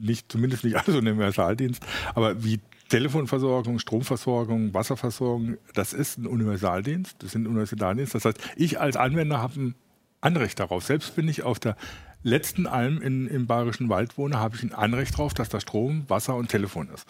nicht, 0.00 0.32
zumindest 0.32 0.64
nicht 0.64 0.76
als 0.76 0.88
Universaldienst, 0.88 1.82
aber 2.14 2.42
wie 2.42 2.58
Telefonversorgung, 2.88 3.78
Stromversorgung, 3.78 4.74
Wasserversorgung, 4.74 5.58
das 5.74 5.92
ist 5.92 6.18
ein 6.18 6.26
Universaldienst. 6.26 7.22
Das 7.22 7.32
sind 7.32 7.46
Universaldienst. 7.46 8.14
Das 8.14 8.24
heißt, 8.24 8.38
ich 8.56 8.80
als 8.80 8.96
Anwender 8.96 9.38
habe 9.40 9.60
ein 9.60 9.74
Anrecht 10.20 10.58
darauf. 10.58 10.84
Selbst 10.84 11.16
wenn 11.16 11.28
ich 11.28 11.42
auf 11.44 11.58
der 11.60 11.76
letzten 12.22 12.66
Alm 12.66 13.00
in, 13.00 13.26
im 13.28 13.46
Bayerischen 13.46 13.88
Wald 13.88 14.18
wohne, 14.18 14.38
habe 14.38 14.56
ich 14.56 14.62
ein 14.62 14.72
Anrecht 14.74 15.14
darauf, 15.14 15.34
dass 15.34 15.48
da 15.48 15.60
Strom, 15.60 16.04
Wasser 16.08 16.34
und 16.34 16.48
Telefon 16.48 16.88
ist. 16.92 17.06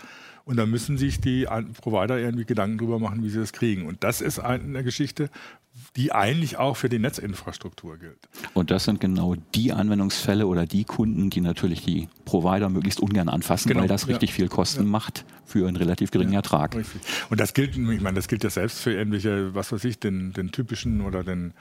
Und 0.51 0.57
da 0.57 0.67
müssen 0.67 0.99
sich 0.99 1.21
die 1.21 1.47
Provider 1.81 2.19
irgendwie 2.19 2.45
Gedanken 2.45 2.79
drüber 2.79 2.99
machen, 2.99 3.23
wie 3.23 3.29
sie 3.29 3.39
das 3.39 3.53
kriegen. 3.53 3.87
Und 3.87 4.03
das 4.03 4.21
ist 4.21 4.41
eine 4.41 4.83
Geschichte, 4.83 5.31
die 5.95 6.11
eigentlich 6.11 6.59
auch 6.59 6.77
für 6.77 6.89
die 6.89 6.99
Netzinfrastruktur 6.99 7.99
gilt. 7.99 8.19
Und 8.53 8.73
das 8.73 8.83
sind 8.83 9.01
genau 9.01 9.37
die 9.55 9.73
Anwendungsfälle 9.73 10.49
oder 10.49 10.67
die 10.67 10.83
Kunden, 10.83 11.31
die 11.31 11.41
natürlich 11.41 11.85
die 11.85 12.09
Provider 12.25 12.69
möglichst 12.69 12.99
ungern 12.99 13.29
anfassen, 13.29 13.69
Genau, 13.69 13.83
weil 13.83 13.89
das 13.89 14.03
ja. 14.03 14.09
richtig 14.09 14.33
viel 14.33 14.49
Kosten 14.49 14.87
macht 14.87 15.25
für 15.45 15.69
einen 15.69 15.77
relativ 15.77 16.11
geringen 16.11 16.33
Ertrag. 16.33 16.75
Richtig. 16.75 17.01
Und 17.31 17.39
das 17.39 17.55
gilt, 17.55 17.77
ich 17.77 18.01
meine, 18.01 18.17
das 18.17 18.27
gilt 18.27 18.43
ja 18.43 18.51
selbst 18.51 18.81
für 18.81 18.93
irgendwelche, 18.93 19.55
was 19.55 19.71
weiß 19.71 19.85
ich, 19.85 20.01
den, 20.01 20.33
den 20.33 20.51
typischen 20.51 21.03
oder 21.03 21.23
den 21.23 21.53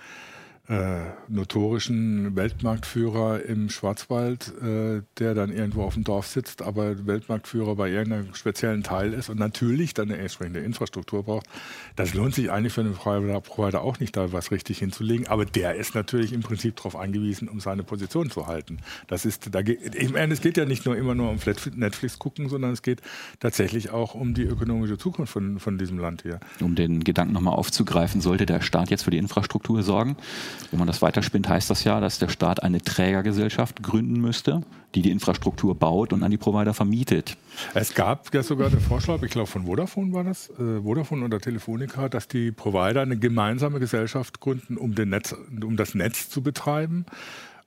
äh, 0.70 1.00
notorischen 1.28 2.36
Weltmarktführer 2.36 3.44
im 3.44 3.72
Schwarzwald, 3.72 4.54
äh, 4.62 5.02
der 5.18 5.34
dann 5.34 5.52
irgendwo 5.52 5.82
auf 5.82 5.96
dem 5.96 6.04
Dorf 6.04 6.28
sitzt, 6.28 6.62
aber 6.62 7.08
Weltmarktführer 7.08 7.76
bei 7.76 7.90
irgendeinem 7.90 8.36
speziellen 8.36 8.84
Teil 8.84 9.14
ist 9.14 9.30
und 9.30 9.40
natürlich 9.40 9.96
dann 9.96 10.12
eine 10.12 10.22
entsprechende 10.22 10.60
Infrastruktur 10.60 11.24
braucht. 11.24 11.48
Das 11.96 12.14
lohnt 12.14 12.36
sich 12.36 12.52
eigentlich 12.52 12.74
für 12.74 12.84
den 12.84 12.94
Provider 12.94 13.82
auch 13.82 14.00
nicht, 14.00 14.16
da 14.16 14.32
was 14.32 14.52
richtig 14.52 14.78
hinzulegen, 14.78 15.26
aber 15.28 15.44
der 15.44 15.74
ist 15.74 15.96
natürlich 15.96 16.34
im 16.34 16.42
Prinzip 16.42 16.76
darauf 16.76 16.96
angewiesen, 16.96 17.48
um 17.48 17.60
seine 17.60 17.82
Position 17.82 18.30
zu 18.30 18.46
halten. 18.46 18.78
Das 19.08 19.26
ist, 19.26 19.56
da 19.56 19.64
geht, 19.64 20.12
meine, 20.12 20.34
es 20.34 20.42
geht 20.42 20.56
ja 20.56 20.66
nicht 20.66 20.86
nur 20.86 20.96
immer 20.96 21.16
nur 21.16 21.32
um 21.32 21.40
Netflix 21.78 22.20
gucken, 22.20 22.48
sondern 22.48 22.74
es 22.74 22.84
geht 22.84 23.02
tatsächlich 23.40 23.90
auch 23.90 24.14
um 24.14 24.36
die 24.36 24.44
ökonomische 24.44 25.00
Zukunft 25.00 25.34
von, 25.34 25.60
von 25.60 25.80
diesem 25.80 25.98
Land 25.98 26.22
hier. 26.22 26.40
Um 26.62 26.76
den 26.76 27.04
Gedanken 27.04 27.34
nochmal 27.34 27.56
aufzugreifen, 27.56 28.22
sollte 28.22 28.46
der 28.46 28.62
Staat 28.62 28.92
jetzt 28.92 29.02
für 29.02 29.12
die 29.12 29.18
Infrastruktur 29.18 29.82
sorgen? 29.82 30.16
Wenn 30.72 30.80
man 30.80 30.88
das 30.88 31.02
weiterspinnt, 31.02 31.48
heißt 31.48 31.70
das 31.70 31.84
ja, 31.84 32.00
dass 32.00 32.20
der 32.20 32.30
Staat 32.30 32.64
eine 32.64 32.82
Trägergesellschaft 32.82 33.82
gründen 33.82 34.20
müsste, 34.20 34.62
die 34.96 35.02
die 35.02 35.12
Infrastruktur 35.12 35.76
baut 35.76 36.14
und 36.14 36.24
an 36.24 36.32
die 36.32 36.38
Provider 36.38 36.74
vermietet. 36.74 37.38
Es 37.74 37.94
gab 37.94 38.34
ja 38.34 38.44
sogar 38.44 38.70
den 38.70 38.80
Vorschlag, 38.80 39.22
ich 39.24 39.32
glaube 39.32 39.48
von 39.48 39.66
Vodafone 39.66 40.14
war 40.14 40.24
das, 40.24 40.50
äh, 40.52 40.82
Vodafone 40.82 41.26
oder 41.26 41.40
Telefonica, 41.40 42.10
dass 42.10 42.28
die 42.28 42.52
Provider 42.52 43.02
eine 43.02 43.18
gemeinsame 43.18 43.80
Gesellschaft 43.80 44.40
gründen, 44.40 44.78
um, 44.78 44.92
Netz, 44.92 45.36
um 45.64 45.78
das 45.78 45.96
Netz 45.96 46.30
zu 46.30 46.42
betreiben 46.42 47.06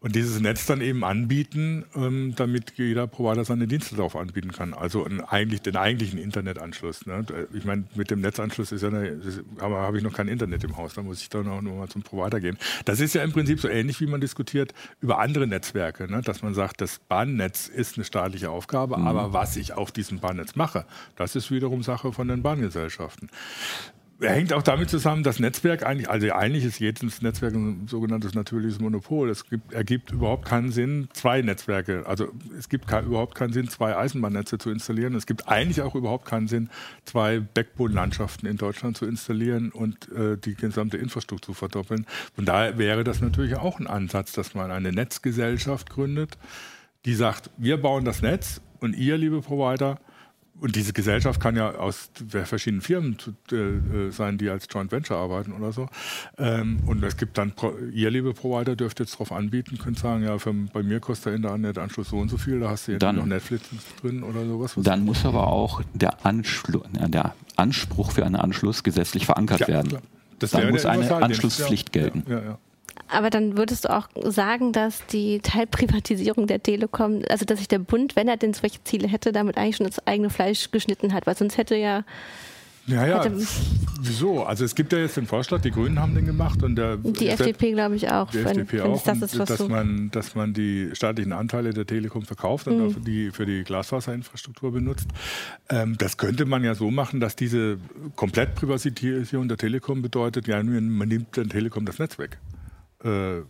und 0.02 0.16
dieses 0.16 0.40
Netz 0.40 0.66
dann 0.66 0.80
eben 0.80 1.04
anbieten, 1.04 1.84
ähm, 1.94 2.34
damit 2.36 2.72
jeder 2.76 3.06
Provider 3.06 3.44
seine 3.44 3.68
Dienste 3.68 3.94
darauf 3.94 4.16
anbieten 4.16 4.50
kann. 4.50 4.74
Also 4.74 5.04
ein, 5.04 5.20
eigentlich, 5.20 5.62
den 5.62 5.76
eigentlichen 5.76 6.18
Internetanschluss. 6.18 7.06
Ne? 7.06 7.24
Ich 7.54 7.64
meine, 7.64 7.84
mit 7.94 8.10
dem 8.10 8.20
Netzanschluss 8.20 8.72
ist 8.72 8.82
ja 8.82 8.88
eine, 8.88 9.20
aber 9.58 9.80
habe 9.80 9.96
ich 9.96 10.02
noch 10.02 10.12
kein 10.12 10.26
Internet 10.26 10.64
im 10.64 10.76
Haus, 10.76 10.94
da 10.94 11.02
muss 11.02 11.22
ich 11.22 11.28
dann 11.28 11.46
auch 11.48 11.62
nur 11.62 11.74
mal 11.74 11.88
zum 11.88 12.02
Provider 12.02 12.40
gehen. 12.40 12.58
Das 12.84 12.98
ist 12.98 13.14
ja 13.14 13.22
im 13.22 13.32
Prinzip 13.32 13.60
so 13.60 13.68
ähnlich, 13.68 14.00
wie 14.00 14.06
man 14.06 14.20
diskutiert 14.20 14.74
über 15.00 15.20
andere 15.20 15.46
Netzwerke, 15.46 16.10
ne? 16.10 16.20
dass 16.20 16.42
man 16.42 16.54
sagt, 16.54 16.80
das 16.80 16.98
Bahnnetz 16.98 17.68
ist 17.68 17.96
eine 17.96 18.04
staatliche 18.04 18.50
Aufgabe, 18.50 18.98
mhm. 18.98 19.06
aber 19.06 19.32
was 19.32 19.56
ich 19.56 19.72
auf 19.72 19.92
diesem 19.92 20.18
Bahnnetz 20.18 20.56
mache, 20.56 20.84
das 21.16 21.36
ist 21.36 21.52
wiederum 21.52 21.82
Sache 21.82 22.12
von 22.12 22.26
den 22.26 22.42
Bahngesellschaften 22.42 23.28
hängt 24.30 24.52
auch 24.52 24.62
damit 24.62 24.90
zusammen, 24.90 25.22
dass 25.22 25.38
Netzwerk 25.38 25.84
eigentlich, 25.84 26.08
also 26.08 26.30
eigentlich 26.32 26.64
ist 26.64 26.78
jedes 26.78 27.22
Netzwerk 27.22 27.54
ein 27.54 27.86
sogenanntes 27.88 28.34
natürliches 28.34 28.80
Monopol. 28.80 29.30
Es 29.30 29.48
gibt, 29.48 29.72
ergibt 29.72 30.10
überhaupt 30.10 30.46
keinen 30.46 30.72
Sinn, 30.72 31.08
zwei 31.12 31.42
Netzwerke, 31.42 32.04
also 32.06 32.28
es 32.58 32.68
gibt 32.68 32.86
kein, 32.86 33.04
überhaupt 33.06 33.34
keinen 33.34 33.52
Sinn, 33.52 33.68
zwei 33.68 33.96
Eisenbahnnetze 33.96 34.58
zu 34.58 34.70
installieren. 34.70 35.14
Es 35.14 35.26
gibt 35.26 35.48
eigentlich 35.48 35.82
auch 35.82 35.94
überhaupt 35.94 36.26
keinen 36.26 36.48
Sinn, 36.48 36.70
zwei 37.04 37.40
Backbone-Landschaften 37.40 38.46
in 38.46 38.56
Deutschland 38.56 38.96
zu 38.96 39.06
installieren 39.06 39.70
und 39.70 40.10
äh, 40.12 40.36
die 40.38 40.54
gesamte 40.54 40.96
Infrastruktur 40.96 41.52
zu 41.52 41.54
verdoppeln. 41.54 42.06
Von 42.34 42.44
daher 42.44 42.78
wäre 42.78 43.04
das 43.04 43.20
natürlich 43.20 43.56
auch 43.56 43.80
ein 43.80 43.86
Ansatz, 43.86 44.32
dass 44.32 44.54
man 44.54 44.70
eine 44.70 44.92
Netzgesellschaft 44.92 45.90
gründet, 45.90 46.38
die 47.04 47.14
sagt, 47.14 47.50
wir 47.56 47.76
bauen 47.78 48.04
das 48.04 48.22
Netz 48.22 48.60
und 48.80 48.94
ihr, 48.96 49.18
liebe 49.18 49.40
Provider, 49.40 49.98
und 50.62 50.76
diese 50.76 50.92
Gesellschaft 50.92 51.40
kann 51.40 51.56
ja 51.56 51.74
aus 51.74 52.10
verschiedenen 52.44 52.82
Firmen 52.82 53.16
äh, 53.50 53.56
äh, 53.56 54.10
sein, 54.10 54.38
die 54.38 54.48
als 54.48 54.68
Joint 54.70 54.92
Venture 54.92 55.16
arbeiten 55.16 55.52
oder 55.52 55.72
so. 55.72 55.88
Ähm, 56.38 56.78
und 56.86 57.02
es 57.02 57.16
gibt 57.16 57.36
dann, 57.36 57.52
ihr 57.92 58.10
liebe 58.10 58.32
Provider 58.32 58.76
dürft 58.76 59.00
jetzt 59.00 59.14
darauf 59.14 59.32
anbieten, 59.32 59.76
könnt 59.78 59.98
sagen, 59.98 60.22
ja, 60.22 60.38
für, 60.38 60.52
bei 60.52 60.84
mir 60.84 61.00
kostet 61.00 61.26
der 61.26 61.34
Internetanschluss 61.34 62.10
so 62.10 62.18
und 62.18 62.28
so 62.28 62.38
viel, 62.38 62.60
da 62.60 62.70
hast 62.70 62.86
du 62.86 62.92
jetzt 62.92 63.02
noch 63.02 63.26
Netflix 63.26 63.68
drin 64.00 64.22
oder 64.22 64.46
sowas. 64.46 64.74
Dann 64.76 65.04
muss 65.04 65.24
aber 65.24 65.48
auch 65.48 65.82
der, 65.94 66.24
Anschlu 66.24 66.82
der 66.92 67.34
Anspruch 67.56 68.12
für 68.12 68.24
einen 68.24 68.36
Anschluss 68.36 68.84
gesetzlich 68.84 69.26
verankert 69.26 69.60
ja, 69.60 69.68
werden. 69.68 69.98
Dann 70.38 70.70
muss 70.70 70.86
eine 70.86 71.12
Anschlusspflicht 71.12 71.92
gelten. 71.92 72.22
Ja, 72.28 72.40
ja, 72.40 72.58
aber 73.08 73.30
dann 73.30 73.56
würdest 73.56 73.84
du 73.84 73.90
auch 73.90 74.08
sagen, 74.22 74.72
dass 74.72 75.06
die 75.06 75.40
Teilprivatisierung 75.40 76.46
der 76.46 76.62
Telekom, 76.62 77.22
also 77.28 77.44
dass 77.44 77.58
sich 77.58 77.68
der 77.68 77.78
Bund, 77.78 78.16
wenn 78.16 78.28
er 78.28 78.36
denn 78.36 78.54
solche 78.54 78.82
Ziele 78.84 79.08
hätte, 79.08 79.32
damit 79.32 79.56
eigentlich 79.56 79.76
schon 79.76 79.86
das 79.86 80.06
eigene 80.06 80.30
Fleisch 80.30 80.70
geschnitten 80.70 81.12
hat, 81.12 81.26
weil 81.26 81.36
sonst 81.36 81.58
hätte 81.58 81.76
ja 81.76 82.04
ja, 82.86 83.06
ja. 83.06 83.24
Wieso? 84.00 84.42
Also 84.42 84.64
es 84.64 84.74
gibt 84.74 84.92
ja 84.92 84.98
jetzt 84.98 85.16
den 85.16 85.26
Vorschlag, 85.26 85.60
die 85.60 85.70
Grünen 85.70 86.00
haben 86.00 86.16
den 86.16 86.26
gemacht 86.26 86.62
und 86.64 86.74
der 86.74 86.96
die 86.96 87.28
FDP 87.28 87.72
glaube 87.72 87.94
ich 87.94 88.10
auch. 88.10 88.28
Die 88.30 88.44
wenn, 88.44 88.58
FDP 88.58 88.80
auch, 88.80 89.02
das 89.04 89.22
ist, 89.22 89.38
dass 89.38 89.68
man, 89.68 90.10
dass 90.10 90.34
man 90.34 90.52
die 90.52 90.90
staatlichen 90.92 91.32
Anteile 91.32 91.72
der 91.72 91.86
Telekom 91.86 92.22
verkauft 92.22 92.66
und 92.66 92.78
mhm. 92.78 93.04
die 93.04 93.30
für 93.30 93.46
die 93.46 93.62
Glasfaserinfrastruktur 93.62 94.72
benutzt. 94.72 95.08
Ähm, 95.68 95.96
das 95.96 96.16
könnte 96.16 96.44
man 96.44 96.64
ja 96.64 96.74
so 96.74 96.90
machen, 96.90 97.20
dass 97.20 97.36
diese 97.36 97.78
Komplettprivatisierung 98.16 99.46
der 99.46 99.58
Telekom 99.58 100.02
bedeutet, 100.02 100.48
ja, 100.48 100.60
man 100.62 101.08
nimmt 101.08 101.36
der 101.36 101.48
Telekom 101.48 101.86
das 101.86 102.00
Netz 102.00 102.18
weg. 102.18 102.38
Äh, 103.04 103.42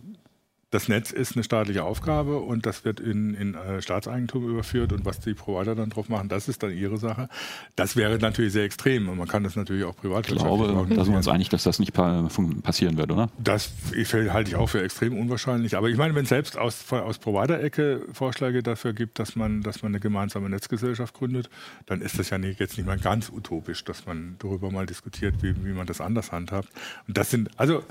das 0.73 0.87
Netz 0.87 1.11
ist 1.11 1.35
eine 1.35 1.43
staatliche 1.43 1.83
Aufgabe 1.83 2.39
und 2.39 2.65
das 2.65 2.83
wird 2.83 2.99
in, 2.99 3.35
in 3.35 3.53
äh, 3.53 3.79
Staatseigentum 3.79 4.49
überführt 4.49 4.91
und 4.91 5.05
was 5.05 5.19
die 5.19 5.35
Provider 5.35 5.75
dann 5.75 5.91
drauf 5.91 6.09
machen, 6.09 6.29
das 6.29 6.49
ist 6.49 6.63
dann 6.63 6.75
ihre 6.75 6.97
Sache. 6.97 7.29
Das 7.75 7.95
wäre 7.95 8.17
natürlich 8.17 8.53
sehr 8.53 8.63
extrem 8.63 9.07
und 9.07 9.19
man 9.19 9.27
kann 9.27 9.43
das 9.43 9.55
natürlich 9.55 9.83
auch 9.83 9.95
privat 9.95 10.27
Ich 10.27 10.35
glaube, 10.35 10.87
da 10.89 11.03
sind 11.03 11.13
wir 11.13 11.17
uns 11.17 11.27
einig, 11.27 11.49
dass 11.49 11.61
das 11.61 11.77
nicht 11.77 11.93
passieren 11.93 12.97
wird, 12.97 13.11
oder? 13.11 13.29
Das 13.37 13.71
halte 13.93 14.49
ich 14.49 14.55
auch 14.55 14.67
für 14.67 14.81
extrem 14.81 15.15
unwahrscheinlich. 15.15 15.77
Aber 15.77 15.89
ich 15.89 15.97
meine, 15.97 16.15
wenn 16.15 16.23
es 16.23 16.29
selbst 16.29 16.57
aus, 16.57 16.91
aus 16.91 17.19
Provider-Ecke 17.19 18.07
Vorschläge 18.11 18.63
dafür 18.63 18.93
gibt, 18.93 19.19
dass 19.19 19.35
man, 19.35 19.61
dass 19.61 19.83
man 19.83 19.91
eine 19.91 19.99
gemeinsame 19.99 20.49
Netzgesellschaft 20.49 21.13
gründet, 21.13 21.51
dann 21.85 22.01
ist 22.01 22.17
das 22.17 22.31
ja 22.31 22.39
nicht, 22.39 22.59
jetzt 22.59 22.77
nicht 22.77 22.87
mal 22.87 22.97
ganz 22.97 23.29
utopisch, 23.29 23.83
dass 23.83 24.07
man 24.07 24.37
darüber 24.39 24.71
mal 24.71 24.87
diskutiert, 24.87 25.35
wie, 25.43 25.53
wie 25.63 25.73
man 25.73 25.85
das 25.85 26.01
anders 26.01 26.31
handhabt. 26.31 26.69
Und 27.07 27.15
das 27.15 27.29
sind, 27.29 27.51
also 27.57 27.83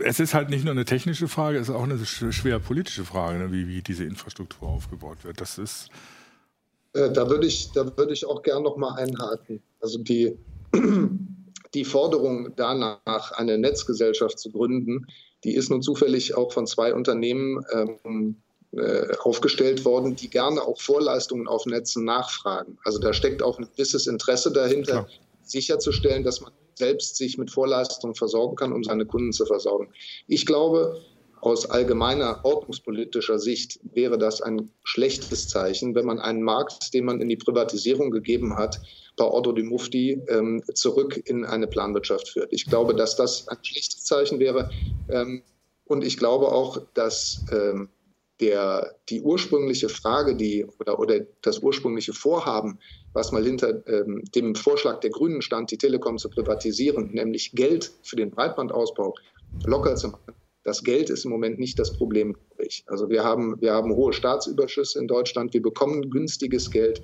es 0.00 0.20
ist 0.20 0.34
halt 0.34 0.50
nicht 0.50 0.64
nur 0.64 0.72
eine 0.72 0.84
technische 0.84 1.28
Frage, 1.28 1.58
es 1.58 1.68
ist 1.68 1.74
auch 1.74 1.82
eine 1.82 2.04
schwer 2.04 2.58
politische 2.58 3.04
Frage, 3.04 3.38
ne, 3.38 3.52
wie, 3.52 3.68
wie 3.68 3.82
diese 3.82 4.04
Infrastruktur 4.04 4.68
aufgebaut 4.68 5.18
wird. 5.24 5.40
Das 5.40 5.58
ist. 5.58 5.88
Äh, 6.92 7.10
da 7.12 7.28
würde 7.28 7.46
ich, 7.46 7.72
da 7.72 7.96
würde 7.96 8.12
ich 8.12 8.26
auch 8.26 8.42
gern 8.42 8.62
noch 8.62 8.76
mal 8.76 8.94
einhaken. 8.94 9.62
Also 9.80 9.98
die, 9.98 10.36
die 11.74 11.84
Forderung 11.84 12.52
danach, 12.56 13.32
eine 13.32 13.58
Netzgesellschaft 13.58 14.38
zu 14.38 14.50
gründen, 14.50 15.06
die 15.44 15.54
ist 15.54 15.70
nun 15.70 15.82
zufällig 15.82 16.34
auch 16.34 16.52
von 16.52 16.66
zwei 16.66 16.92
Unternehmen 16.94 17.64
ähm, 17.72 18.36
äh, 18.72 19.14
aufgestellt 19.22 19.84
worden, 19.84 20.16
die 20.16 20.28
gerne 20.28 20.62
auch 20.62 20.80
Vorleistungen 20.80 21.46
auf 21.46 21.66
Netzen 21.66 22.04
nachfragen. 22.04 22.78
Also 22.84 22.98
da 22.98 23.12
steckt 23.12 23.42
auch 23.42 23.58
ein 23.58 23.68
gewisses 23.72 24.06
Interesse 24.06 24.52
dahinter, 24.52 25.04
Klar. 25.04 25.08
Sicherzustellen, 25.48 26.24
dass 26.24 26.40
man 26.40 26.52
selbst 26.74 27.16
sich 27.16 27.38
mit 27.38 27.50
Vorleistungen 27.50 28.14
versorgen 28.14 28.56
kann, 28.56 28.72
um 28.72 28.84
seine 28.84 29.06
Kunden 29.06 29.32
zu 29.32 29.46
versorgen. 29.46 29.92
Ich 30.26 30.46
glaube, 30.46 31.00
aus 31.40 31.68
allgemeiner 31.70 32.44
ordnungspolitischer 32.44 33.38
Sicht 33.38 33.78
wäre 33.94 34.18
das 34.18 34.40
ein 34.40 34.70
schlechtes 34.82 35.48
Zeichen, 35.48 35.94
wenn 35.94 36.06
man 36.06 36.18
einen 36.18 36.42
Markt, 36.42 36.92
den 36.92 37.04
man 37.04 37.20
in 37.20 37.28
die 37.28 37.36
Privatisierung 37.36 38.10
gegeben 38.10 38.56
hat, 38.56 38.80
bei 39.16 39.24
Ordo 39.24 39.52
di 39.52 39.62
Mufti 39.62 40.20
ähm, 40.28 40.62
zurück 40.74 41.22
in 41.24 41.44
eine 41.44 41.66
Planwirtschaft 41.66 42.28
führt. 42.28 42.52
Ich 42.52 42.66
glaube, 42.66 42.94
dass 42.94 43.16
das 43.16 43.48
ein 43.48 43.58
schlechtes 43.62 44.04
Zeichen 44.04 44.38
wäre. 44.38 44.70
Ähm, 45.08 45.42
und 45.84 46.04
ich 46.04 46.16
glaube 46.16 46.50
auch, 46.52 46.82
dass 46.94 47.44
ähm, 47.52 47.88
der, 48.40 48.94
die 49.08 49.20
ursprüngliche 49.22 49.88
Frage, 49.88 50.36
die 50.36 50.66
oder, 50.78 50.98
oder 50.98 51.20
das 51.42 51.60
ursprüngliche 51.60 52.12
Vorhaben, 52.12 52.78
was 53.12 53.32
mal 53.32 53.44
hinter 53.44 53.86
ähm, 53.88 54.22
dem 54.34 54.54
Vorschlag 54.54 55.00
der 55.00 55.10
Grünen 55.10 55.40
stand, 55.40 55.70
die 55.70 55.78
Telekom 55.78 56.18
zu 56.18 56.28
privatisieren, 56.28 57.12
nämlich 57.12 57.52
Geld 57.52 57.92
für 58.02 58.16
den 58.16 58.30
Breitbandausbau 58.30 59.14
locker 59.64 59.96
zu 59.96 60.08
machen. 60.08 60.34
Das 60.64 60.82
Geld 60.82 61.10
ist 61.10 61.24
im 61.24 61.30
Moment 61.30 61.58
nicht 61.58 61.78
das 61.78 61.92
Problem. 61.92 62.36
Also 62.86 63.08
wir 63.08 63.24
haben, 63.24 63.60
wir 63.60 63.72
haben 63.72 63.94
hohe 63.94 64.12
Staatsüberschüsse 64.12 64.98
in 64.98 65.06
Deutschland, 65.06 65.54
wir 65.54 65.62
bekommen 65.62 66.10
günstiges 66.10 66.70
Geld. 66.70 67.00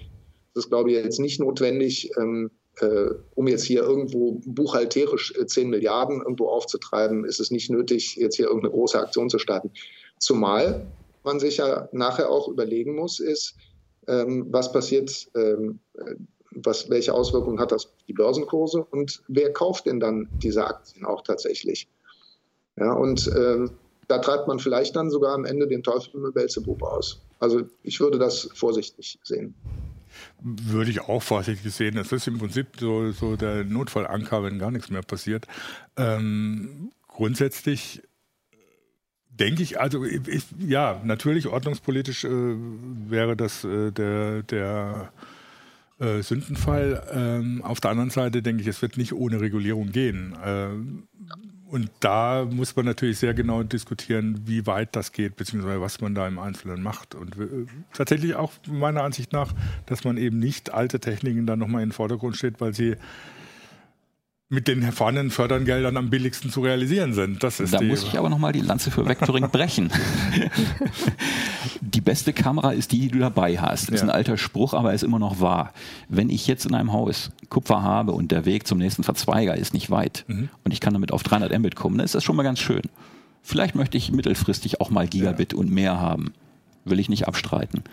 Das 0.53 0.65
ist, 0.65 0.71
glaube 0.71 0.91
ich, 0.91 0.97
jetzt 0.97 1.21
nicht 1.21 1.41
notwendig, 1.41 2.11
ähm, 2.19 2.51
äh, 2.81 3.11
um 3.35 3.47
jetzt 3.47 3.65
hier 3.65 3.83
irgendwo 3.83 4.41
buchhalterisch 4.45 5.33
äh, 5.39 5.47
10 5.47 5.71
Milliarden 5.71 6.21
irgendwo 6.21 6.49
aufzutreiben, 6.49 7.25
ist 7.25 7.41
es 7.41 7.51
nicht 7.51 7.71
nötig, 7.71 8.17
jetzt 8.17 8.37
hier 8.37 8.47
irgendeine 8.47 8.73
große 8.73 8.99
Aktion 8.99 9.31
zu 9.31 9.39
starten. 9.39 9.71
Zumal 10.19 10.87
man 11.25 11.41
sich 11.41 11.59
ja 11.59 11.89
nachher 11.93 12.31
auch 12.31 12.49
überlegen 12.49 12.95
muss, 12.95 13.21
ist, 13.21 13.57
ähm, 14.09 14.47
was 14.51 14.73
passiert, 14.73 15.29
ähm, 15.35 15.79
was, 16.51 16.91
welche 16.91 17.15
Auswirkungen 17.15 17.61
hat 17.61 17.73
das 17.73 17.87
auf 17.87 18.05
die 18.09 18.13
Börsenkurse 18.13 18.85
und 18.85 19.23
wer 19.29 19.53
kauft 19.53 19.87
denn 19.87 20.01
dann 20.01 20.29
diese 20.43 20.67
Aktien 20.67 21.05
auch 21.05 21.23
tatsächlich? 21.23 21.89
Ja, 22.77 22.93
und 22.93 23.31
ähm, 23.37 23.71
da 24.09 24.19
treibt 24.19 24.49
man 24.49 24.59
vielleicht 24.59 24.97
dann 24.97 25.11
sogar 25.11 25.35
am 25.35 25.45
Ende 25.45 25.67
den 25.67 25.83
Teufel 25.83 26.21
mit 26.21 26.35
Belzebub 26.35 26.83
aus. 26.83 27.23
Also 27.39 27.63
ich 27.83 28.01
würde 28.01 28.19
das 28.19 28.49
vorsichtig 28.55 29.19
sehen. 29.23 29.55
Würde 30.43 30.91
ich 30.91 31.01
auch 31.01 31.23
vorsichtig 31.23 31.73
sehen. 31.73 31.95
Das 31.95 32.13
ist 32.13 32.27
im 32.27 32.39
Prinzip 32.39 32.67
so, 32.79 33.13
so 33.13 33.37
der 33.37 33.65
Notfallanker, 33.65 34.43
wenn 34.43 34.59
gar 34.59 34.71
nichts 34.71 34.91
mehr 34.91 35.03
passiert. 35.03 35.47
Ähm, 35.97 36.93
grundsätzlich 37.09 38.03
denke 39.39 39.63
ich, 39.63 39.81
also 39.81 40.05
ich, 40.05 40.45
ja, 40.59 41.01
natürlich 41.05 41.47
ordnungspolitisch 41.47 42.25
äh, 42.25 42.29
wäre 43.09 43.37
das 43.37 43.65
äh, 43.65 43.91
der, 43.91 44.43
der 44.43 45.13
äh, 45.99 46.23
Sündenfall. 46.23 47.03
Ähm, 47.13 47.63
auf 47.63 47.81
der 47.81 47.91
anderen 47.91 48.11
Seite 48.11 48.43
denke 48.43 48.63
ich, 48.63 48.69
es 48.69 48.83
wird 48.83 48.97
nicht 48.97 49.13
ohne 49.13 49.41
Regulierung 49.41 49.93
gehen. 49.93 50.35
Äh, 50.45 50.69
Und 51.73 51.91
da 52.01 52.45
muss 52.45 52.77
man 52.77 52.85
natürlich 52.85 53.17
sehr 53.17 53.33
genau 53.33 53.63
diskutieren, 53.63 54.43
wie 54.45 54.67
weit 54.67 54.95
das 54.95 55.11
geht, 55.13 55.37
beziehungsweise 55.37 55.81
was 55.81 56.03
man 56.03 56.15
da 56.15 56.29
im 56.29 56.39
Einzelnen 56.39 56.83
macht. 56.83 57.15
Und 57.15 57.35
äh, 57.39 57.65
tatsächlich 57.95 58.35
auch 58.35 58.53
meiner 58.69 59.03
Ansicht 59.03 59.33
nach, 59.33 59.55
dass 59.87 60.05
man 60.05 60.19
eben 60.19 60.39
nicht 60.39 60.75
alte 60.75 61.01
Techniken 61.01 61.47
dann 61.47 61.59
nochmal 61.59 61.83
in 61.83 61.89
den 61.89 61.95
Vordergrund 61.95 62.37
steht, 62.37 62.61
weil 62.61 62.75
sie 62.75 62.97
mit 64.53 64.69
den 64.69 64.93
vorhandenen 64.93 65.31
Fördergeldern 65.31 65.97
am 65.97 66.11
billigsten 66.11 66.51
zu 66.51 66.61
realisieren 66.61 67.15
sind. 67.15 67.43
Das 67.43 67.59
ist 67.59 67.73
da 67.73 67.81
muss 67.81 68.03
ich 68.03 68.19
aber 68.19 68.29
nochmal 68.29 68.53
die 68.53 68.61
Lanze 68.61 68.91
für 68.91 69.07
Vectoring 69.07 69.49
brechen. 69.49 69.91
die 71.81 72.03
beste 72.03 72.35
Kamera 72.35 72.73
ist 72.73 72.93
die, 72.93 73.01
die 73.01 73.09
du 73.09 73.19
dabei 73.19 73.57
hast. 73.57 73.89
Das 73.89 73.95
ist 73.95 74.03
ein 74.03 74.11
alter 74.11 74.37
Spruch, 74.37 74.75
aber 74.75 74.91
er 74.91 74.95
ist 74.95 75.05
immer 75.05 75.19
noch 75.19 75.41
wahr. 75.41 75.73
Wenn 76.11 76.29
ich 76.29 76.47
jetzt 76.47 76.67
in 76.67 76.75
einem 76.75 76.93
Haus 76.93 77.31
Kupfer 77.49 77.83
habe 77.83 78.13
und 78.13 78.31
der 78.31 78.45
Weg 78.45 78.67
zum 78.67 78.77
nächsten 78.77 79.05
Verzweiger 79.05 79.57
ist 79.57 79.73
nicht 79.73 79.91
weit 79.91 80.27
mhm. 80.29 80.51
und 80.65 80.73
ich 80.73 80.81
kann 80.81 80.93
damit 80.93 81.13
auf 81.13 81.23
300 81.23 81.59
Mbit 81.59 81.75
kommen, 81.75 81.97
dann 81.97 82.05
ist 82.05 82.15
das 82.15 82.23
schon 82.23 82.37
mal 82.37 82.43
ganz 82.43 82.59
schön. 82.59 82.83
Vielleicht 83.43 83.75
möchte 83.75 83.97
ich 83.97 84.13
mittelfristig 84.13 84.83
auch 84.83 84.91
mal 84.91 85.09
Gigabit 85.09 85.55
ja. 85.55 85.59
und 85.59 85.71
mehr 85.71 85.99
haben. 85.99 86.35
Will 86.85 87.01
ich 87.01 87.09
nicht 87.09 87.27
abstreiten. 87.27 87.85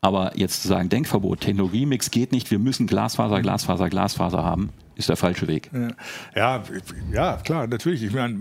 Aber 0.00 0.38
jetzt 0.38 0.62
zu 0.62 0.68
sagen, 0.68 0.90
Denkverbot, 0.90 1.40
Technologiemix 1.40 2.12
geht 2.12 2.30
nicht, 2.30 2.52
wir 2.52 2.60
müssen 2.60 2.86
Glasfaser, 2.86 3.40
Glasfaser, 3.40 3.88
Glasfaser 3.90 4.44
haben, 4.44 4.70
ist 4.98 5.08
der 5.08 5.16
falsche 5.16 5.46
Weg. 5.46 5.70
Ja, 6.34 6.62
ja, 7.12 7.36
klar, 7.36 7.66
natürlich. 7.68 8.02
Ich 8.02 8.12
meine, 8.12 8.38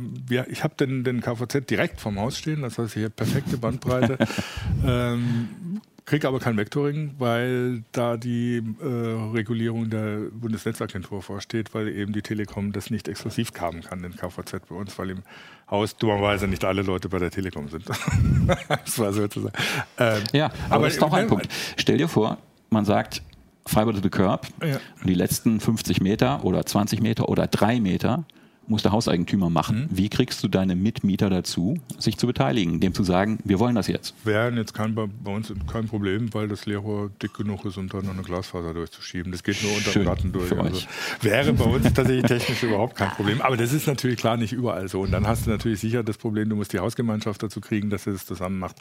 ich 0.50 0.64
habe 0.64 0.76
den, 0.76 1.04
den 1.04 1.22
KVZ 1.22 1.70
direkt 1.70 2.02
vom 2.02 2.20
Haus 2.20 2.38
stehen, 2.38 2.64
das 2.64 2.78
heißt 2.78 2.96
hier 2.96 3.10
perfekte 3.10 3.58
Bandbreite. 3.58 4.18
ähm, 4.86 5.80
kriege 6.06 6.28
aber 6.28 6.40
kein 6.40 6.58
Vectoring, 6.58 7.14
weil 7.20 7.84
da 7.92 8.18
die 8.18 8.64
äh, 8.82 8.86
Regulierung 9.34 9.90
der 9.90 10.30
Bundesnetzagentur 10.32 11.22
vorsteht, 11.22 11.76
weil 11.76 11.90
eben 11.90 12.12
die 12.12 12.22
Telekom 12.24 12.72
das 12.72 12.90
nicht 12.90 13.08
exklusiv 13.08 13.52
haben 13.60 13.82
kann, 13.82 14.02
den 14.02 14.16
KVZ 14.16 14.68
bei 14.68 14.76
uns, 14.76 14.98
weil 14.98 15.12
im 15.12 15.24
Haus 15.70 15.96
dummerweise 15.96 16.48
nicht 16.48 16.66
alle 16.66 16.82
Leute 16.82 17.10
bei 17.10 17.20
der 17.20 17.30
Telekom 17.30 17.70
sind. 17.70 17.86
das 18.68 18.98
war 18.98 19.14
sozusagen. 19.14 19.54
Ähm, 20.00 20.24
ja, 20.32 20.46
aber, 20.46 20.76
aber 20.76 20.86
das 20.86 20.94
ist 20.94 21.02
doch 21.02 21.14
ein 21.14 21.28
Punkt. 21.28 21.50
Stell 21.76 21.98
dir 21.98 22.08
vor, 22.08 22.38
man 22.70 22.86
sagt, 22.86 23.22
Fiber 23.70 23.94
to 23.94 24.00
the 24.02 24.10
Curb 24.10 24.48
ja. 24.62 24.80
und 25.00 25.08
die 25.08 25.14
letzten 25.14 25.60
50 25.60 26.02
Meter 26.02 26.44
oder 26.44 26.66
20 26.66 27.02
Meter 27.02 27.30
oder 27.30 27.48
drei 27.48 27.80
Meter 27.80 28.26
muss 28.68 28.84
der 28.84 28.92
Hauseigentümer 28.92 29.50
machen. 29.50 29.84
Mhm. 29.84 29.98
Wie 29.98 30.10
kriegst 30.10 30.44
du 30.44 30.48
deine 30.48 30.76
Mitmieter 30.76 31.30
dazu, 31.30 31.78
sich 31.98 32.18
zu 32.18 32.28
beteiligen, 32.28 32.80
dem 32.80 32.94
zu 32.94 33.04
sagen, 33.04 33.40
wir 33.44 33.60
wollen 33.60 33.76
das 33.76 33.88
jetzt? 33.88 34.14
Wären 34.26 34.58
jetzt 34.58 34.74
kein, 34.74 34.94
bei 34.94 35.32
uns 35.32 35.54
kein 35.72 35.88
Problem, 35.88 36.34
weil 36.34 36.48
das 36.48 36.66
Leerrohr 36.66 37.10
dick 37.22 37.34
genug 37.34 37.66
ist, 37.66 37.78
um 37.78 37.88
da 37.88 38.02
noch 38.02 38.14
eine 38.14 38.24
Glasfaser 38.24 38.74
durchzuschieben. 38.74 39.32
Das 39.32 39.44
geht 39.44 39.64
nur 39.64 39.76
unter 39.76 39.92
dem 39.92 40.02
Platten 40.04 40.32
durch. 40.32 40.52
Also 40.52 40.86
wäre 41.22 41.54
bei 41.54 41.64
uns 41.64 41.94
tatsächlich 41.94 42.24
technisch 42.28 42.64
überhaupt 42.64 42.96
kein 42.96 43.10
Problem. 43.12 43.42
Aber 43.42 43.58
das 43.58 43.74
ist 43.74 43.88
natürlich 43.88 44.18
klar 44.18 44.38
nicht 44.38 44.54
überall 44.54 44.88
so. 44.88 45.02
Und 45.02 45.12
dann 45.12 45.28
hast 45.28 45.46
du 45.46 45.50
natürlich 45.50 45.80
sicher 45.80 46.04
das 46.04 46.18
Problem, 46.18 46.50
du 46.50 46.56
musst 46.56 46.74
die 46.74 46.80
Hausgemeinschaft 46.80 47.42
dazu 47.42 47.62
kriegen, 47.62 47.90
dass 47.90 48.04
sie 48.04 48.12
das 48.12 48.26
zusammen 48.26 48.60
macht. 48.60 48.76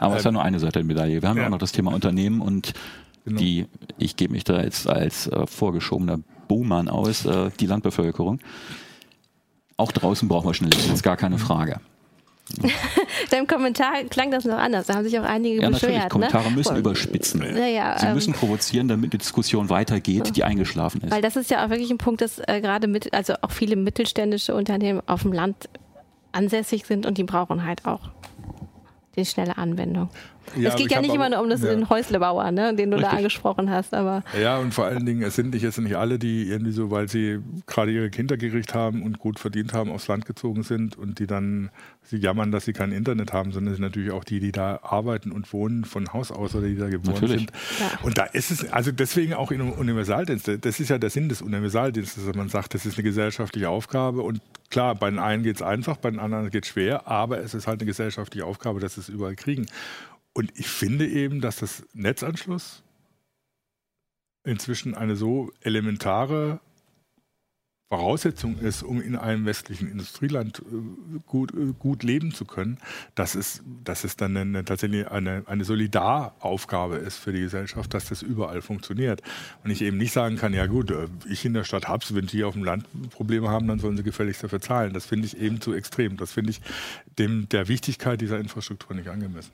Aber 0.00 0.14
es 0.14 0.14
ähm, 0.14 0.18
ist 0.18 0.24
ja 0.24 0.32
nur 0.32 0.42
eine 0.42 0.58
Seite 0.58 0.72
der 0.78 0.84
Medaille. 0.84 1.20
Wir 1.20 1.28
haben 1.28 1.36
ja, 1.36 1.42
ja 1.42 1.48
auch 1.48 1.52
noch 1.52 1.58
das 1.58 1.72
Thema 1.72 1.92
Unternehmen 1.92 2.40
und 2.40 2.72
genau. 3.28 3.40
die, 3.40 3.66
ich 3.98 4.16
gebe 4.16 4.32
mich 4.32 4.44
da 4.44 4.62
jetzt 4.62 4.88
als 4.88 5.26
äh, 5.26 5.46
vorgeschobener 5.46 6.18
Buhmann 6.48 6.88
aus, 6.88 7.24
äh, 7.24 7.50
die 7.60 7.66
Landbevölkerung. 7.66 8.40
Auch 9.76 9.92
draußen 9.92 10.28
brauchen 10.28 10.48
wir 10.48 10.54
Schnelllicht, 10.54 10.92
ist 10.92 11.02
gar 11.02 11.16
keine 11.16 11.38
Frage. 11.38 11.80
Deinem 13.30 13.46
Kommentar 13.46 14.04
klang 14.08 14.30
das 14.30 14.44
noch 14.44 14.56
anders. 14.56 14.86
Da 14.86 14.94
haben 14.94 15.04
sich 15.04 15.18
auch 15.18 15.24
einige 15.24 15.60
ja, 15.60 15.68
beschwert. 15.68 15.92
Natürlich. 15.92 16.08
Kommentare 16.08 16.48
ne? 16.48 16.56
müssen 16.56 16.72
Boah. 16.72 16.78
überspitzen. 16.78 17.42
Ja, 17.42 17.66
ja, 17.66 17.98
Sie 17.98 18.06
ähm, 18.06 18.14
müssen 18.14 18.32
provozieren, 18.32 18.88
damit 18.88 19.12
die 19.12 19.18
Diskussion 19.18 19.68
weitergeht, 19.68 20.34
die 20.34 20.44
eingeschlafen 20.44 21.02
ist. 21.02 21.10
Weil 21.10 21.22
das 21.22 21.36
ist 21.36 21.50
ja 21.50 21.64
auch 21.64 21.70
wirklich 21.70 21.90
ein 21.90 21.98
Punkt, 21.98 22.22
dass 22.22 22.38
äh, 22.38 22.60
gerade 22.60 22.86
mit, 22.86 23.12
also 23.12 23.34
auch 23.42 23.50
viele 23.50 23.76
mittelständische 23.76 24.54
Unternehmen 24.54 25.02
auf 25.06 25.22
dem 25.22 25.32
Land 25.32 25.68
ansässig 26.32 26.86
sind 26.86 27.06
und 27.06 27.18
die 27.18 27.24
brauchen 27.24 27.64
halt 27.64 27.84
auch 27.84 28.10
die 29.16 29.24
schnelle 29.24 29.58
Anwendung. 29.58 30.08
Ja, 30.56 30.70
es 30.70 30.76
geht 30.76 30.90
ja 30.90 31.00
nicht 31.00 31.14
immer 31.14 31.28
nur 31.28 31.40
um 31.40 31.50
das, 31.50 31.62
ja. 31.62 31.70
den 31.70 31.88
Häuslebauer, 31.88 32.50
ne, 32.50 32.74
den 32.74 32.90
du 32.90 32.96
Richtig. 32.96 33.10
da 33.10 33.16
angesprochen 33.16 33.70
hast. 33.70 33.94
Aber 33.94 34.22
ja, 34.40 34.58
und 34.58 34.74
vor 34.74 34.86
allen 34.86 35.04
Dingen, 35.06 35.22
es 35.22 35.36
sind 35.36 35.50
nicht 35.50 35.62
jetzt 35.62 35.78
nicht 35.78 35.96
alle, 35.96 36.18
die 36.18 36.48
irgendwie 36.48 36.72
so, 36.72 36.90
weil 36.90 37.08
sie 37.08 37.38
gerade 37.66 37.92
ihre 37.92 38.10
Kinder 38.10 38.36
gekriegt 38.36 38.74
haben 38.74 39.02
und 39.02 39.18
gut 39.18 39.38
verdient 39.38 39.72
haben, 39.72 39.90
aufs 39.90 40.08
Land 40.08 40.26
gezogen 40.26 40.62
sind 40.62 40.96
und 40.96 41.18
die 41.18 41.26
dann 41.26 41.70
sie 42.08 42.16
jammern, 42.16 42.50
dass 42.50 42.64
sie 42.64 42.72
kein 42.72 42.92
Internet 42.92 43.32
haben, 43.32 43.52
sondern 43.52 43.72
es 43.72 43.78
sind 43.78 43.84
natürlich 43.84 44.10
auch 44.12 44.24
die, 44.24 44.40
die 44.40 44.52
da 44.52 44.80
arbeiten 44.82 45.30
und 45.30 45.52
wohnen 45.52 45.84
von 45.84 46.12
Haus 46.12 46.32
aus 46.32 46.54
oder 46.54 46.66
die 46.66 46.76
da 46.76 46.88
geboren 46.88 47.14
natürlich. 47.14 47.40
sind. 47.40 47.52
Ja. 47.78 47.98
Und 48.02 48.18
da 48.18 48.24
ist 48.24 48.50
es, 48.50 48.72
also 48.72 48.92
deswegen 48.92 49.34
auch 49.34 49.50
in 49.50 49.60
Universaldienst, 49.60 50.50
das 50.60 50.80
ist 50.80 50.88
ja 50.88 50.98
der 50.98 51.10
Sinn 51.10 51.28
des 51.28 51.42
Universaldienstes, 51.42 52.24
dass 52.24 52.34
man 52.34 52.48
sagt, 52.48 52.74
das 52.74 52.86
ist 52.86 52.96
eine 52.96 53.04
gesellschaftliche 53.04 53.68
Aufgabe 53.68 54.22
und 54.22 54.40
klar, 54.70 54.94
bei 54.94 55.10
den 55.10 55.18
einen 55.18 55.42
geht 55.42 55.56
es 55.56 55.62
einfach, 55.62 55.96
bei 55.98 56.10
den 56.10 56.20
anderen 56.20 56.50
geht 56.50 56.64
es 56.64 56.70
schwer, 56.70 57.06
aber 57.06 57.38
es 57.40 57.54
ist 57.54 57.66
halt 57.66 57.80
eine 57.80 57.86
gesellschaftliche 57.86 58.46
Aufgabe, 58.46 58.80
dass 58.80 58.94
sie 58.94 59.00
es 59.02 59.08
überall 59.08 59.34
kriegen. 59.34 59.66
Und 60.38 60.52
ich 60.54 60.68
finde 60.68 61.04
eben, 61.04 61.40
dass 61.40 61.56
das 61.56 61.84
Netzanschluss 61.94 62.84
inzwischen 64.44 64.94
eine 64.94 65.16
so 65.16 65.50
elementare 65.62 66.60
Voraussetzung 67.88 68.56
ist, 68.58 68.84
um 68.84 69.00
in 69.00 69.16
einem 69.16 69.46
westlichen 69.46 69.90
Industrieland 69.90 70.60
äh, 70.60 71.18
gut, 71.26 71.52
äh, 71.54 71.72
gut 71.76 72.04
leben 72.04 72.32
zu 72.32 72.44
können, 72.44 72.78
dass 73.16 73.34
es, 73.34 73.64
dass 73.82 74.04
es 74.04 74.16
dann 74.16 74.36
eine, 74.36 74.64
tatsächlich 74.64 75.08
eine, 75.08 75.42
eine 75.46 75.64
Solidaraufgabe 75.64 76.98
ist 76.98 77.16
für 77.16 77.32
die 77.32 77.40
Gesellschaft, 77.40 77.92
dass 77.92 78.08
das 78.08 78.22
überall 78.22 78.62
funktioniert. 78.62 79.22
Und 79.64 79.72
ich 79.72 79.82
eben 79.82 79.96
nicht 79.96 80.12
sagen 80.12 80.36
kann, 80.36 80.54
ja 80.54 80.66
gut, 80.66 80.92
äh, 80.92 81.08
ich 81.28 81.44
in 81.46 81.54
der 81.54 81.64
Stadt 81.64 81.88
hab's, 81.88 82.14
wenn 82.14 82.28
die 82.28 82.44
auf 82.44 82.54
dem 82.54 82.62
Land 82.62 82.86
Probleme 83.10 83.48
haben, 83.48 83.66
dann 83.66 83.80
sollen 83.80 83.96
sie 83.96 84.04
gefälligst 84.04 84.44
dafür 84.44 84.60
zahlen. 84.60 84.92
Das 84.92 85.04
finde 85.04 85.26
ich 85.26 85.36
eben 85.36 85.60
zu 85.60 85.72
extrem. 85.72 86.16
Das 86.16 86.30
finde 86.30 86.50
ich 86.52 86.60
dem, 87.18 87.48
der 87.48 87.66
Wichtigkeit 87.66 88.20
dieser 88.20 88.38
Infrastruktur 88.38 88.94
nicht 88.94 89.08
angemessen. 89.08 89.50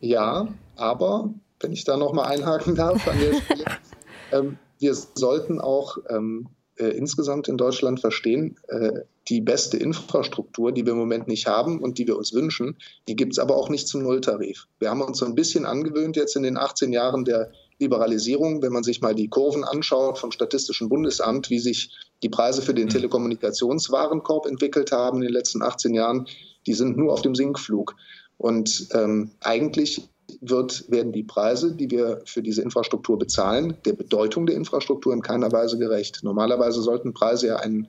Ja, 0.00 0.48
aber 0.76 1.32
wenn 1.60 1.72
ich 1.72 1.84
da 1.84 1.96
nochmal 1.96 2.26
einhaken 2.26 2.74
darf 2.74 3.06
an 3.06 3.18
der 3.20 3.40
Stelle, 3.40 3.64
ähm, 4.32 4.58
wir 4.78 4.94
sollten 4.94 5.60
auch 5.60 5.98
ähm, 6.08 6.48
äh, 6.76 6.88
insgesamt 6.88 7.48
in 7.48 7.58
Deutschland 7.58 8.00
verstehen, 8.00 8.56
äh, 8.68 9.00
die 9.28 9.42
beste 9.42 9.76
Infrastruktur, 9.76 10.72
die 10.72 10.86
wir 10.86 10.92
im 10.92 10.98
Moment 10.98 11.28
nicht 11.28 11.46
haben 11.46 11.80
und 11.80 11.98
die 11.98 12.06
wir 12.06 12.16
uns 12.16 12.32
wünschen, 12.32 12.76
die 13.06 13.14
gibt 13.14 13.32
es 13.32 13.38
aber 13.38 13.56
auch 13.56 13.68
nicht 13.68 13.86
zum 13.86 14.02
Nulltarif. 14.02 14.66
Wir 14.78 14.90
haben 14.90 15.02
uns 15.02 15.18
so 15.18 15.26
ein 15.26 15.34
bisschen 15.34 15.66
angewöhnt 15.66 16.16
jetzt 16.16 16.34
in 16.36 16.42
den 16.42 16.56
18 16.56 16.92
Jahren 16.92 17.24
der 17.24 17.52
Liberalisierung, 17.78 18.62
wenn 18.62 18.72
man 18.72 18.82
sich 18.82 19.02
mal 19.02 19.14
die 19.14 19.28
Kurven 19.28 19.64
anschaut 19.64 20.18
vom 20.18 20.32
Statistischen 20.32 20.88
Bundesamt, 20.88 21.50
wie 21.50 21.58
sich 21.58 21.94
die 22.22 22.28
Preise 22.28 22.62
für 22.62 22.74
den 22.74 22.86
mhm. 22.86 22.90
Telekommunikationswarenkorb 22.90 24.46
entwickelt 24.46 24.90
haben 24.92 25.18
in 25.18 25.28
den 25.28 25.32
letzten 25.32 25.62
18 25.62 25.94
Jahren, 25.94 26.26
die 26.66 26.74
sind 26.74 26.96
nur 26.96 27.12
auf 27.12 27.22
dem 27.22 27.34
Sinkflug. 27.34 27.94
Und 28.40 28.88
ähm, 28.94 29.32
eigentlich 29.40 30.08
wird, 30.40 30.90
werden 30.90 31.12
die 31.12 31.24
Preise, 31.24 31.74
die 31.74 31.90
wir 31.90 32.22
für 32.24 32.40
diese 32.40 32.62
Infrastruktur 32.62 33.18
bezahlen, 33.18 33.76
der 33.84 33.92
Bedeutung 33.92 34.46
der 34.46 34.56
Infrastruktur 34.56 35.12
in 35.12 35.20
keiner 35.20 35.52
Weise 35.52 35.78
gerecht. 35.78 36.20
Normalerweise 36.22 36.80
sollten 36.80 37.12
Preise 37.12 37.48
ja 37.48 37.56
einen 37.56 37.88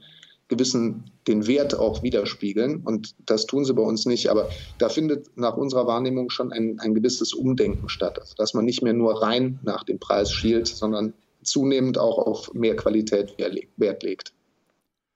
gewissen, 0.49 1.09
den 1.25 1.47
Wert 1.47 1.79
auch 1.79 2.03
widerspiegeln 2.03 2.81
und 2.83 3.15
das 3.25 3.45
tun 3.45 3.63
sie 3.63 3.73
bei 3.73 3.81
uns 3.81 4.05
nicht. 4.05 4.29
Aber 4.29 4.49
da 4.77 4.89
findet 4.89 5.37
nach 5.37 5.55
unserer 5.55 5.87
Wahrnehmung 5.87 6.29
schon 6.29 6.51
ein, 6.51 6.81
ein 6.81 6.93
gewisses 6.95 7.33
Umdenken 7.33 7.87
statt. 7.87 8.19
Also, 8.19 8.35
dass 8.35 8.53
man 8.53 8.65
nicht 8.65 8.81
mehr 8.81 8.91
nur 8.91 9.21
rein 9.21 9.57
nach 9.63 9.85
dem 9.85 9.99
Preis 9.99 10.33
schielt, 10.33 10.67
sondern 10.67 11.13
zunehmend 11.43 11.97
auch 11.97 12.17
auf 12.17 12.53
mehr 12.53 12.75
Qualität 12.75 13.37
Wert 13.37 14.03
legt. 14.03 14.33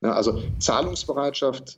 Ja, 0.01 0.13
also 0.13 0.41
Zahlungsbereitschaft 0.59 1.77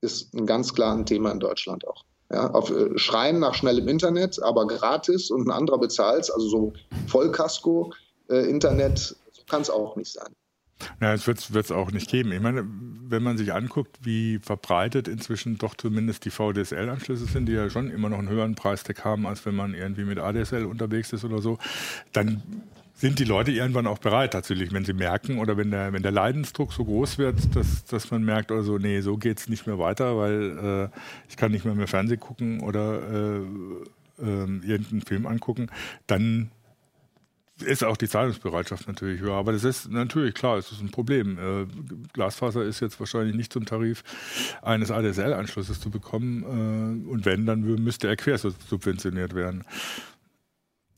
ist 0.00 0.34
ein 0.34 0.44
ganz 0.44 0.74
klares 0.74 1.04
Thema 1.04 1.30
in 1.30 1.38
Deutschland 1.38 1.86
auch. 1.86 2.04
Ja, 2.30 2.50
auf 2.50 2.70
äh, 2.70 2.98
Schreien 2.98 3.38
nach 3.38 3.54
schnellem 3.54 3.88
Internet, 3.88 4.42
aber 4.42 4.66
gratis 4.66 5.30
und 5.30 5.46
ein 5.46 5.52
anderer 5.52 5.78
bezahlt 5.78 6.30
also 6.32 6.48
so 6.48 6.72
Vollkasko-Internet, 7.06 9.10
äh, 9.10 9.14
kann 9.48 9.62
es 9.62 9.70
auch 9.70 9.96
nicht 9.96 10.12
sein. 10.12 10.34
Na, 11.00 11.14
es 11.14 11.26
wird 11.26 11.48
es 11.54 11.72
auch 11.72 11.90
nicht 11.90 12.10
geben. 12.10 12.32
Ich 12.32 12.40
meine, 12.40 12.66
wenn 13.08 13.22
man 13.22 13.38
sich 13.38 13.54
anguckt, 13.54 13.98
wie 14.02 14.40
verbreitet 14.40 15.08
inzwischen 15.08 15.56
doch 15.56 15.74
zumindest 15.74 16.24
die 16.24 16.30
VDSL-Anschlüsse 16.30 17.26
sind, 17.26 17.46
die 17.46 17.52
ja 17.52 17.70
schon 17.70 17.90
immer 17.90 18.08
noch 18.08 18.18
einen 18.18 18.28
höheren 18.28 18.56
Preistag 18.56 19.04
haben, 19.04 19.26
als 19.26 19.46
wenn 19.46 19.54
man 19.54 19.74
irgendwie 19.74 20.04
mit 20.04 20.18
ADSL 20.18 20.66
unterwegs 20.66 21.12
ist 21.12 21.24
oder 21.24 21.40
so, 21.40 21.58
dann 22.12 22.42
sind 22.96 23.18
die 23.18 23.24
Leute 23.24 23.50
irgendwann 23.50 23.86
auch 23.86 23.98
bereit, 23.98 24.32
tatsächlich, 24.32 24.72
wenn 24.72 24.86
sie 24.86 24.94
merken 24.94 25.38
oder 25.38 25.58
wenn 25.58 25.70
der, 25.70 25.92
wenn 25.92 26.02
der 26.02 26.12
Leidensdruck 26.12 26.72
so 26.72 26.84
groß 26.84 27.18
wird, 27.18 27.54
dass, 27.54 27.84
dass 27.84 28.10
man 28.10 28.24
merkt, 28.24 28.50
also 28.50 28.78
nee, 28.78 29.00
so 29.02 29.18
geht 29.18 29.38
es 29.38 29.48
nicht 29.48 29.66
mehr 29.66 29.78
weiter, 29.78 30.16
weil 30.16 30.90
äh, 30.92 30.98
ich 31.28 31.36
kann 31.36 31.52
nicht 31.52 31.66
mehr 31.66 31.74
mehr 31.74 31.88
Fernsehen 31.88 32.18
gucken 32.18 32.60
oder 32.60 33.02
äh, 33.02 33.36
äh, 34.18 34.46
irgendeinen 34.66 35.02
Film 35.02 35.26
angucken, 35.26 35.68
dann 36.06 36.50
ist 37.64 37.84
auch 37.84 37.96
die 37.96 38.08
Zahlungsbereitschaft 38.08 38.86
natürlich 38.86 39.20
höher. 39.20 39.34
Aber 39.34 39.52
das 39.52 39.64
ist 39.64 39.90
natürlich 39.90 40.34
klar, 40.34 40.58
es 40.58 40.72
ist 40.72 40.80
ein 40.80 40.90
Problem. 40.90 41.38
Äh, 41.38 41.66
Glasfaser 42.12 42.62
ist 42.62 42.80
jetzt 42.80 43.00
wahrscheinlich 43.00 43.34
nicht 43.34 43.52
zum 43.52 43.64
Tarif 43.64 44.04
eines 44.62 44.90
ADSL-Anschlusses 44.90 45.80
zu 45.80 45.90
bekommen. 45.90 46.42
Äh, 46.42 47.10
und 47.10 47.24
wenn, 47.24 47.46
dann 47.46 47.60
müsste 47.62 48.08
er 48.08 48.16
quer 48.16 48.38
subventioniert 48.38 49.34
werden. 49.34 49.64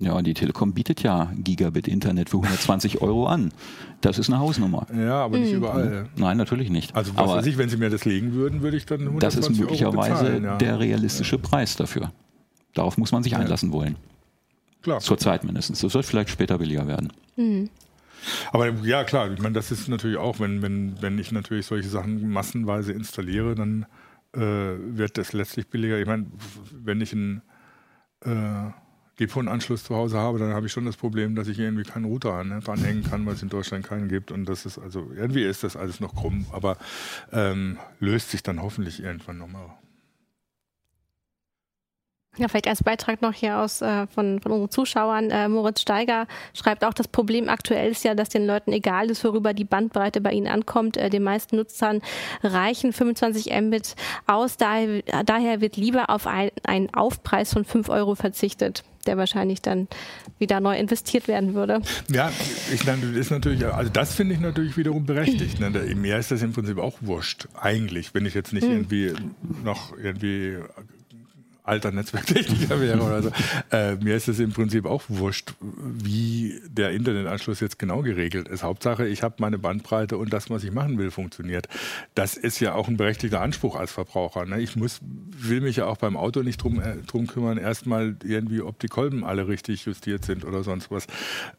Ja, 0.00 0.12
und 0.12 0.26
die 0.28 0.34
Telekom 0.34 0.74
bietet 0.74 1.02
ja 1.02 1.32
Gigabit-Internet 1.36 2.30
für 2.30 2.36
120 2.36 3.00
Euro 3.02 3.26
an. 3.26 3.52
Das 4.00 4.18
ist 4.18 4.28
eine 4.28 4.38
Hausnummer. 4.38 4.86
Ja, 4.96 5.24
aber 5.24 5.38
nicht 5.38 5.52
überall. 5.52 6.08
Nein, 6.14 6.36
natürlich 6.36 6.70
nicht. 6.70 6.94
Also 6.94 7.16
was 7.16 7.24
aber 7.24 7.36
weiß 7.36 7.46
ich, 7.46 7.58
wenn 7.58 7.68
Sie 7.68 7.76
mir 7.76 7.90
das 7.90 8.04
legen 8.04 8.32
würden, 8.32 8.62
würde 8.62 8.76
ich 8.76 8.86
dann 8.86 9.00
120 9.00 9.40
das 9.40 9.50
ist 9.50 9.58
möglicherweise 9.58 10.12
Euro 10.12 10.22
bezahlen, 10.22 10.44
ja. 10.44 10.56
der 10.56 10.78
realistische 10.78 11.38
Preis 11.38 11.74
dafür. 11.74 12.12
Darauf 12.74 12.96
muss 12.96 13.10
man 13.10 13.24
sich 13.24 13.34
einlassen 13.34 13.72
wollen. 13.72 13.96
Klar. 14.82 15.00
Zurzeit 15.00 15.42
mindestens. 15.42 15.80
Das 15.80 15.94
wird 15.94 16.04
vielleicht 16.04 16.30
später 16.30 16.58
billiger 16.58 16.86
werden. 16.86 17.12
Aber 18.52 18.70
ja, 18.84 19.02
klar, 19.02 19.32
ich 19.32 19.40
meine, 19.40 19.54
das 19.54 19.72
ist 19.72 19.88
natürlich 19.88 20.16
auch, 20.16 20.38
wenn, 20.38 20.62
wenn, 20.62 21.00
wenn 21.00 21.18
ich 21.18 21.32
natürlich 21.32 21.66
solche 21.66 21.88
Sachen 21.88 22.30
massenweise 22.30 22.92
installiere, 22.92 23.56
dann 23.56 23.86
äh, 24.32 24.40
wird 24.40 25.18
das 25.18 25.32
letztlich 25.32 25.68
billiger. 25.68 25.98
Ich 25.98 26.06
meine, 26.06 26.26
wenn 26.72 27.00
ich 27.00 27.12
einen 27.12 27.42
äh, 28.24 28.70
GPON-Anschluss 29.18 29.84
zu 29.84 29.94
Hause 29.94 30.18
habe, 30.18 30.38
dann 30.38 30.54
habe 30.54 30.66
ich 30.66 30.72
schon 30.72 30.84
das 30.84 30.96
Problem, 30.96 31.34
dass 31.34 31.48
ich 31.48 31.58
irgendwie 31.58 31.82
keinen 31.82 32.04
Router 32.04 32.42
ne, 32.44 32.60
dranhängen 32.60 33.04
kann, 33.04 33.26
weil 33.26 33.34
es 33.34 33.42
in 33.42 33.48
Deutschland 33.48 33.84
keinen 33.86 34.08
gibt. 34.08 34.30
Und 34.30 34.46
das 34.46 34.64
ist 34.64 34.78
also, 34.78 35.10
irgendwie 35.14 35.42
ist 35.42 35.64
das 35.64 35.76
alles 35.76 36.00
noch 36.00 36.14
krumm, 36.14 36.46
aber 36.52 36.78
ähm, 37.32 37.78
löst 37.98 38.30
sich 38.30 38.42
dann 38.42 38.62
hoffentlich 38.62 39.02
irgendwann 39.02 39.38
nochmal. 39.38 39.70
Ja, 42.38 42.46
vielleicht 42.46 42.68
als 42.68 42.84
Beitrag 42.84 43.20
noch 43.20 43.32
hier 43.32 43.58
aus 43.58 43.82
äh, 43.82 44.06
von, 44.06 44.40
von 44.40 44.52
unseren 44.52 44.70
Zuschauern. 44.70 45.30
Äh, 45.30 45.48
Moritz 45.48 45.80
Steiger 45.80 46.28
schreibt 46.54 46.84
auch, 46.84 46.94
das 46.94 47.08
Problem 47.08 47.48
aktuell 47.48 47.90
ist 47.90 48.04
ja, 48.04 48.14
dass 48.14 48.28
den 48.28 48.46
Leuten 48.46 48.70
egal 48.70 49.10
ist, 49.10 49.24
worüber 49.24 49.52
die 49.52 49.64
Bandbreite 49.64 50.20
bei 50.20 50.30
ihnen 50.30 50.46
ankommt. 50.46 50.96
Äh, 50.96 51.10
den 51.10 51.24
meisten 51.24 51.56
Nutzern 51.56 52.00
reichen 52.44 52.92
25 52.92 53.52
Mbit 53.60 53.96
aus. 54.28 54.56
Daher, 54.56 55.02
daher 55.24 55.60
wird 55.60 55.76
lieber 55.76 56.10
auf 56.10 56.28
ein, 56.28 56.50
einen 56.62 56.94
Aufpreis 56.94 57.52
von 57.52 57.64
5 57.64 57.88
Euro 57.88 58.14
verzichtet, 58.14 58.84
der 59.08 59.16
wahrscheinlich 59.16 59.60
dann 59.62 59.88
wieder 60.38 60.60
neu 60.60 60.76
investiert 60.78 61.26
werden 61.26 61.54
würde. 61.54 61.80
Ja, 62.12 62.30
ich 62.72 62.84
meine, 62.86 63.00
das 63.06 63.16
ist 63.16 63.30
natürlich, 63.30 63.66
also 63.66 63.90
das 63.90 64.14
finde 64.14 64.34
ich 64.34 64.40
natürlich 64.40 64.76
wiederum 64.76 65.04
berechtigt. 65.06 65.58
Ne? 65.58 65.70
Da- 65.72 65.80
Mir 65.96 66.18
ist 66.18 66.30
das 66.30 66.42
im 66.42 66.52
Prinzip 66.52 66.78
auch 66.78 66.98
wurscht, 67.00 67.48
eigentlich, 67.60 68.14
wenn 68.14 68.26
ich 68.26 68.34
jetzt 68.34 68.52
nicht 68.52 68.66
irgendwie 68.66 69.14
noch 69.64 69.96
irgendwie 69.98 70.58
alter 71.68 71.92
Netzwerktechniker 71.92 72.80
wäre 72.80 73.00
oder 73.02 73.22
so. 73.22 73.30
Äh, 73.70 73.96
mir 73.96 74.16
ist 74.16 74.28
es 74.28 74.38
im 74.40 74.52
Prinzip 74.52 74.86
auch 74.86 75.02
wurscht, 75.08 75.54
wie 75.60 76.60
der 76.68 76.90
Internetanschluss 76.92 77.60
jetzt 77.60 77.78
genau 77.78 78.02
geregelt 78.02 78.48
ist. 78.48 78.62
Hauptsache, 78.62 79.06
ich 79.06 79.22
habe 79.22 79.36
meine 79.38 79.58
Bandbreite 79.58 80.16
und 80.16 80.32
das, 80.32 80.50
was 80.50 80.64
ich 80.64 80.72
machen 80.72 80.98
will, 80.98 81.10
funktioniert. 81.10 81.68
Das 82.14 82.36
ist 82.36 82.60
ja 82.60 82.74
auch 82.74 82.88
ein 82.88 82.96
berechtigter 82.96 83.40
Anspruch 83.40 83.76
als 83.76 83.92
Verbraucher. 83.92 84.44
Ne? 84.46 84.60
Ich 84.60 84.76
muss, 84.76 85.00
will 85.02 85.60
mich 85.60 85.76
ja 85.76 85.86
auch 85.86 85.96
beim 85.98 86.16
Auto 86.16 86.42
nicht 86.42 86.62
drum, 86.62 86.80
äh, 86.80 86.96
drum 87.06 87.26
kümmern, 87.26 87.58
erstmal 87.58 88.16
irgendwie, 88.24 88.60
ob 88.62 88.78
die 88.78 88.88
Kolben 88.88 89.24
alle 89.24 89.48
richtig 89.48 89.84
justiert 89.84 90.24
sind 90.24 90.44
oder 90.44 90.62
sonst 90.62 90.90
was. 90.90 91.06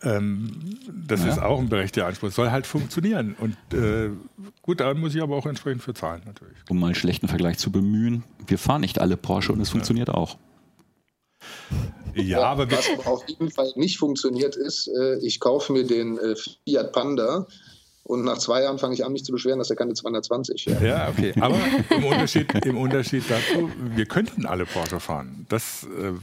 Ähm, 0.01 0.51
das 1.07 1.22
Ja. 1.24 1.32
ist 1.34 1.39
auch 1.39 1.60
ein 1.60 1.70
berechtigter 1.70 2.07
Anspruch. 2.07 2.32
Soll 2.32 2.51
halt 2.51 2.66
funktionieren. 2.66 3.36
Und 3.39 3.55
äh, 3.78 4.10
gut, 4.62 4.80
da 4.80 4.93
muss 4.93 5.14
ich 5.14 5.22
aber 5.22 5.36
auch 5.36 5.45
entsprechend 5.45 5.84
für 5.84 5.93
zahlen, 5.93 6.22
natürlich. 6.26 6.57
Um 6.70 6.80
mal 6.80 6.88
einen 6.88 6.95
schlechten 6.95 7.28
Vergleich 7.28 7.57
zu 7.57 7.72
bemühen, 7.72 8.24
wir 8.47 8.57
fahren 8.57 8.82
nicht 8.82 8.99
alle 8.99 9.18
Porsche 9.18 9.51
und 9.51 9.60
es 9.62 9.70
funktioniert 9.70 9.99
auch. 10.08 10.38
Ja, 12.16 12.43
aber 12.43 12.70
Was 12.72 12.89
auf 13.06 13.28
jeden 13.28 13.52
Fall 13.52 13.72
nicht 13.76 13.97
funktioniert 13.97 14.56
ist, 14.56 14.88
äh, 14.88 15.18
ich 15.20 15.39
kaufe 15.39 15.74
mir 15.74 15.86
den 15.86 16.18
äh, 16.18 16.36
Fiat 16.66 16.91
Panda 16.91 17.47
und 18.04 18.24
nach 18.26 18.39
zwei 18.39 18.64
Jahren 18.64 18.80
fange 18.80 18.95
ich 18.95 19.06
an, 19.06 19.14
mich 19.14 19.24
zu 19.24 19.32
beschweren, 19.32 19.60
dass 19.60 19.70
er 19.70 19.76
keine 19.76 19.93
220 19.93 20.64
fährt. 20.64 20.82
Ja, 20.82 21.08
okay. 21.10 21.34
Aber 21.39 21.56
im 21.95 22.04
Unterschied, 22.06 22.54
im 22.66 22.78
Unterschied 22.78 23.24
dazu, 23.30 23.70
wir 23.95 24.06
könnten 24.08 24.47
alle 24.47 24.66
Porsche 24.66 25.00
fahren. 25.00 25.45
Das, 25.50 25.84
äh, 25.84 26.14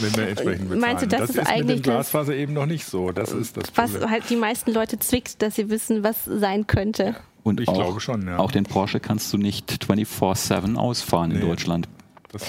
wenn 0.00 0.16
wir 0.16 0.28
entsprechend 0.28 0.68
bezahlen. 0.70 0.80
Meinst 0.80 1.04
du, 1.04 1.06
das 1.06 1.30
ist 1.30 1.36
mit 1.36 1.46
eigentlich 1.46 1.82
dem 1.82 1.92
Glasfaser 1.92 2.34
eben 2.34 2.52
noch 2.54 2.66
nicht 2.66 2.84
so. 2.84 3.12
Das 3.12 3.32
ist 3.32 3.56
das 3.56 3.64
Was 3.76 3.92
Problem. 3.92 4.10
halt 4.10 4.24
die 4.28 4.36
meisten 4.36 4.72
Leute 4.72 4.98
zwickt, 4.98 5.40
dass 5.40 5.54
sie 5.54 5.70
wissen, 5.70 6.02
was 6.02 6.24
sein 6.24 6.66
könnte. 6.66 7.14
Und 7.44 7.60
Ich 7.60 7.68
auch, 7.68 7.74
glaube 7.74 8.00
schon, 8.00 8.26
ja. 8.26 8.38
auch 8.38 8.50
den 8.50 8.64
Porsche 8.64 8.98
kannst 8.98 9.32
du 9.32 9.38
nicht 9.38 9.70
24-7 9.70 10.74
ausfahren 10.76 11.30
in 11.30 11.38
Nee. 11.38 11.46
Deutschland. 11.46 11.88
Das, 12.32 12.44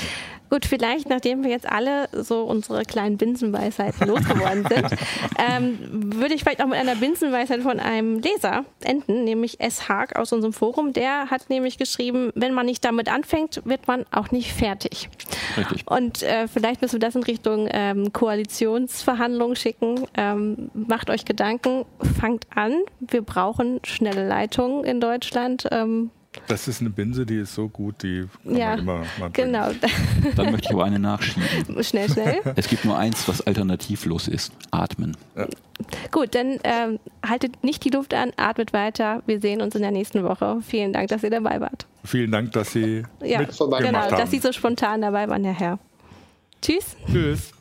Gut, 0.49 0.65
vielleicht, 0.65 1.07
nachdem 1.09 1.43
wir 1.43 1.51
jetzt 1.51 1.69
alle 1.69 2.09
so 2.11 2.41
unsere 2.41 2.83
kleinen 2.83 3.17
Binsenweisheiten 3.17 4.07
losgeworden 4.07 4.65
sind, 4.67 4.99
ähm, 5.37 5.77
würde 6.15 6.33
ich 6.33 6.41
vielleicht 6.41 6.63
auch 6.63 6.67
mit 6.67 6.79
einer 6.79 6.95
Binsenweisheit 6.95 7.61
von 7.61 7.79
einem 7.79 8.19
Leser 8.19 8.65
enden, 8.83 9.25
nämlich 9.25 9.59
S. 9.59 9.87
Haag 9.87 10.15
aus 10.15 10.33
unserem 10.33 10.53
Forum. 10.53 10.91
Der 10.93 11.29
hat 11.29 11.49
nämlich 11.49 11.77
geschrieben, 11.77 12.31
wenn 12.33 12.53
man 12.53 12.65
nicht 12.65 12.83
damit 12.83 13.09
anfängt, 13.09 13.61
wird 13.65 13.87
man 13.87 14.05
auch 14.11 14.31
nicht 14.31 14.51
fertig. 14.51 15.09
Richtig. 15.55 15.85
Und 15.85 16.23
äh, 16.23 16.47
vielleicht 16.47 16.81
müssen 16.81 16.93
wir 16.93 17.07
das 17.07 17.15
in 17.15 17.23
Richtung 17.23 17.67
ähm, 17.71 18.11
Koalitionsverhandlungen 18.11 19.55
schicken. 19.55 20.07
Ähm, 20.15 20.71
macht 20.73 21.11
euch 21.11 21.25
Gedanken, 21.25 21.85
fangt 22.19 22.47
an. 22.55 22.73
Wir 22.99 23.21
brauchen 23.21 23.81
schnelle 23.83 24.27
Leitungen 24.27 24.83
in 24.83 24.99
Deutschland. 24.99 25.67
Ähm, 25.71 26.09
das 26.47 26.67
ist 26.67 26.81
eine 26.81 26.89
Binse, 26.89 27.25
die 27.25 27.37
ist 27.37 27.55
so 27.55 27.67
gut, 27.69 28.03
die 28.03 28.27
kann 28.43 28.55
ja, 28.55 28.69
man 28.69 28.79
immer 28.79 29.05
mal 29.19 29.29
genau. 29.31 29.71
Dann 30.35 30.51
möchte 30.51 30.67
ich 30.67 30.73
aber 30.73 30.85
eine 30.85 30.99
nachschieben. 30.99 31.83
schnell, 31.83 32.09
schnell. 32.09 32.41
Es 32.55 32.67
gibt 32.67 32.85
nur 32.85 32.97
eins, 32.97 33.27
was 33.27 33.41
alternativlos 33.45 34.27
ist. 34.27 34.53
Atmen. 34.71 35.17
Gut, 36.11 36.35
dann 36.35 36.59
ähm, 36.63 36.99
haltet 37.25 37.63
nicht 37.63 37.83
die 37.83 37.89
Luft 37.89 38.13
an, 38.13 38.31
atmet 38.37 38.73
weiter. 38.73 39.23
Wir 39.25 39.41
sehen 39.41 39.61
uns 39.61 39.75
in 39.75 39.81
der 39.81 39.91
nächsten 39.91 40.23
Woche. 40.23 40.59
Vielen 40.65 40.93
Dank, 40.93 41.09
dass 41.09 41.23
ihr 41.23 41.31
dabei 41.31 41.61
wart. 41.61 41.87
Vielen 42.03 42.31
Dank, 42.31 42.51
dass 42.51 42.71
Sie 42.71 43.03
Ja, 43.23 43.45
vorbei 43.47 43.79
genau, 43.79 43.91
mitgemacht 43.91 44.11
haben. 44.11 44.19
dass 44.19 44.31
Sie 44.31 44.39
so 44.39 44.51
spontan 44.51 45.01
dabei 45.01 45.27
waren, 45.27 45.43
Herr 45.43 45.53
Herr. 45.53 45.79
Tschüss. 46.61 46.95
Tschüss. 47.07 47.53